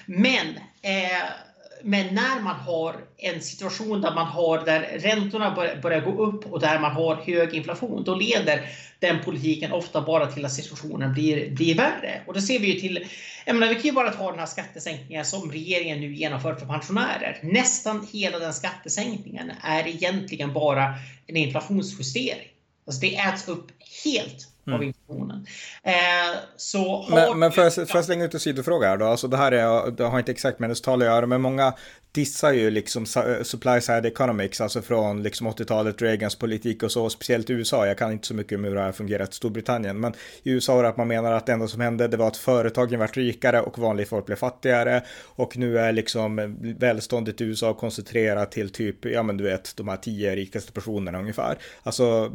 Men 0.06 0.48
eh, 0.82 1.22
men 1.84 2.14
när 2.14 2.40
man 2.40 2.56
har 2.56 2.96
en 3.16 3.40
situation 3.40 4.00
där 4.00 4.14
man 4.14 4.26
har 4.26 4.64
där 4.64 4.98
räntorna 4.98 5.54
börjar, 5.54 5.76
börjar 5.76 6.00
gå 6.00 6.22
upp 6.26 6.46
och 6.52 6.60
där 6.60 6.78
man 6.78 6.92
har 6.92 7.16
hög 7.16 7.54
inflation, 7.54 8.04
då 8.04 8.14
leder 8.14 8.68
den 8.98 9.24
politiken 9.24 9.72
ofta 9.72 10.00
bara 10.00 10.26
till 10.26 10.44
att 10.44 10.52
situationen 10.52 11.12
blir, 11.12 11.50
blir 11.50 11.74
värre. 11.74 12.22
Och 12.26 12.34
det 12.34 12.42
ser 12.42 12.58
vi 12.58 12.72
ju 12.74 12.80
till, 12.80 13.06
jag 13.46 13.54
menar, 13.54 13.68
vi 13.68 13.74
kan 13.74 13.82
ju 13.82 13.92
bara 13.92 14.10
ta 14.10 14.30
den 14.30 14.38
här 14.38 14.46
skattesänkningen 14.46 15.24
som 15.24 15.52
regeringen 15.52 16.00
nu 16.00 16.14
genomför 16.14 16.54
för 16.54 16.66
pensionärer. 16.66 17.38
Nästan 17.42 18.06
hela 18.12 18.38
den 18.38 18.54
skattesänkningen 18.54 19.52
är 19.62 19.86
egentligen 19.86 20.52
bara 20.52 20.94
en 21.26 21.36
inflationsjustering. 21.36 22.48
Alltså 22.86 23.00
det 23.00 23.16
äts 23.16 23.48
upp 23.48 23.66
helt 24.04 24.48
mm. 24.66 24.76
av 24.76 24.84
inflationen. 24.84 25.03
Eh, 25.82 25.92
så 26.56 27.02
har 27.02 27.14
men, 27.14 27.38
men 27.38 27.52
får 27.52 27.64
jag, 27.64 27.74
får 27.74 27.88
jag 27.94 28.04
slänga 28.04 28.24
ut 28.24 28.34
en 28.34 28.40
sidofråga 28.40 28.88
här 28.88 28.96
då? 28.96 29.06
Alltså 29.06 29.28
det 29.28 29.36
här 29.36 29.52
är, 29.52 29.90
det 29.90 30.04
har 30.04 30.18
inte 30.18 30.32
exakt 30.32 30.58
med 30.58 30.68
hennes 30.68 30.80
tal 30.80 31.02
att 31.02 31.08
göra, 31.08 31.26
men 31.26 31.40
många 31.40 31.74
dissar 32.14 32.52
ju 32.52 32.70
liksom 32.70 33.06
supply 33.42 33.80
side 33.80 34.06
economics, 34.06 34.60
alltså 34.60 34.82
från 34.82 35.22
liksom 35.22 35.48
80-talet, 35.48 36.02
Reagans 36.02 36.36
politik 36.36 36.82
och 36.82 36.92
så, 36.92 37.10
speciellt 37.10 37.50
i 37.50 37.52
USA. 37.52 37.86
Jag 37.86 37.98
kan 37.98 38.12
inte 38.12 38.26
så 38.26 38.34
mycket 38.34 38.58
om 38.58 38.64
hur 38.64 38.74
det 38.74 38.80
har 38.80 38.92
fungerat 38.92 39.32
i 39.32 39.36
Storbritannien, 39.36 40.00
men 40.00 40.12
i 40.42 40.50
USA 40.50 40.78
är 40.78 40.82
det 40.82 40.88
att 40.88 40.96
man 40.96 41.08
menar 41.08 41.32
att 41.32 41.46
det 41.46 41.52
enda 41.52 41.68
som 41.68 41.80
hände 41.80 42.08
det 42.08 42.16
var 42.16 42.26
att 42.26 42.36
företagen 42.36 42.98
vart 42.98 43.16
rikare 43.16 43.60
och 43.60 43.78
vanligt 43.78 44.08
folk 44.08 44.26
blev 44.26 44.36
fattigare 44.36 45.02
och 45.24 45.56
nu 45.56 45.78
är 45.78 45.92
liksom 45.92 46.56
välståndet 46.78 47.40
i 47.40 47.44
USA 47.44 47.74
koncentrerat 47.74 48.52
till 48.52 48.70
typ, 48.70 49.04
ja 49.04 49.22
men 49.22 49.36
du 49.36 49.44
vet, 49.44 49.76
de 49.76 49.88
här 49.88 49.96
tio 49.96 50.36
rikaste 50.36 50.72
personerna 50.72 51.18
ungefär. 51.18 51.58
Alltså, 51.82 52.32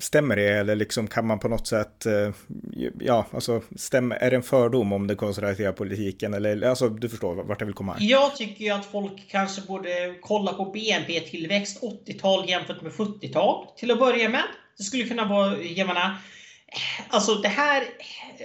stämmer 0.00 0.36
det 0.36 0.48
eller 0.48 0.76
liksom 0.76 1.06
kan 1.06 1.26
man 1.26 1.38
på 1.38 1.48
något 1.48 1.66
sätt, 1.66 2.06
eh, 2.06 2.11
ja, 3.00 3.26
alltså, 3.32 3.62
stäm, 3.76 4.12
är 4.12 4.30
det 4.30 4.36
en 4.36 4.42
fördom 4.42 4.92
om 4.92 5.06
den 5.06 5.16
konservativa 5.16 5.72
politiken 5.72 6.34
eller, 6.34 6.62
alltså 6.62 6.88
du 6.88 7.08
förstår 7.08 7.34
vart 7.34 7.60
jag 7.60 7.66
vill 7.66 7.74
komma? 7.74 7.96
Jag 8.00 8.36
tycker 8.36 8.64
ju 8.64 8.70
att 8.70 8.86
folk 8.86 9.12
folk 9.12 9.30
kanske 9.30 9.62
borde 9.62 10.14
kolla 10.20 10.52
på 10.52 10.64
BNP-tillväxt 10.64 11.82
80-tal 11.82 12.48
jämfört 12.48 12.82
med 12.82 12.92
70-tal 12.92 13.66
till 13.76 13.90
att 13.90 13.98
börja 13.98 14.28
med. 14.28 14.44
Det 14.78 14.84
skulle 14.84 15.04
kunna 15.04 15.28
vara, 15.28 15.62
jag 15.62 15.86
menar, 15.86 16.16
Alltså 17.08 17.34
det 17.34 17.48
här, 17.48 17.84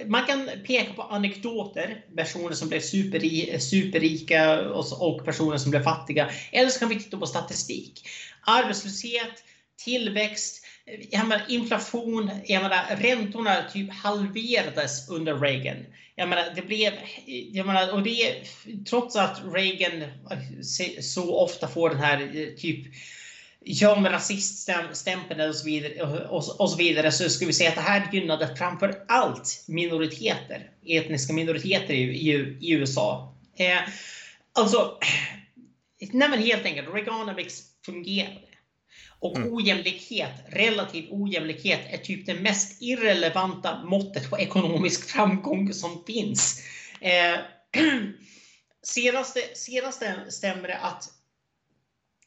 man 0.06 0.26
kan 0.26 0.50
peka 0.66 0.92
på 0.92 1.02
anekdoter, 1.02 2.04
personer 2.16 2.52
som 2.52 2.68
blev 2.68 2.80
superri, 2.80 3.60
superrika 3.60 4.60
och, 4.60 4.84
och 5.00 5.24
personer 5.24 5.58
som 5.58 5.70
blev 5.70 5.82
fattiga. 5.82 6.30
Eller 6.52 6.70
så 6.70 6.78
kan 6.78 6.88
vi 6.88 6.98
titta 6.98 7.16
på 7.16 7.26
statistik. 7.26 8.08
Arbetslöshet, 8.46 9.44
tillväxt, 9.84 10.64
jag 11.10 11.26
menar, 11.26 11.44
inflation, 11.48 12.30
jag 12.44 12.62
menar, 12.62 12.96
räntorna 12.96 13.64
typ 13.72 13.92
halverades 13.92 15.08
under 15.08 15.38
Reagan. 15.38 15.76
Jag 16.14 16.28
menar, 16.28 16.52
det 16.54 16.62
blev, 16.62 16.92
jag 17.52 17.66
menar, 17.66 17.92
och 17.92 18.02
det 18.02 18.34
trots 18.88 19.16
att 19.16 19.42
Reagan 19.54 20.04
så 21.00 21.34
ofta 21.34 21.68
får 21.68 21.90
den 21.90 21.98
här 21.98 22.20
eh, 22.20 22.54
typ 22.56 22.86
ja, 23.60 24.00
med 24.00 24.12
rasiststämpeln 24.12 25.48
och 25.48 25.54
så 25.54 25.64
vidare 25.64 26.02
och, 26.02 26.60
och 26.60 26.70
så 26.70 26.76
vidare 26.76 27.12
så 27.12 27.30
skulle 27.30 27.46
vi 27.46 27.52
säga 27.52 27.68
att 27.68 27.76
det 27.76 27.80
här 27.80 28.08
gynnade 28.12 28.56
framför 28.56 29.04
allt 29.08 29.64
minoriteter, 29.68 30.70
etniska 30.86 31.32
minoriteter 31.32 31.94
i, 31.94 32.02
i, 32.02 32.56
i 32.60 32.72
USA. 32.72 33.34
Eh, 33.58 33.78
alltså, 34.52 34.98
nej 36.12 36.28
men 36.28 36.42
helt 36.42 36.64
enkelt, 36.64 36.88
Reaganomics 36.94 37.62
fungerade. 37.86 38.47
Och 39.20 39.36
mm. 39.36 39.54
ojämlikhet, 39.54 40.32
relativ 40.48 41.06
ojämlikhet, 41.10 41.80
är 41.90 41.98
typ 41.98 42.26
det 42.26 42.34
mest 42.34 42.82
irrelevanta 42.82 43.84
måttet 43.84 44.30
på 44.30 44.38
ekonomisk 44.38 45.10
framgång 45.10 45.72
som 45.72 46.04
finns. 46.06 46.62
Eh, 47.00 47.38
senaste, 48.82 49.40
senaste 49.54 50.14
stämmer 50.28 50.68
det 50.68 50.78
att 50.78 51.04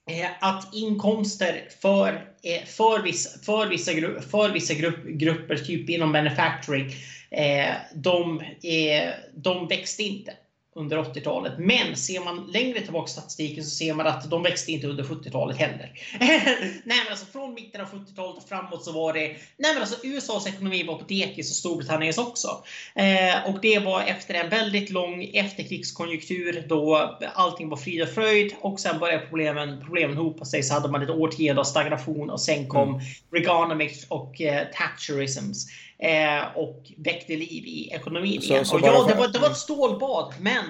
eh, 0.10 0.30
att 0.41 0.73
inkomster 0.73 1.69
för, 1.82 2.13
eh, 2.43 2.65
för, 2.65 3.01
vissa, 3.01 3.39
för 3.39 3.67
vissa, 3.67 3.93
gru, 3.93 4.21
för 4.21 4.49
vissa 4.49 4.73
grupp, 4.73 5.06
grupper, 5.06 5.56
typ 5.56 5.89
inom 5.89 6.12
manufacturing, 6.12 6.93
eh, 7.32 7.75
de, 7.95 8.41
eh, 8.41 9.10
de 9.34 9.67
växte 9.67 10.04
inte 10.04 10.34
under 10.75 10.97
80-talet. 10.97 11.53
Men 11.57 11.95
ser 11.95 12.19
man 12.19 12.51
längre 12.53 12.81
tillbaka 12.81 13.10
i 13.10 13.12
statistiken 13.12 13.63
så 13.63 13.69
ser 13.69 13.93
man 13.93 14.07
att 14.07 14.29
de 14.29 14.43
växte 14.43 14.71
inte 14.71 14.88
under 14.88 15.03
70-talet 15.03 15.57
heller. 15.57 15.91
nej 16.19 16.81
men 16.86 17.07
alltså 17.10 17.25
från 17.25 17.53
mitten 17.53 17.81
av 17.81 17.88
70-talet 17.88 18.38
och 18.38 18.49
framåt 18.49 18.84
så 18.84 18.91
var 18.91 19.13
det... 19.13 19.27
Nej 19.57 19.73
men 19.73 19.77
alltså 19.77 19.95
USAs 20.03 20.47
ekonomi 20.47 20.84
var 20.84 20.95
på 20.97 21.03
dekis 21.07 21.51
och 21.51 21.55
Storbritanniens 21.55 22.17
också. 22.17 22.63
Eh, 22.95 23.49
och 23.49 23.62
det 23.62 23.79
var 23.79 24.01
efter 24.01 24.34
en 24.34 24.49
väldigt 24.49 24.89
lång 24.89 25.23
efterkrigskonjunktur 25.34 26.65
då 26.67 27.17
allting 27.34 27.69
var 27.69 27.77
frid 27.77 28.01
och 28.01 28.10
fröjd 28.10 28.55
och 28.62 28.79
sen 28.79 28.99
började 28.99 29.25
problemen, 29.25 29.81
problemen 29.86 30.17
hopa 30.17 30.45
sig 30.45 30.63
så 30.63 30.73
hade 30.73 30.89
man 30.89 31.01
ett 31.01 31.10
årtionde 31.10 31.62
av 31.62 31.65
stagnation 31.65 32.29
och 32.29 32.41
sen 32.41 32.67
kom 32.67 32.89
mm. 32.89 33.01
Reaganomics 33.31 34.05
och 34.07 34.41
eh, 34.41 34.67
Thatcherisms 34.73 35.67
eh, 36.01 36.57
och 36.57 36.91
väckte 36.97 37.33
liv 37.33 37.63
i 37.65 37.89
ekonomin 37.93 38.41
så, 38.41 38.53
igen. 38.53 38.65
Så 38.65 38.75
och 38.75 38.81
ja, 38.83 39.05
det 39.07 39.13
var, 39.13 39.27
det 39.27 39.39
var 39.39 39.49
ett 39.49 39.57
stålbad, 39.57 40.33
men 40.39 40.63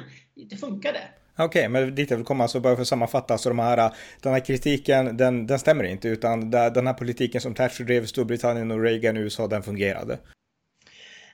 det 0.49 0.55
funkade. 0.55 0.99
Okej, 1.33 1.45
okay, 1.45 1.69
men 1.69 1.95
dit 1.95 2.09
jag 2.09 2.17
vill 2.17 2.25
komma, 2.25 2.47
så 2.47 2.59
bara 2.59 2.75
för 2.75 2.81
att 2.81 2.87
sammanfatta, 2.87 3.37
så 3.37 3.49
de 3.49 3.59
här, 3.59 3.91
den 4.21 4.33
här 4.33 4.39
kritiken, 4.39 5.17
den, 5.17 5.47
den 5.47 5.59
stämmer 5.59 5.83
inte, 5.83 6.07
utan 6.07 6.49
den 6.49 6.87
här 6.87 6.93
politiken 6.93 7.41
som 7.41 7.53
Thatcher 7.53 7.83
drev 7.83 8.03
i 8.03 8.07
Storbritannien 8.07 8.71
och 8.71 8.81
Reagan 8.83 9.17
i 9.17 9.19
USA, 9.19 9.47
den 9.47 9.63
fungerade. 9.63 10.17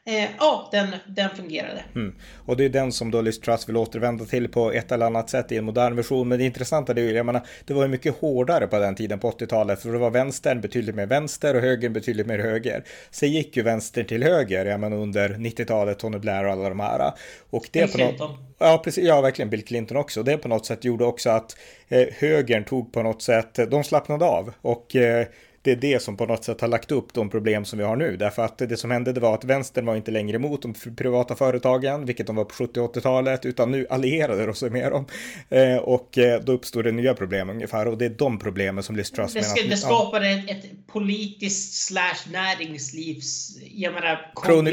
Eh, 0.07 0.29
ja, 0.39 0.69
den, 0.71 0.87
den 1.07 1.29
fungerade. 1.29 1.83
Mm. 1.95 2.15
Och 2.45 2.57
det 2.57 2.65
är 2.65 2.69
den 2.69 2.91
som 2.91 3.11
då 3.11 3.21
Liz 3.21 3.39
Truss 3.39 3.69
vill 3.69 3.77
återvända 3.77 4.25
till 4.25 4.47
på 4.47 4.71
ett 4.71 4.91
eller 4.91 5.05
annat 5.05 5.29
sätt 5.29 5.51
i 5.51 5.57
en 5.57 5.65
modern 5.65 5.95
version. 5.95 6.27
Men 6.27 6.39
det 6.39 6.45
intressanta 6.45 6.93
är 6.93 6.97
ju, 6.97 7.11
jag 7.11 7.25
menar, 7.25 7.41
det 7.65 7.73
var 7.73 7.81
ju 7.81 7.87
mycket 7.87 8.15
hårdare 8.19 8.67
på 8.67 8.79
den 8.79 8.95
tiden 8.95 9.19
på 9.19 9.31
80-talet, 9.31 9.81
för 9.81 9.91
det 9.91 9.97
var 9.97 10.09
vänstern 10.09 10.61
betydligt 10.61 10.95
mer 10.95 11.05
vänster 11.05 11.55
och 11.55 11.61
högern 11.61 11.93
betydligt 11.93 12.27
mer 12.27 12.39
höger. 12.39 12.83
Sen 13.11 13.31
gick 13.31 13.57
ju 13.57 13.63
vänstern 13.63 14.05
till 14.05 14.23
höger, 14.23 14.65
jag 14.65 14.79
menar 14.79 14.97
under 14.97 15.29
90-talet, 15.29 15.99
Tony 15.99 16.17
Blair 16.17 16.45
och 16.45 16.51
alla 16.51 16.69
de 16.69 16.79
här. 16.79 17.11
Och 17.49 17.69
det 17.71 17.79
Bill 17.79 17.89
Clinton. 17.91 18.29
Något, 18.29 18.39
ja, 18.57 18.81
precis, 18.83 19.03
ja, 19.03 19.21
verkligen 19.21 19.49
Bill 19.49 19.65
Clinton 19.65 19.97
också. 19.97 20.23
Det 20.23 20.37
på 20.37 20.47
något 20.47 20.65
sätt 20.65 20.85
gjorde 20.85 21.05
också 21.05 21.29
att 21.29 21.57
eh, 21.87 22.07
högern 22.17 22.63
tog 22.63 22.93
på 22.93 23.03
något 23.03 23.21
sätt, 23.21 23.59
de 23.71 23.83
slappnade 23.83 24.25
av 24.25 24.53
och 24.61 24.95
eh, 24.95 25.27
det 25.67 25.71
är 25.71 25.93
det 25.93 26.01
som 26.01 26.17
på 26.17 26.25
något 26.25 26.43
sätt 26.43 26.61
har 26.61 26.67
lagt 26.67 26.91
upp 26.91 27.13
de 27.13 27.29
problem 27.29 27.65
som 27.65 27.79
vi 27.79 27.85
har 27.85 27.95
nu. 27.95 28.17
Därför 28.17 28.45
att 28.45 28.57
det 28.57 28.77
som 28.77 28.91
hände 28.91 29.13
det 29.13 29.19
var 29.19 29.33
att 29.33 29.43
vänstern 29.43 29.85
var 29.85 29.95
inte 29.95 30.11
längre 30.11 30.35
emot 30.35 30.61
de 30.61 30.73
privata 30.95 31.35
företagen, 31.35 32.05
vilket 32.05 32.27
de 32.27 32.35
var 32.35 32.45
på 32.45 32.53
70 32.53 32.79
80-talet, 32.79 33.45
utan 33.45 33.71
nu 33.71 33.87
allierade 33.89 34.45
de 34.45 34.55
sig 34.55 34.69
med 34.69 34.91
dem. 34.91 35.05
Eh, 35.49 35.75
och 35.75 36.17
eh, 36.17 36.41
då 36.41 36.51
uppstod 36.51 36.83
det 36.83 36.91
nya 36.91 37.13
problem 37.13 37.49
ungefär 37.49 37.87
och 37.87 37.97
det 37.97 38.05
är 38.05 38.09
de 38.09 38.39
problemen 38.39 38.83
som 38.83 38.95
Liz 38.95 39.11
Truss 39.11 39.33
det, 39.33 39.41
menar. 39.41 39.63
Att, 39.63 39.69
det 39.69 39.77
skapade 39.77 40.31
ja. 40.31 40.37
ett, 40.37 40.65
ett 40.65 40.87
politiskt 40.87 41.87
slash 41.87 42.31
näringslivs, 42.31 43.57
jag 43.73 43.93
menar, 43.93 44.31
crony, 44.35 44.71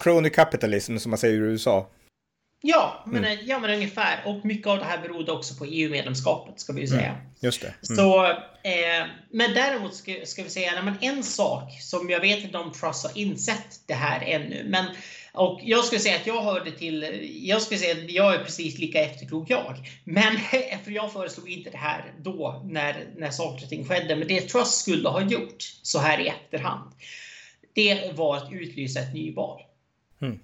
crony 0.00 0.30
capitalism 0.30 0.96
som 0.96 1.10
man 1.10 1.18
säger 1.18 1.34
i 1.34 1.38
USA. 1.38 1.86
Ja, 2.60 3.04
men, 3.06 3.24
mm. 3.24 3.38
ja, 3.46 3.58
men 3.58 3.70
ungefär. 3.70 4.22
Och 4.26 4.44
mycket 4.44 4.66
av 4.66 4.78
det 4.78 4.84
här 4.84 4.98
berodde 4.98 5.32
också 5.32 5.54
på 5.54 5.64
EU-medlemskapet, 5.64 6.60
ska 6.60 6.72
vi 6.72 6.80
ju 6.80 6.86
säga. 6.86 7.10
Mm. 7.10 7.20
Just 7.40 7.60
det. 7.60 7.66
Mm. 7.66 7.96
Så, 7.96 8.26
eh, 8.62 9.06
men 9.30 9.54
däremot 9.54 9.94
ska, 9.94 10.14
ska 10.24 10.42
vi 10.42 10.50
säga, 10.50 10.82
men 10.82 10.94
en 11.00 11.24
sak 11.24 11.82
som 11.82 12.10
jag 12.10 12.20
vet 12.20 12.44
inte 12.44 12.58
om 12.58 12.72
Truss 12.72 13.04
har 13.04 13.18
insett 13.18 13.80
det 13.86 13.94
här 13.94 14.20
ännu. 14.20 14.64
Men, 14.68 14.86
och 15.32 15.60
jag 15.62 15.84
skulle 15.84 16.00
säga 16.00 16.16
att 16.16 16.26
jag 16.26 16.42
hörde 16.42 16.70
till, 16.70 17.28
jag 17.42 17.62
skulle 17.62 17.80
säga 17.80 18.04
att 18.04 18.10
jag 18.10 18.34
är 18.34 18.44
precis 18.44 18.78
lika 18.78 19.00
efterklok 19.00 19.50
jag. 19.50 19.76
Men 20.04 20.38
för 20.84 20.90
jag 20.90 21.12
föreslog 21.12 21.50
inte 21.50 21.70
det 21.70 21.78
här 21.78 22.12
då 22.20 22.62
när, 22.64 23.06
när 23.16 23.30
saker 23.30 23.64
och 23.64 23.70
ting 23.70 23.84
skedde. 23.84 24.16
Men 24.16 24.28
det 24.28 24.40
Truss 24.40 24.74
skulle 24.74 25.08
ha 25.08 25.22
gjort 25.22 25.62
så 25.82 25.98
här 25.98 26.20
i 26.20 26.28
efterhand. 26.28 26.92
Det 27.74 28.12
var 28.14 28.36
att 28.36 28.52
utlysa 28.52 29.00
ett 29.00 29.14
nyval. 29.14 29.60
Mm. 30.20 30.38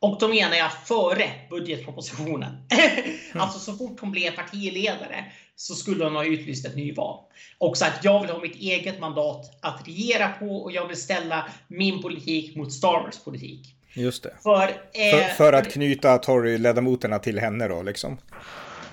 Och 0.00 0.18
då 0.20 0.28
menar 0.28 0.56
jag 0.56 0.72
före 0.72 1.30
budgetpropositionen. 1.50 2.66
Mm. 3.32 3.40
alltså 3.40 3.58
så 3.58 3.76
fort 3.76 4.00
hon 4.00 4.10
blev 4.10 4.30
partiledare 4.30 5.24
så 5.56 5.74
skulle 5.74 6.04
hon 6.04 6.16
ha 6.16 6.24
utlyst 6.24 6.66
ett 6.66 6.76
nyval. 6.76 7.18
Och 7.58 7.76
sagt 7.76 8.04
jag 8.04 8.20
vill 8.20 8.30
ha 8.30 8.40
mitt 8.40 8.56
eget 8.56 9.00
mandat 9.00 9.58
att 9.60 9.88
regera 9.88 10.28
på 10.28 10.56
och 10.56 10.72
jag 10.72 10.88
vill 10.88 10.96
ställa 10.96 11.48
min 11.68 12.02
politik 12.02 12.56
mot 12.56 12.72
Starmers 12.72 13.18
politik. 13.18 13.74
Just 13.92 14.22
det. 14.22 14.34
För, 14.42 14.62
eh, 14.62 15.10
för, 15.10 15.34
för, 15.34 15.52
att 15.52 15.72
knyta 15.72 16.18
Tory-ledamoterna 16.18 17.18
till 17.18 17.38
henne 17.38 17.68
då 17.68 17.82
liksom? 17.82 18.18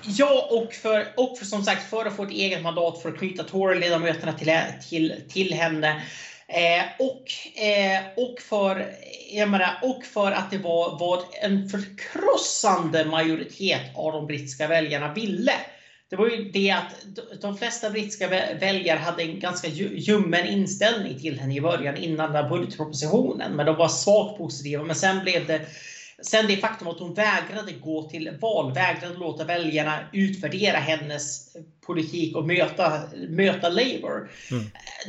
Ja, 0.02 0.48
och 0.50 0.74
för, 0.74 1.06
och 1.16 1.38
för 1.38 1.44
som 1.44 1.62
sagt 1.62 1.90
för 1.90 2.06
att 2.06 2.16
få 2.16 2.22
ett 2.22 2.30
eget 2.30 2.62
mandat 2.62 3.02
för 3.02 3.08
att 3.08 3.18
knyta 3.18 3.42
Tory-ledamöterna 3.42 4.32
till, 4.32 4.52
till, 4.88 5.22
till 5.28 5.52
henne. 5.52 6.02
Eh, 6.48 6.84
och, 6.98 7.58
eh, 7.62 8.02
och, 8.16 8.40
för, 8.40 8.92
jag 9.30 9.48
menar, 9.48 9.78
och 9.82 10.04
för 10.04 10.32
att 10.32 10.50
det 10.50 10.58
var 10.58 10.98
vad 10.98 11.24
en 11.42 11.68
förkrossande 11.68 13.04
majoritet 13.04 13.82
av 13.94 14.12
de 14.12 14.26
brittiska 14.26 14.68
väljarna 14.68 15.14
ville. 15.14 15.52
Det 16.10 16.16
var 16.16 16.28
ju 16.28 16.50
det 16.50 16.70
att 16.70 16.94
de 17.40 17.58
flesta 17.58 17.90
brittiska 17.90 18.28
väljare 18.60 18.98
hade 18.98 19.22
en 19.22 19.40
ganska 19.40 19.68
ljummen 19.68 20.46
inställning 20.46 21.20
till 21.20 21.40
henne 21.40 21.56
i 21.56 21.60
början 21.60 21.96
innan 21.96 22.32
den 22.32 22.44
här 22.44 22.50
budgetpropositionen. 22.50 23.52
Men 23.52 23.66
de 23.66 23.76
var 23.76 23.88
svagt 23.88 24.38
positiva. 24.38 24.84
Men 24.84 24.96
sen 24.96 25.22
blev 25.24 25.46
det 25.46 25.60
Sen 26.22 26.46
det 26.46 26.56
faktum 26.56 26.88
att 26.88 26.98
hon 26.98 27.14
vägrade 27.14 27.72
gå 27.72 28.02
till 28.02 28.38
val, 28.40 28.72
vägrade 28.72 29.14
låta 29.14 29.44
väljarna 29.44 29.98
utvärdera 30.12 30.76
hennes 30.76 31.56
politik 31.86 32.36
och 32.36 32.46
möta, 32.46 33.00
möta 33.28 33.68
Labour. 33.68 34.30
Mm. 34.50 34.64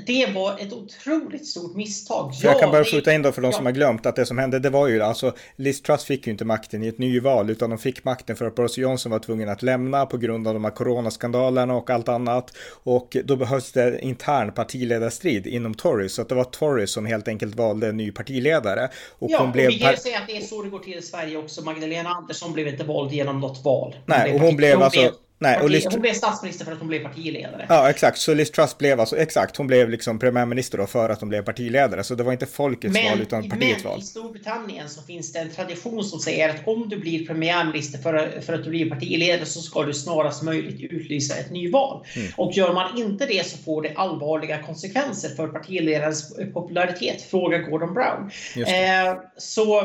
Det 0.06 0.26
var 0.36 0.60
ett 0.60 0.74
otroligt 0.74 1.46
stort 1.46 1.76
misstag. 1.76 2.32
Jag, 2.42 2.54
jag 2.54 2.60
kan 2.60 2.72
bara 2.72 2.84
skjuta 2.84 3.14
in 3.14 3.22
då 3.22 3.32
för 3.32 3.42
de 3.42 3.54
som 3.54 3.66
har 3.66 3.74
glömt 3.74 4.06
att 4.06 4.16
det 4.16 4.26
som 4.26 4.38
hände 4.38 4.60
det 4.60 4.70
var 4.70 4.88
ju 4.88 5.02
alltså 5.02 5.34
Liz 5.56 5.82
Truss 5.82 6.04
fick 6.04 6.28
ju 6.28 6.32
inte 6.32 6.46
makten 6.46 6.84
i 6.84 6.88
ett 6.88 6.98
nyval 6.98 7.50
utan 7.50 7.70
de 7.70 7.80
fick 7.80 8.04
makten 8.04 8.36
för 8.36 8.46
att 8.46 8.56
Boris 8.56 8.78
Johnson 8.78 9.12
var 9.12 9.20
tvungen 9.20 9.50
att 9.50 9.64
lämna 9.64 10.06
på 10.06 10.18
grund 10.18 10.48
av 10.48 10.54
de 10.54 10.64
här 10.64 10.72
coronaskandalerna 10.72 11.74
och 11.76 11.90
allt 11.90 12.10
annat. 12.10 12.58
Och 12.84 13.18
då 13.24 13.36
behövs 13.36 13.72
det 13.72 14.00
intern 14.02 14.52
partiledarstrid 14.52 15.48
inom 15.48 15.74
Tories 15.74 16.14
så 16.14 16.22
att 16.22 16.30
det 16.30 16.36
var 16.36 16.44
Tories 16.44 16.92
som 16.92 17.06
helt 17.06 17.28
enkelt 17.28 17.56
valde 17.56 17.88
en 17.88 17.98
ny 17.98 18.12
partiledare. 18.12 18.90
Och 19.20 19.32
ja, 19.32 19.40
hon 19.40 19.52
blev 19.52 19.68
och 19.68 19.74
vi 19.74 19.80
kan 19.80 19.98
säga 19.98 20.18
att 20.18 20.28
det 20.28 20.38
är 20.38 20.42
så 20.42 20.62
det 20.62 20.70
går 20.70 20.80
till 20.80 20.98
i 20.98 21.02
Sverige 21.02 21.38
också. 21.38 21.62
Magdalena 21.62 22.10
Andersson 22.10 22.54
blev 22.54 22.68
inte 22.68 22.84
vald 22.84 23.12
genom 23.12 23.40
något 23.40 23.64
val. 23.64 23.96
Nej, 24.06 24.34
och 24.34 24.40
hon 24.40 24.56
blev 24.56 24.82
alltså 24.82 25.00
blev 25.00 25.12
Nej, 25.40 25.60
och 25.62 25.70
Liz... 25.70 25.88
Hon 25.92 26.02
blev 26.02 26.14
statsminister 26.14 26.66
för 26.66 26.72
att 26.72 26.80
hon 26.80 26.88
blev 26.88 27.04
partiledare. 27.04 27.66
Ja, 27.70 27.90
exakt. 27.90 28.18
Så 28.18 28.34
Liz 28.34 28.52
Truss 28.52 28.78
blev 28.78 29.00
alltså, 29.00 29.18
exakt, 29.18 29.58
hon 29.58 29.68
blev 29.68 29.90
liksom 29.90 30.20
premiärminister 30.20 30.78
då 30.78 30.88
för 30.88 31.10
att 31.10 31.20
hon 31.20 31.30
blev 31.30 31.44
partiledare. 31.44 32.04
Så 32.04 32.16
det 32.16 32.24
var 32.24 32.32
inte 32.32 32.46
folkets 32.46 32.94
men, 32.94 33.12
val 33.12 33.22
utan 33.22 33.50
partiets 33.50 33.84
men 33.84 33.92
val. 33.92 34.00
i 34.00 34.04
Storbritannien 34.04 34.90
så 34.90 35.02
finns 35.02 35.34
det 35.34 35.40
en 35.40 35.50
tradition 35.50 36.04
som 36.04 36.20
säger 36.20 36.50
att 36.50 36.68
om 36.68 36.90
du 36.90 36.98
blir 36.98 37.28
premiärminister 37.28 38.00
för, 38.00 38.42
för 38.42 38.54
att 38.54 38.64
du 38.64 38.70
blir 38.70 38.90
partiledare 38.90 39.46
så 39.46 39.62
ska 39.62 39.84
du 39.84 39.94
snarast 39.94 40.44
möjligt 40.44 40.92
utlysa 40.92 41.36
ett 41.36 41.52
nyval. 41.52 42.06
Mm. 42.16 42.32
Och 42.38 42.52
gör 42.54 42.74
man 42.74 42.98
inte 42.98 43.26
det 43.26 43.48
så 43.48 43.58
får 43.58 43.82
det 43.82 43.94
allvarliga 43.96 44.64
konsekvenser 44.64 45.30
för 45.30 45.48
partiledarens 45.48 46.38
popularitet. 46.54 47.22
Fråga 47.22 47.58
Gordon 47.58 47.94
Brown. 47.94 48.32
Eh, 48.56 49.18
så, 49.38 49.80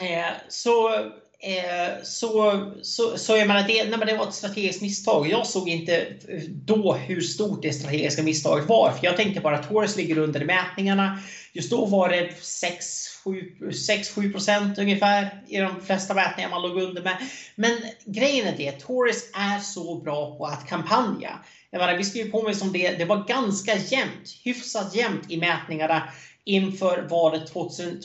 eh, 0.00 0.32
så 0.48 0.90
Eh, 1.46 2.02
så, 2.02 2.64
så, 2.82 3.18
så 3.18 3.36
jag 3.36 3.48
menar, 3.48 3.68
det, 3.68 3.84
nej, 3.84 4.06
det 4.06 4.16
var 4.16 4.28
ett 4.28 4.34
strategiskt 4.34 4.82
misstag. 4.82 5.28
Jag 5.30 5.46
såg 5.46 5.68
inte 5.68 6.06
då 6.48 6.92
hur 6.92 7.20
stort 7.20 7.62
det 7.62 7.72
strategiska 7.72 8.22
misstaget 8.22 8.68
var. 8.68 8.90
För 8.90 9.04
Jag 9.04 9.16
tänkte 9.16 9.40
bara 9.40 9.58
att 9.58 9.68
Taurus 9.68 9.96
ligger 9.96 10.18
under 10.18 10.42
i 10.42 10.44
mätningarna. 10.44 11.18
Just 11.52 11.70
då 11.70 11.86
var 11.86 12.08
det 12.08 12.30
6-7 12.42 14.32
procent 14.32 14.78
ungefär 14.78 15.42
i 15.48 15.58
de 15.58 15.80
flesta 15.86 16.14
mätningar 16.14 16.50
man 16.50 16.62
låg 16.62 16.82
under 16.82 17.02
med. 17.02 17.16
Men 17.54 17.78
grejen 18.04 18.46
är 18.46 18.56
det, 18.56 18.72
Taurus 18.72 19.30
är 19.34 19.58
så 19.58 20.00
bra 20.00 20.38
på 20.38 20.46
att 20.46 20.68
kampanja. 20.68 21.38
Jag 21.70 21.78
menar, 21.78 21.96
vi 21.96 22.04
ska 22.04 22.18
ju 22.18 22.30
påminna 22.30 22.58
om 22.62 22.72
det, 22.72 22.90
det 22.90 23.04
var 23.04 23.24
ganska 23.28 23.76
jämnt, 23.76 24.40
hyfsat 24.44 24.94
jämnt 24.94 25.30
i 25.30 25.36
mätningarna 25.36 26.02
inför 26.44 27.02
valet 27.10 27.52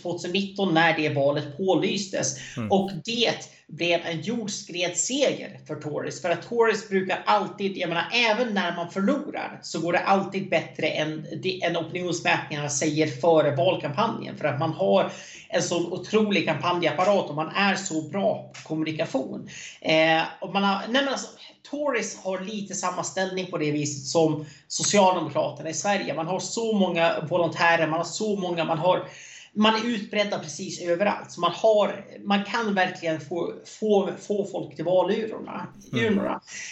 2019 0.01 0.73
när 0.73 0.97
det 0.97 1.09
valet 1.09 1.57
pålystes. 1.57 2.57
Mm. 2.57 2.71
Och 2.71 2.91
det 3.05 3.33
blev 3.69 4.05
en 4.05 4.21
jordskredsseger 4.21 5.59
för 5.67 5.75
Tories. 5.75 6.21
För 6.21 6.29
att 6.29 6.49
Tories 6.49 6.89
brukar 6.89 7.23
alltid, 7.25 7.77
jag 7.77 7.89
menar 7.89 8.11
även 8.13 8.53
när 8.53 8.75
man 8.75 8.91
förlorar 8.91 9.59
så 9.63 9.81
går 9.81 9.93
det 9.93 9.99
alltid 9.99 10.49
bättre 10.49 10.87
än, 10.87 11.25
än 11.63 11.77
opinionsmätningarna 11.77 12.69
säger 12.69 13.07
före 13.07 13.55
valkampanjen. 13.55 14.37
För 14.37 14.45
att 14.45 14.59
man 14.59 14.73
har 14.73 15.11
en 15.49 15.61
så 15.61 15.91
otrolig 15.91 16.45
kampanjapparat 16.45 17.29
och 17.29 17.35
man 17.35 17.49
är 17.55 17.75
så 17.75 18.01
bra 18.01 18.51
på 18.53 18.67
kommunikation. 18.67 19.49
Eh, 19.81 20.21
och 20.41 20.53
man 20.53 20.63
har, 20.63 20.81
nej 20.87 21.03
men 21.03 21.07
alltså, 21.07 21.27
Tories 21.71 22.17
har 22.17 22.39
lite 22.39 22.75
samma 22.75 23.03
ställning 23.03 23.51
på 23.51 23.57
det 23.57 23.71
viset 23.71 24.05
som 24.05 24.45
Socialdemokraterna 24.67 25.69
i 25.69 25.73
Sverige. 25.73 26.13
Man 26.13 26.27
har 26.27 26.39
så 26.39 26.73
många 26.73 27.19
volontärer, 27.29 27.87
man 27.87 27.99
har 27.99 28.05
så 28.05 28.35
många, 28.35 28.65
man 28.65 28.77
har 28.77 29.07
man 29.53 29.75
är 29.75 29.85
utbredda 29.85 30.39
precis 30.39 30.81
överallt. 30.81 31.31
Så 31.31 31.41
man, 31.41 31.51
har, 31.51 32.05
man 32.23 32.43
kan 32.43 32.73
verkligen 32.73 33.21
få, 33.21 33.53
få, 33.79 34.09
få 34.27 34.47
folk 34.51 34.75
till 34.75 34.85
valurnorna. 34.85 35.67
Mm. 35.93 36.17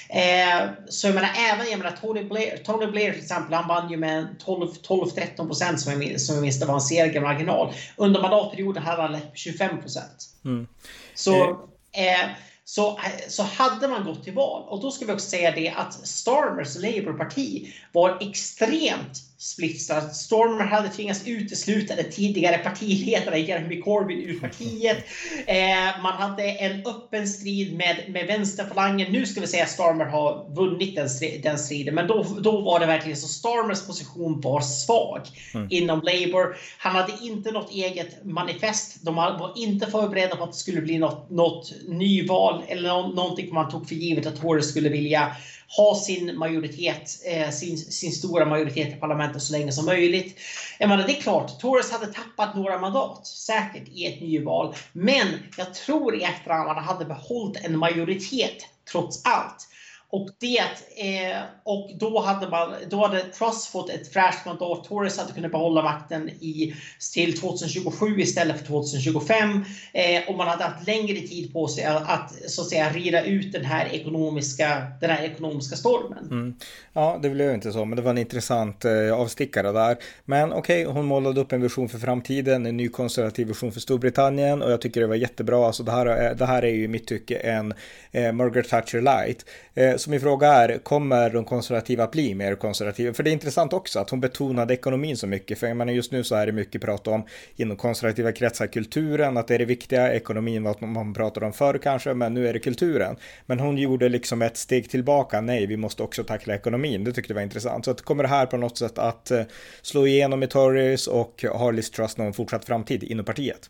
Eh, 0.09 0.69
så 0.89 1.07
jag 1.07 1.15
menar, 1.15 1.29
även 1.51 1.69
jag 1.69 1.79
menar, 1.79 1.97
Tony, 2.01 2.23
Blair, 2.23 2.57
Tony 2.57 2.87
Blair 2.87 3.11
till 3.11 3.21
exempel, 3.21 3.53
han 3.53 3.67
vann 3.67 3.91
ju 3.91 3.97
med 3.97 4.35
12-13 4.45 5.47
procent 5.47 5.79
som 5.79 5.91
jag 5.91 5.99
minns, 5.99 6.27
som 6.27 6.35
jag 6.35 6.41
minns 6.41 6.59
det 6.59 6.65
var 6.65 6.73
en 6.73 6.81
segermarginal. 6.81 7.73
Under 7.95 8.21
mandatperioden 8.21 8.83
hade 8.83 9.01
han 9.01 9.11
lett 9.11 9.31
25 9.33 9.81
procent. 9.81 10.29
Mm. 10.45 10.67
Så 11.15 11.49
eh, 11.91 12.29
så, 12.67 12.99
så 13.27 13.43
hade 13.43 13.87
man 13.87 14.05
gått 14.05 14.23
till 14.23 14.33
val. 14.33 14.63
Och 14.67 14.81
då 14.81 14.91
ska 14.91 15.05
vi 15.05 15.13
också 15.13 15.29
säga 15.29 15.51
det 15.51 15.69
att 15.69 15.93
Starmers 15.93 16.75
Labour-parti 16.75 17.73
var 17.91 18.17
extremt 18.21 19.23
splittrad. 19.37 20.15
Stormer 20.15 20.65
hade 20.65 20.89
tvingats 20.89 21.27
utesluta 21.27 21.95
den 21.95 22.11
tidigare 22.11 22.57
partiledaren 22.57 23.45
Jeremy 23.45 23.81
Corbyn 23.81 24.21
ur 24.21 24.39
partiet. 24.39 24.97
Eh, 25.47 26.01
man 26.03 26.13
hade 26.13 26.43
en 26.43 26.85
öppen 26.85 27.27
strid 27.27 27.77
med, 27.77 27.97
med 28.09 28.27
vänsterfalangen. 28.27 29.11
Nu 29.11 29.25
ska 29.25 29.41
vi 29.41 29.47
säga 29.47 29.63
att 29.63 29.69
Starmer 29.69 30.05
har 30.05 30.55
vunnit 30.55 30.95
den, 30.95 31.09
den 31.43 31.57
striden, 31.57 31.95
men 31.95 32.07
då, 32.07 32.25
då 32.41 32.61
var 32.61 32.79
det 32.79 32.85
verkligen 32.85 33.17
så. 33.17 33.27
Starmers 33.27 33.87
position 33.87 34.41
var 34.41 34.61
svag 34.61 35.21
mm. 35.53 35.67
inom 35.69 36.01
Labour. 36.01 36.57
Han 36.77 36.95
hade 36.95 37.13
inte 37.21 37.51
något 37.51 37.71
eget 37.71 38.25
manifest. 38.25 39.05
De 39.05 39.15
var 39.15 39.53
inte 39.55 39.87
förberedda 39.87 40.35
på 40.35 40.43
att 40.43 40.51
det 40.51 40.57
skulle 40.57 40.81
bli 40.81 40.97
något, 40.97 41.29
något 41.29 41.73
nyval 41.87 42.63
eller 42.67 42.89
någonting 42.89 43.53
man 43.53 43.71
tog 43.71 43.87
för 43.87 43.95
givet 43.95 44.25
att 44.25 44.41
Tories 44.41 44.69
skulle 44.69 44.89
vilja 44.89 45.35
ha 45.67 45.95
sin 45.95 46.37
majoritet, 46.37 47.21
eh, 47.25 47.49
sin, 47.49 47.77
sin 47.77 48.11
stora 48.11 48.45
majoritet 48.45 48.87
i 48.87 48.99
parlamentet 48.99 49.41
så 49.41 49.51
länge 49.51 49.71
som 49.71 49.85
möjligt. 49.85 50.39
Jag 50.79 50.89
menar, 50.89 51.07
det 51.07 51.17
är 51.17 51.21
klart, 51.21 51.59
Torres 51.59 51.91
hade 51.91 52.13
tappat 52.13 52.55
några 52.55 52.79
mandat, 52.79 53.27
säkert 53.27 53.87
i 53.87 54.05
ett 54.05 54.21
nyval. 54.21 54.75
Men 54.91 55.27
jag 55.57 55.73
tror 55.73 56.15
i 56.15 56.23
efterhand 56.23 56.69
att 56.69 56.75
han 56.75 56.85
hade 56.85 57.05
behållit 57.05 57.65
en 57.65 57.77
majoritet 57.77 58.65
trots 58.91 59.25
allt. 59.25 59.67
Och, 60.09 60.29
det, 60.39 60.57
eh, 60.57 61.41
och 61.63 61.91
då, 61.99 62.19
hade 62.19 62.49
man, 62.49 62.73
då 62.89 63.05
hade 63.05 63.19
Truss 63.19 63.67
fått 63.67 63.89
ett 63.89 64.13
fräscht 64.13 64.45
mandat. 64.45 64.83
Tories 64.83 65.17
hade 65.17 65.33
kunnat 65.33 65.51
behålla 65.51 65.81
makten 65.81 66.29
i, 66.29 66.75
till 67.13 67.39
2027 67.39 68.19
istället 68.19 68.59
för 68.59 68.65
2025. 68.65 69.65
Eh, 69.93 70.29
och 70.29 70.35
man 70.35 70.47
hade 70.47 70.63
haft 70.63 70.87
längre 70.87 71.27
tid 71.27 71.53
på 71.53 71.67
sig 71.67 71.83
att, 71.83 72.33
så 72.47 72.61
att 72.61 72.69
säga 72.69 72.89
rida 72.89 73.25
ut 73.25 73.53
den 73.53 73.65
här 73.65 73.85
ekonomiska, 73.85 74.91
den 75.01 75.09
här 75.09 75.23
ekonomiska 75.23 75.75
stormen. 75.75 76.27
Mm. 76.31 76.55
Ja, 76.93 77.19
det 77.21 77.29
blev 77.29 77.53
inte 77.53 77.71
så, 77.71 77.85
men 77.85 77.95
det 77.95 78.01
var 78.01 78.11
en 78.11 78.17
intressant 78.17 78.85
eh, 78.85 79.13
avstickare 79.13 79.71
där. 79.71 79.97
Men 80.25 80.53
okej, 80.53 80.87
okay, 80.87 80.93
hon 80.93 81.05
målade 81.05 81.41
upp 81.41 81.51
en 81.51 81.61
vision 81.61 81.89
för 81.89 81.97
framtiden, 81.97 82.65
en 82.65 82.77
ny 82.77 82.89
konservativ 82.89 83.47
vision 83.47 83.71
för 83.71 83.79
Storbritannien 83.79 84.61
och 84.61 84.71
jag 84.71 84.81
tycker 84.81 85.01
det 85.01 85.07
var 85.07 85.15
jättebra. 85.15 85.67
Alltså 85.67 85.83
det 85.83 85.91
här, 85.91 86.35
det 86.35 86.45
här 86.45 86.63
är 86.63 86.71
ju 86.71 86.83
i 86.83 86.87
mitt 86.87 87.07
tycke 87.07 87.35
en 87.37 87.73
eh, 88.11 88.31
Margaret 88.31 88.69
Thatcher 88.69 89.01
light. 89.01 89.45
Eh, 89.75 89.96
så 89.97 90.09
min 90.09 90.21
fråga 90.21 90.47
är, 90.47 90.77
kommer 90.77 91.29
de 91.29 91.45
konservativa 91.45 92.07
bli 92.07 92.35
mer 92.35 92.55
konservativa? 92.55 93.13
För 93.13 93.23
det 93.23 93.29
är 93.29 93.31
intressant 93.31 93.73
också 93.73 93.99
att 93.99 94.09
hon 94.09 94.19
betonade 94.19 94.73
ekonomin 94.73 95.17
så 95.17 95.27
mycket. 95.27 95.59
För 95.59 95.67
jag 95.67 95.77
menar 95.77 95.93
just 95.93 96.11
nu 96.11 96.23
så 96.23 96.35
är 96.35 96.45
det 96.45 96.51
mycket 96.51 96.81
prat 96.81 97.07
om 97.07 97.23
inom 97.55 97.77
konservativa 97.77 98.31
kretsar 98.31 98.67
kulturen, 98.67 99.37
att 99.37 99.47
det 99.47 99.55
är 99.55 99.59
det 99.59 99.65
viktiga. 99.65 100.13
Ekonomin 100.13 100.63
var 100.63 100.75
vad 100.79 100.89
man 100.89 101.13
pratade 101.13 101.45
om 101.45 101.53
förr 101.53 101.79
kanske, 101.83 102.13
men 102.13 102.33
nu 102.33 102.47
är 102.47 102.53
det 102.53 102.59
kulturen. 102.59 103.15
Men 103.45 103.59
hon 103.59 103.77
gjorde 103.77 104.09
liksom 104.09 104.41
ett 104.41 104.57
steg 104.57 104.89
tillbaka. 104.89 105.41
Nej, 105.41 105.65
vi 105.67 105.77
måste 105.77 106.03
också 106.03 106.23
tackla 106.23 106.55
ekonomin. 106.55 107.03
Det 107.03 107.13
tyckte 107.13 107.31
jag 107.31 107.35
var 107.35 107.43
intressant. 107.43 107.85
Så 107.85 107.91
att 107.91 108.01
kommer 108.01 108.23
det 108.23 108.29
här 108.29 108.45
på 108.45 108.57
något 108.57 108.77
sätt 108.77 108.97
att 108.97 109.31
eh, 109.31 109.41
slå 109.81 110.07
igenom 110.07 110.43
i 110.43 110.47
Tories 110.47 111.07
och 111.07 111.45
har 111.53 111.73
Liz 111.73 111.91
Truss 111.91 112.17
någon 112.17 112.33
fortsatt 112.33 112.65
framtid 112.65 113.03
inom 113.03 113.25
partiet? 113.25 113.69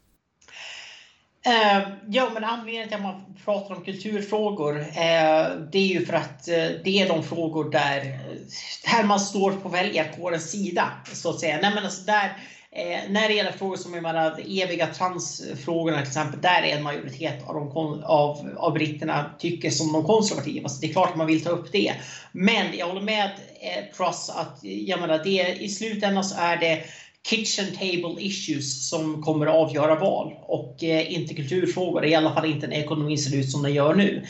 Eh, 1.45 1.87
ja, 2.09 2.29
men 2.33 2.43
anledningen 2.43 2.87
till 2.87 2.95
att 2.97 3.03
man 3.03 3.35
pratar 3.45 3.75
om 3.75 3.83
kulturfrågor, 3.83 4.79
eh, 4.79 5.49
det 5.71 5.77
är 5.77 5.87
ju 5.87 6.05
för 6.05 6.13
att 6.13 6.47
eh, 6.47 6.69
det 6.83 7.01
är 7.01 7.07
de 7.07 7.23
frågor 7.23 7.71
där, 7.71 7.97
eh, 7.97 8.37
där 8.85 9.03
man 9.03 9.19
står 9.19 9.51
på 9.51 9.69
väljarkårens 9.69 10.51
sida, 10.51 10.91
så 11.13 11.29
att 11.29 11.39
säga. 11.39 11.59
Nej, 11.61 11.71
men 11.75 11.85
alltså 11.85 12.01
där, 12.01 12.37
eh, 12.71 12.99
när 13.09 13.27
det 13.27 13.33
gäller 13.33 13.51
frågor 13.51 13.75
som 13.75 13.91
de 13.91 14.61
eviga 14.63 14.87
transfrågorna 14.87 15.97
till 15.97 16.07
exempel, 16.07 16.41
där 16.41 16.61
är 16.61 16.77
en 16.77 16.83
majoritet 16.83 17.43
av, 17.47 17.53
de, 17.53 18.03
av, 18.03 18.53
av 18.57 18.73
britterna 18.73 19.35
tycker 19.39 19.69
som 19.69 19.93
de 19.93 20.03
konservativa. 20.03 20.69
Så 20.69 20.81
det 20.81 20.87
är 20.87 20.93
klart 20.93 21.09
att 21.09 21.17
man 21.17 21.27
vill 21.27 21.43
ta 21.43 21.49
upp 21.49 21.71
det. 21.71 21.93
Men 22.31 22.77
jag 22.77 22.87
håller 22.87 23.01
med 23.01 23.31
eh, 23.61 23.95
Truss 23.97 24.29
att 24.29 24.63
eh, 24.63 24.83
jag 24.83 24.99
menar, 24.99 25.21
det, 25.23 25.55
i 25.63 25.69
slutändan 25.69 26.23
så 26.23 26.35
är 26.39 26.57
det 26.57 26.83
kitchen 27.29 27.65
table 27.73 28.15
issues 28.19 28.89
som 28.89 29.21
kommer 29.21 29.45
att 29.45 29.55
avgöra 29.55 29.95
val 29.95 30.33
och 30.41 30.83
eh, 30.83 31.13
inte 31.13 31.33
kulturfrågor. 31.33 32.05
I 32.05 32.15
alla 32.15 32.33
fall 32.33 32.45
inte 32.45 32.67
när 32.67 32.77
ekonomin 32.77 33.17
ser 33.17 33.37
ut 33.37 33.51
som 33.51 33.63
den 33.63 33.73
gör 33.73 33.95
nu. 33.95 34.25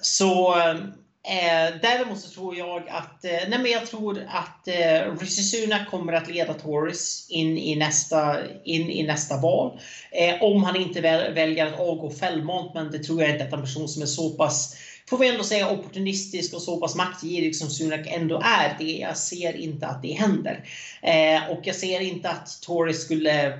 Så 0.00 0.58
eh, 0.58 1.80
däremot 1.82 2.20
så 2.20 2.30
tror 2.30 2.56
jag 2.56 2.88
att, 2.88 3.24
eh, 3.24 3.30
nej 3.48 3.58
men 3.58 3.70
jag 3.70 3.86
tror 3.86 4.26
att 4.28 4.68
eh, 4.68 5.18
Rishi 5.20 5.42
Sunak 5.42 5.90
kommer 5.90 6.12
att 6.12 6.28
leda 6.28 6.54
Tories 6.54 7.26
in 7.30 7.58
i 7.58 7.76
nästa, 7.76 8.36
in 8.64 8.90
i 8.90 9.02
nästa 9.02 9.40
val. 9.40 9.80
Eh, 10.10 10.42
om 10.42 10.62
han 10.62 10.76
inte 10.76 11.00
väl, 11.00 11.34
väljer 11.34 11.66
att 11.66 11.80
avgå 11.80 12.10
självmant, 12.20 12.74
men 12.74 12.90
det 12.90 12.98
tror 12.98 13.22
jag 13.22 13.30
inte 13.30 13.44
att 13.44 13.52
en 13.52 13.60
person 13.60 13.88
som 13.88 14.02
är 14.02 14.06
så 14.06 14.30
pass 14.30 14.76
får 15.08 15.18
vi 15.18 15.28
ändå 15.28 15.44
säga 15.44 15.70
opportunistisk 15.70 16.54
och 16.54 16.62
så 16.62 16.80
pass 16.80 16.94
maktgirig 16.94 17.56
som 17.56 17.70
Sunak 17.70 18.06
ändå 18.06 18.42
är. 18.44 18.76
Det, 18.78 18.92
jag 18.92 19.16
ser 19.16 19.56
inte 19.56 19.86
att 19.86 20.02
det 20.02 20.12
händer. 20.12 20.68
Eh, 21.02 21.50
och 21.50 21.60
jag 21.62 21.76
ser 21.76 22.00
inte 22.00 22.28
att 22.28 22.62
Tories 22.62 23.02
skulle... 23.02 23.56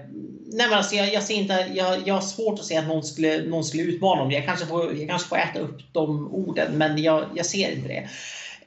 Nej 0.53 0.69
men 0.69 0.73
alltså 0.73 0.95
jag, 0.95 1.13
jag 1.13 1.23
ser 1.23 1.35
inte, 1.35 1.67
jag, 1.75 2.09
jag 2.09 2.15
har 2.15 2.21
svårt 2.21 2.59
att 2.59 2.65
se 2.65 2.77
att 2.77 2.89
någon 2.89 3.05
skulle, 3.05 3.43
någon 3.43 3.65
skulle 3.65 3.83
utmana 3.83 4.23
dem. 4.23 4.31
Jag 4.31 4.45
kanske, 4.45 4.67
får, 4.67 4.97
jag 4.97 5.09
kanske 5.09 5.29
får 5.29 5.37
äta 5.37 5.59
upp 5.59 5.79
de 5.93 6.35
orden, 6.35 6.79
men 6.79 7.03
jag, 7.03 7.25
jag 7.35 7.47
ser 7.47 7.71
inte 7.71 7.89
det. 7.89 8.09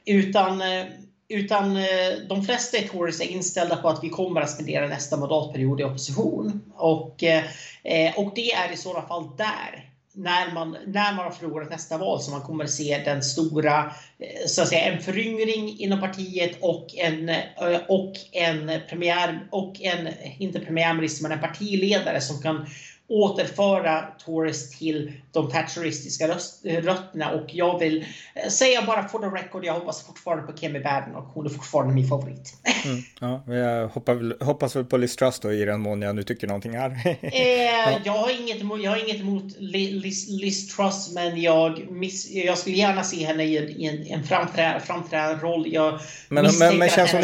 Utan 0.04 0.60
eh, 0.60 0.84
utan 1.30 1.76
eh, 1.76 1.84
de 2.28 2.42
flesta 2.42 2.78
i 2.78 2.88
Tories 2.88 3.20
är 3.20 3.24
inställda 3.24 3.76
på 3.76 3.88
att 3.88 4.04
vi 4.04 4.08
kommer 4.08 4.40
att 4.40 4.50
spendera 4.50 4.88
nästa 4.88 5.16
mandatperiod 5.16 5.80
i 5.80 5.84
opposition. 5.84 6.62
Och, 6.74 7.22
eh, 7.22 7.44
eh, 7.82 8.18
och 8.18 8.32
det 8.34 8.52
är 8.52 8.72
i 8.72 8.76
sådana 8.76 9.08
fall 9.08 9.28
där 9.36 9.89
när 10.22 10.52
man, 10.52 10.76
när 10.86 11.14
man 11.14 11.24
har 11.24 11.30
förlorat 11.30 11.70
nästa 11.70 11.98
val 11.98 12.20
så 12.20 12.30
man 12.30 12.42
kommer 12.42 12.66
se 12.66 13.02
den 13.04 13.22
stora, 13.22 13.92
eh, 14.18 14.46
så 14.46 14.62
att 14.62 14.68
säga, 14.68 14.84
en 14.84 15.00
föryngring 15.00 15.78
inom 15.78 16.00
partiet 16.00 16.58
och 16.60 16.86
en, 16.96 17.28
eh, 17.28 17.80
och 17.88 18.12
en 18.32 18.70
premiär, 18.88 19.48
och 19.50 19.80
en, 19.80 20.08
inte 20.38 20.60
premiärminister, 20.60 21.22
men 21.22 21.32
en 21.32 21.40
partiledare 21.40 22.20
som 22.20 22.42
kan 22.42 22.66
återföra 23.10 24.04
Tories 24.24 24.78
till 24.78 25.12
de 25.32 25.50
thatcheristiska 25.50 26.28
rötterna. 26.64 27.30
Och 27.30 27.54
jag 27.54 27.78
vill 27.78 28.04
eh, 28.34 28.48
säga 28.48 28.82
bara 28.86 29.08
for 29.08 29.18
the 29.18 29.26
record, 29.26 29.64
jag 29.64 29.74
hoppas 29.74 30.06
fortfarande 30.06 30.52
på 30.52 30.58
Kemi 30.58 30.80
Baden 30.80 31.14
och 31.14 31.24
hon 31.24 31.46
är 31.46 31.50
fortfarande 31.50 31.94
min 31.94 32.08
favorit. 32.08 32.54
Mm, 32.84 33.02
ja, 33.20 33.54
jag 33.54 33.88
hoppas, 33.88 34.16
hoppas 34.40 34.76
väl 34.76 34.84
på 34.84 34.96
Liz 34.96 35.16
Truss 35.16 35.40
då 35.40 35.52
i 35.52 35.64
den 35.64 35.80
mån 35.80 36.02
jag 36.02 36.16
nu 36.16 36.22
tycker 36.22 36.46
någonting 36.46 36.76
här. 36.76 37.16
eh, 37.20 37.28
ja. 37.32 38.00
jag, 38.04 38.12
har 38.12 38.42
inget 38.42 38.60
emot, 38.60 38.82
jag 38.82 38.90
har 38.90 39.08
inget 39.08 39.20
emot 39.20 39.44
Liz, 39.58 40.28
Liz 40.28 40.76
Truss, 40.76 41.12
men 41.14 41.40
jag, 41.40 41.90
miss, 41.90 42.30
jag 42.30 42.58
skulle 42.58 42.76
gärna 42.76 43.02
se 43.02 43.26
henne 43.26 43.44
i 43.44 43.58
en, 43.58 43.68
i 43.68 43.86
en, 43.86 44.18
en 44.18 44.24
framträdande, 44.24 44.80
framträdande 44.80 45.46
roll. 45.46 45.72
Jag 45.72 46.00
men, 46.28 46.46
men, 46.58 46.78
men, 46.78 46.88
känns 46.88 47.12
hon, 47.12 47.22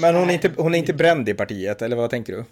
men 0.00 0.14
hon, 0.14 0.30
är 0.30 0.34
inte, 0.34 0.50
hon 0.56 0.74
är 0.74 0.78
inte 0.78 0.92
bränd 0.92 1.28
i 1.28 1.34
partiet, 1.34 1.82
eller 1.82 1.96
vad 1.96 2.10
tänker 2.10 2.32
du? 2.32 2.44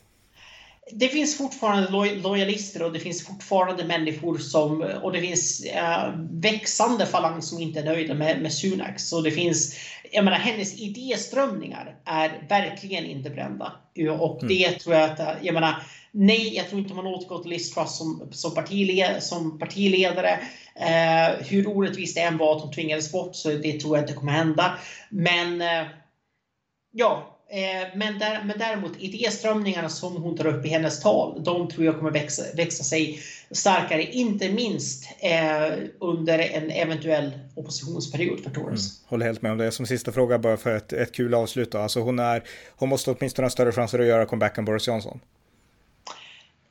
Det 0.93 1.09
finns 1.09 1.39
fortfarande 1.39 1.91
lojalister 2.15 2.83
och 2.83 2.93
det 2.93 3.01
finns 3.01 3.27
fortfarande 3.27 3.85
människor 3.85 4.39
som 4.39 4.83
och 5.03 5.13
det 5.13 5.21
finns 5.21 5.65
äh, 5.65 6.15
växande 6.31 7.07
falang 7.07 7.43
som 7.43 7.59
inte 7.59 7.81
är 7.81 7.85
nöjda 7.85 8.15
med, 8.15 8.43
med 8.43 8.53
Sunak. 8.53 9.01
Så 9.01 9.21
det 9.21 9.31
finns, 9.31 9.75
jag 10.13 10.25
menar 10.25 10.39
hennes 10.39 10.81
idéströmningar 10.81 11.97
är 12.05 12.47
verkligen 12.49 13.05
inte 13.05 13.31
brända. 13.31 13.73
Och 14.21 14.43
mm. 14.43 14.49
det 14.49 14.71
tror 14.71 14.95
jag 14.95 15.11
att, 15.11 15.21
jag 15.43 15.55
menar, 15.55 15.83
nej, 16.13 16.57
jag 16.57 16.69
tror 16.69 16.81
inte 16.81 16.95
man 16.95 17.07
återgår 17.07 17.43
till 17.43 17.51
Liz 17.51 17.75
Truss 17.75 17.99
som, 17.99 18.29
som, 18.31 18.55
partiled, 18.55 19.23
som 19.23 19.59
partiledare. 19.59 20.41
Eh, 20.75 21.47
hur 21.47 21.69
orättvist 21.69 22.15
det 22.15 22.21
än 22.21 22.39
var 22.39 22.57
att 22.57 22.63
hon 22.63 22.73
tvingades 22.73 23.13
bort 23.13 23.37
så 23.37 23.49
det 23.49 23.81
tror 23.81 23.97
jag 23.97 24.05
inte 24.05 24.15
kommer 24.15 24.33
hända. 24.33 24.79
Men 25.11 25.61
eh, 25.61 25.87
ja, 26.93 27.38
Eh, 27.38 27.38
men, 27.95 28.19
där, 28.19 28.45
men 28.45 28.59
däremot 28.59 28.93
idéströmningarna 28.99 29.89
som 29.89 30.23
hon 30.23 30.37
tar 30.37 30.47
upp 30.47 30.67
i 30.67 30.69
hennes 30.69 31.01
tal, 31.01 31.45
de 31.45 31.69
tror 31.69 31.87
jag 31.87 31.99
kommer 31.99 32.11
växa, 32.11 32.43
växa 32.55 32.85
sig 32.85 33.23
starkare, 33.51 34.03
inte 34.03 34.49
minst 34.49 35.09
eh, 35.19 35.73
under 35.99 36.39
en 36.39 36.71
eventuell 36.71 37.39
oppositionsperiod 37.55 38.41
för 38.41 38.51
Tories. 38.51 38.99
Mm, 38.99 39.09
håller 39.09 39.27
helt 39.27 39.43
med 39.43 39.53
om 39.53 39.59
det. 39.59 39.73
Som 39.73 39.87
sista 39.87 40.13
fråga 40.13 40.39
bara 40.39 40.57
för 40.57 40.77
ett, 40.77 40.93
ett 40.93 41.13
kul 41.13 41.35
avslut 41.35 41.73
då. 41.73 41.79
Alltså 41.79 42.01
hon, 42.01 42.19
är, 42.19 42.43
hon 42.77 42.89
måste 42.89 43.11
åtminstone 43.11 43.47
ha 43.47 43.51
större 43.51 43.73
chanser 43.73 43.99
att 43.99 44.07
göra 44.07 44.27
comeback 44.27 44.59
än 44.59 44.65
Boris 44.65 44.89
Johnson. 44.89 45.21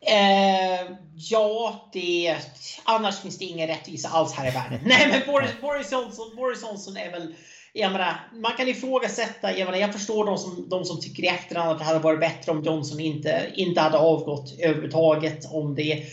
Eh, 0.01 0.91
ja, 1.15 1.89
det, 1.93 2.38
annars 2.84 3.19
finns 3.19 3.38
det 3.38 3.45
ingen 3.45 3.67
rättvisa 3.67 4.09
alls 4.09 4.34
här 4.34 4.47
i 4.47 4.51
världen. 4.51 4.80
Nej, 4.86 5.07
men 5.09 5.34
Boris, 5.34 5.51
Boris, 5.61 5.91
Johnson, 5.91 6.36
Boris 6.36 6.61
Johnson 6.61 6.97
är 6.97 7.11
väl 7.11 7.34
jag 7.74 7.91
menar, 7.91 8.13
man 8.34 8.51
kan 8.57 8.68
ifrågasätta, 8.68 9.57
jag, 9.57 9.65
menar, 9.65 9.78
jag 9.78 9.93
förstår 9.93 10.26
de 10.26 10.38
som, 10.38 10.70
de 10.70 10.86
som 10.86 11.01
tycker 11.01 11.24
i 11.24 11.28
efterhand 11.28 11.72
att 11.72 11.80
det 11.80 11.86
hade 11.86 11.99
varit 11.99 12.20
bättre 12.20 12.51
om 12.51 12.63
Johnson 12.63 12.99
inte, 12.99 13.51
inte 13.55 13.82
hade 13.82 13.97
avgått 13.97 14.55
överhuvudtaget 14.59 15.51
om 15.51 15.76
det. 15.76 16.03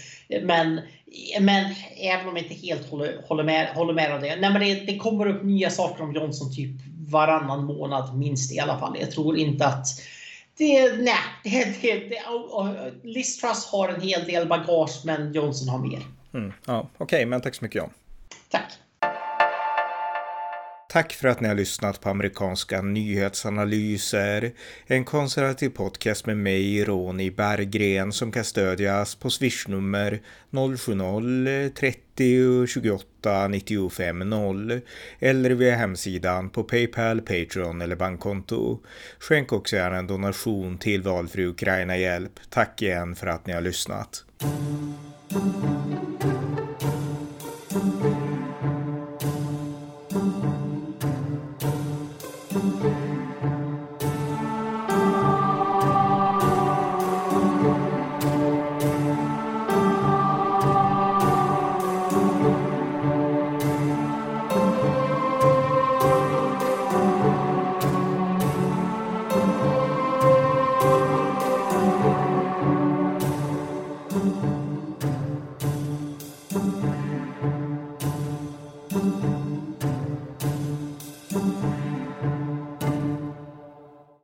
Men, 0.42 0.80
men 1.40 1.74
även 1.96 2.28
om 2.28 2.36
jag 2.36 2.44
inte 2.44 2.66
helt 2.66 2.90
håller, 2.90 3.22
håller, 3.28 3.44
med, 3.44 3.68
håller 3.74 3.94
med 3.94 4.14
om 4.14 4.20
det. 4.20 4.36
Nej, 4.36 4.52
men 4.52 4.61
det, 4.61 4.74
det 4.74 4.98
kommer 4.98 5.26
upp 5.26 5.42
nya 5.42 5.70
saker 5.70 6.02
om 6.02 6.14
Johnson 6.14 6.55
typ 6.55 6.70
varannan 7.09 7.64
månad 7.64 8.18
minst 8.18 8.52
i 8.52 8.59
alla 8.59 8.78
fall. 8.78 8.96
Jag 9.00 9.11
tror 9.11 9.36
inte 9.36 9.66
att 9.66 9.86
det, 10.57 10.96
nej, 10.98 11.14
det, 11.44 11.82
det, 11.82 12.09
det, 12.09 12.20
Liz 13.02 13.40
Truss 13.40 13.66
har 13.66 13.88
en 13.88 14.00
hel 14.00 14.24
del 14.24 14.48
bagage 14.48 15.02
men 15.05 15.32
Johnson 15.32 15.68
har 15.68 15.78
mer. 15.78 16.02
Mm, 16.34 16.52
ja, 16.66 16.80
Okej, 16.80 17.05
okay, 17.05 17.26
men 17.26 17.40
tack 17.40 17.55
så 17.55 17.64
mycket 17.64 17.76
John. 17.76 17.90
Tack. 18.50 18.72
Tack 20.95 21.12
för 21.12 21.28
att 21.28 21.40
ni 21.40 21.49
har 21.49 21.55
lyssnat 21.55 22.01
på 22.01 22.09
amerikanska 22.09 22.82
nyhetsanalyser. 22.82 24.53
En 24.86 25.05
konservativ 25.05 25.68
podcast 25.68 26.26
med 26.26 26.36
mig, 26.36 26.84
Ronny 26.84 27.30
Berggren, 27.30 28.12
som 28.12 28.32
kan 28.32 28.45
stödjas 28.45 29.14
på 29.14 29.30
swishnummer 29.30 30.20
070-30 30.51 32.66
28 32.66 33.49
95 33.49 34.18
0 34.18 34.80
eller 35.18 35.51
via 35.51 35.76
hemsidan 35.76 36.51
på 36.51 36.64
Paypal, 36.64 37.20
Patreon 37.20 37.82
eller 37.82 37.97
bankkonto. 37.97 38.78
Skänk 39.18 39.53
också 39.53 39.76
gärna 39.76 39.97
en 39.97 40.07
donation 40.07 40.78
till 40.78 41.03
valfri 41.03 41.47
Ukraina-hjälp. 41.47 42.40
Tack 42.51 42.82
igen 42.82 43.16
för 43.16 43.26
att 43.26 43.47
ni 43.47 43.53
har 43.53 43.61
lyssnat. 43.61 44.24